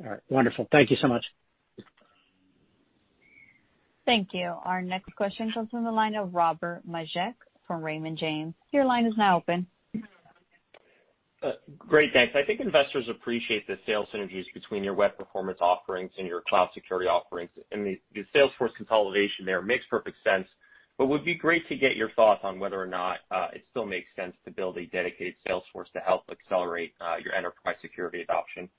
All 0.04 0.12
right. 0.12 0.20
Wonderful. 0.30 0.68
Thank 0.72 0.90
you 0.92 0.98
so 1.02 1.08
much. 1.08 1.26
Thank 4.06 4.30
you. 4.34 4.56
Our 4.64 4.82
next 4.82 5.16
question 5.16 5.52
comes 5.54 5.70
from 5.70 5.84
the 5.84 5.92
line 5.92 6.16
of 6.16 6.34
Robert 6.34 6.82
Majek 6.90 7.36
from 7.68 7.84
Raymond 7.84 8.18
James. 8.18 8.54
Your 8.72 8.86
line 8.86 9.06
is 9.06 9.14
now 9.18 9.38
open. 9.38 9.68
Uh, 11.44 11.54
great. 11.78 12.12
Thanks. 12.14 12.34
I 12.36 12.46
think 12.46 12.60
investors 12.60 13.08
appreciate 13.10 13.66
the 13.66 13.78
sales 13.88 14.08
synergies 14.14 14.44
between 14.54 14.84
your 14.84 14.94
web 14.94 15.18
performance 15.18 15.58
offerings 15.60 16.12
and 16.20 16.28
your 16.28 16.44
cloud 16.48 16.70
security 16.74 17.08
offerings. 17.08 17.50
And 17.72 17.86
the 17.86 18.26
sales 18.32 18.52
force 18.60 18.72
consolidation 18.78 19.46
there 19.46 19.62
makes 19.62 19.84
perfect 19.90 20.18
sense, 20.24 20.48
but 21.00 21.08
would 21.08 21.26
be 21.26 21.34
great 21.34 21.68
to 21.70 21.76
get 21.76 21.96
your 21.96 22.12
thoughts 22.12 22.42
on 22.44 22.60
whether 22.60 22.80
or 22.80 22.86
not 22.86 23.18
uh, 23.32 23.48
it 23.54 23.64
still 23.72 23.88
makes 23.88 24.08
sense 24.16 24.36
to 24.46 24.52
build 24.52 24.78
a 24.78 24.86
dedicated 24.88 25.34
sales 25.48 25.64
force 25.74 25.90
to 25.94 26.00
help 26.00 26.24
accelerate 26.30 26.94
uh, 27.02 27.16
your 27.24 27.34
enterprise 27.34 27.76
security 27.82 28.22
adoption. 28.22 28.70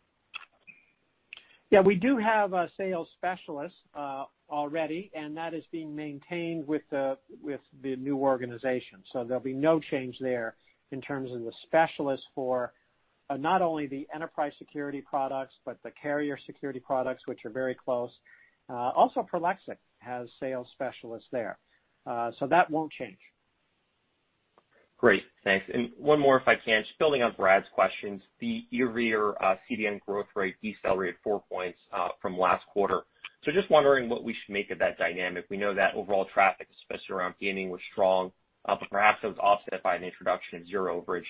Yeah, 1.72 1.80
we 1.80 1.94
do 1.94 2.18
have 2.18 2.52
a 2.52 2.68
sales 2.76 3.08
specialists 3.16 3.78
uh, 3.94 4.24
already, 4.50 5.10
and 5.14 5.34
that 5.38 5.54
is 5.54 5.64
being 5.72 5.96
maintained 5.96 6.66
with 6.66 6.82
the 6.90 7.16
with 7.42 7.62
the 7.82 7.96
new 7.96 8.18
organization. 8.18 9.02
So 9.10 9.24
there'll 9.24 9.42
be 9.42 9.54
no 9.54 9.80
change 9.80 10.16
there 10.20 10.54
in 10.90 11.00
terms 11.00 11.32
of 11.32 11.40
the 11.40 11.52
specialist 11.62 12.24
for 12.34 12.74
uh, 13.30 13.38
not 13.38 13.62
only 13.62 13.86
the 13.86 14.06
enterprise 14.14 14.52
security 14.58 15.00
products, 15.00 15.54
but 15.64 15.78
the 15.82 15.92
carrier 15.92 16.38
security 16.44 16.78
products, 16.78 17.22
which 17.26 17.40
are 17.46 17.50
very 17.50 17.74
close. 17.74 18.10
Uh, 18.68 18.90
also, 18.94 19.26
Prolexic 19.32 19.78
has 19.98 20.28
sales 20.38 20.66
specialists 20.74 21.28
there. 21.32 21.58
Uh 22.04 22.32
so 22.38 22.46
that 22.48 22.70
won't 22.70 22.92
change. 22.92 23.18
Great. 25.02 25.24
Thanks. 25.42 25.66
And 25.74 25.90
one 25.98 26.20
more, 26.20 26.40
if 26.40 26.46
I 26.46 26.54
can. 26.54 26.82
Just 26.84 26.96
building 27.00 27.24
on 27.24 27.34
Brad's 27.36 27.66
questions, 27.74 28.22
the 28.40 28.62
year-over-year 28.70 29.34
uh, 29.42 29.56
CDN 29.68 30.00
growth 30.00 30.28
rate 30.36 30.54
decelerated 30.62 31.16
four 31.24 31.42
points 31.50 31.78
uh, 31.92 32.08
from 32.20 32.38
last 32.38 32.64
quarter. 32.72 33.02
So 33.44 33.50
just 33.50 33.68
wondering 33.68 34.08
what 34.08 34.22
we 34.22 34.32
should 34.32 34.52
make 34.52 34.70
of 34.70 34.78
that 34.78 34.98
dynamic. 34.98 35.46
We 35.50 35.56
know 35.56 35.74
that 35.74 35.96
overall 35.96 36.26
traffic, 36.32 36.68
especially 36.82 37.16
around 37.16 37.34
gaming, 37.40 37.68
was 37.70 37.80
strong, 37.90 38.30
uh, 38.68 38.76
but 38.78 38.88
perhaps 38.90 39.18
it 39.24 39.26
was 39.26 39.38
offset 39.38 39.82
by 39.82 39.96
an 39.96 40.04
introduction 40.04 40.60
of 40.60 40.68
zero 40.68 41.02
overage 41.02 41.24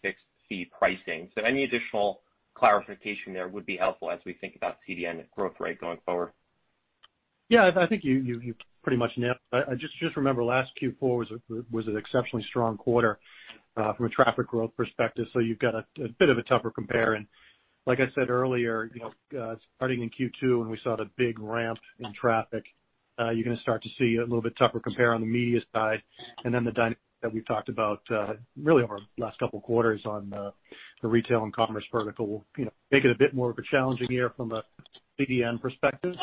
fixed 0.00 0.24
fee 0.48 0.70
pricing. 0.76 1.28
So 1.34 1.42
any 1.44 1.64
additional 1.64 2.22
clarification 2.54 3.34
there 3.34 3.48
would 3.48 3.66
be 3.66 3.76
helpful 3.76 4.10
as 4.10 4.20
we 4.24 4.32
think 4.40 4.56
about 4.56 4.78
CDN 4.88 5.22
growth 5.36 5.60
rate 5.60 5.78
going 5.78 5.98
forward. 6.06 6.32
Yeah, 7.50 7.70
I 7.76 7.86
think 7.86 8.04
you 8.04 8.54
pretty 8.88 8.98
much 8.98 9.12
nailed 9.18 9.36
it. 9.52 9.80
Just 10.00 10.16
remember, 10.16 10.42
last 10.42 10.70
Q4 10.82 10.96
was 11.00 11.28
was 11.70 11.86
an 11.88 11.98
exceptionally 11.98 12.42
strong 12.48 12.78
quarter 12.78 13.18
uh, 13.76 13.92
from 13.92 14.06
a 14.06 14.08
traffic 14.08 14.46
growth 14.46 14.70
perspective, 14.78 15.26
so 15.34 15.40
you've 15.40 15.58
got 15.58 15.74
a 15.74 15.84
bit 16.18 16.30
of 16.30 16.38
a 16.38 16.42
tougher 16.44 16.70
compare. 16.70 17.12
And 17.12 17.26
like 17.86 17.98
I 18.00 18.06
said 18.14 18.30
earlier, 18.30 18.90
you 18.94 19.02
know, 19.02 19.38
uh 19.38 19.56
starting 19.76 20.02
in 20.02 20.08
Q2 20.08 20.60
when 20.60 20.70
we 20.70 20.78
saw 20.82 20.96
the 20.96 21.04
big 21.18 21.38
ramp 21.38 21.78
in 21.98 22.14
traffic, 22.18 22.64
uh, 23.20 23.28
you're 23.28 23.44
going 23.44 23.56
to 23.56 23.62
start 23.62 23.82
to 23.82 23.90
see 23.98 24.16
a 24.16 24.22
little 24.22 24.40
bit 24.40 24.54
tougher 24.58 24.80
compare 24.80 25.12
on 25.12 25.20
the 25.20 25.26
media 25.26 25.60
side. 25.74 26.02
And 26.44 26.54
then 26.54 26.64
the 26.64 26.72
dynamic 26.72 26.98
that 27.20 27.34
we've 27.34 27.46
talked 27.46 27.68
about 27.68 28.00
uh, 28.10 28.34
really 28.56 28.84
over 28.84 29.00
the 29.18 29.22
last 29.22 29.38
couple 29.38 29.58
of 29.58 29.64
quarters 29.64 30.00
on 30.06 30.30
the 30.30 30.50
retail 31.02 31.42
and 31.42 31.54
commerce 31.54 31.84
vertical 31.92 32.26
will 32.26 32.46
you 32.56 32.64
know 32.64 32.72
make 32.90 33.04
it 33.04 33.10
a 33.10 33.18
bit 33.18 33.34
more 33.34 33.50
of 33.50 33.58
a 33.58 33.62
challenging 33.70 34.10
year 34.10 34.32
from 34.34 34.52
a 34.52 34.62
CDN 35.20 35.60
perspective. 35.60 36.14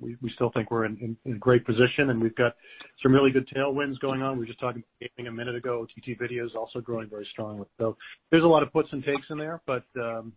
We 0.00 0.30
still 0.34 0.50
think 0.50 0.70
we're 0.70 0.84
in 0.84 1.16
a 1.24 1.30
great 1.30 1.64
position, 1.64 2.10
and 2.10 2.20
we've 2.20 2.34
got 2.34 2.56
some 3.02 3.12
really 3.12 3.30
good 3.30 3.48
tailwinds 3.48 3.98
going 4.00 4.22
on. 4.22 4.34
We 4.34 4.40
were 4.40 4.46
just 4.46 4.60
talking 4.60 4.82
gaming 5.00 5.28
a 5.28 5.32
minute 5.32 5.54
ago. 5.54 5.80
OTT 5.82 6.18
video 6.20 6.44
is 6.44 6.52
also 6.54 6.80
growing 6.80 7.08
very 7.08 7.26
strongly. 7.32 7.66
So 7.78 7.96
there's 8.30 8.44
a 8.44 8.46
lot 8.46 8.62
of 8.62 8.72
puts 8.72 8.88
and 8.92 9.02
takes 9.04 9.26
in 9.30 9.38
there. 9.38 9.62
But 9.66 9.84
um 10.00 10.32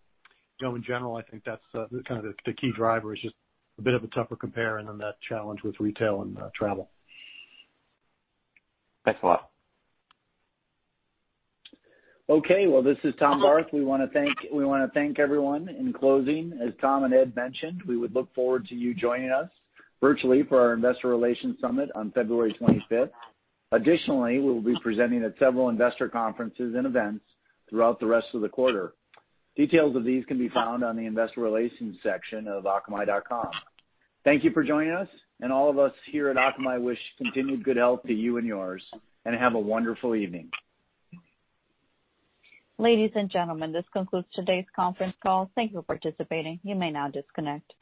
in 0.59 0.83
general, 0.83 1.15
I 1.15 1.21
think 1.23 1.43
that's 1.45 1.61
kind 2.07 2.25
of 2.25 2.33
the 2.45 2.53
key 2.53 2.71
driver 2.75 3.13
is 3.13 3.21
just 3.21 3.35
a 3.77 3.81
bit 3.81 3.93
of 3.93 4.03
a 4.03 4.07
tougher 4.07 4.35
compare 4.35 4.79
and 4.79 4.87
then 4.87 4.97
that 4.97 5.15
challenge 5.27 5.61
with 5.63 5.75
retail 5.79 6.21
and 6.21 6.37
travel. 6.55 6.89
Thanks 9.05 9.19
a 9.21 9.25
lot. 9.25 9.51
Okay. 12.30 12.67
Well, 12.67 12.84
this 12.84 12.97
is 13.03 13.13
Tom 13.19 13.34
uh-huh. 13.34 13.43
Barth. 13.43 13.67
We 13.71 13.86
want 13.86 14.03
to 14.03 14.09
thank 14.09 14.36
we 14.53 14.65
want 14.65 14.86
to 14.86 14.93
thank 14.93 15.17
everyone. 15.19 15.69
In 15.69 15.93
closing, 15.93 16.59
as 16.65 16.73
Tom 16.82 17.05
and 17.05 17.13
Ed 17.13 17.36
mentioned, 17.36 17.82
we 17.88 17.97
would 17.97 18.13
look 18.13 18.34
forward 18.36 18.67
to 18.67 18.75
you 18.75 18.93
joining 18.93 19.32
us 19.32 19.49
virtually 20.01 20.43
for 20.43 20.59
our 20.59 20.73
Investor 20.73 21.07
Relations 21.07 21.55
Summit 21.61 21.89
on 21.95 22.11
February 22.11 22.55
25th. 22.61 23.11
Additionally, 23.71 24.39
we'll 24.39 24.61
be 24.61 24.75
presenting 24.82 25.23
at 25.23 25.34
several 25.39 25.69
investor 25.69 26.07
conferences 26.07 26.75
and 26.75 26.86
events 26.86 27.23
throughout 27.69 27.99
the 27.99 28.05
rest 28.05 28.28
of 28.34 28.41
the 28.41 28.49
quarter. 28.49 28.93
Details 29.55 29.95
of 29.95 30.03
these 30.03 30.23
can 30.25 30.38
be 30.38 30.49
found 30.49 30.84
on 30.84 30.95
the 30.95 31.05
investor 31.05 31.41
relations 31.41 31.97
section 32.03 32.47
of 32.47 32.65
akamai.com. 32.65 33.49
Thank 34.23 34.43
you 34.43 34.51
for 34.51 34.63
joining 34.63 34.93
us, 34.93 35.07
and 35.41 35.51
all 35.51 35.69
of 35.69 35.80
us 35.80 35.91
here 36.11 36.30
at 36.30 36.36
Akamai 36.36 36.80
wish 36.82 36.99
continued 37.17 37.63
good 37.63 37.78
health 37.78 38.01
to 38.07 38.13
you 38.13 38.38
and 38.38 38.45
yours, 38.45 38.84
and 39.25 39.36
have 39.36 39.55
a 39.55 39.59
wonderful 39.59 40.15
evening. 40.15 40.51
Ladies 42.80 43.09
and 43.15 43.32
gentlemen, 43.32 43.71
this 43.71 43.86
concludes 43.91 44.28
today's 44.34 44.65
conference 44.75 45.15
call. 45.23 45.49
Thank 45.55 45.71
you 45.71 45.80
for 45.80 45.84
participating. 45.84 46.59
You 46.63 46.75
may 46.75 46.91
now 46.91 47.07
disconnect. 47.07 47.73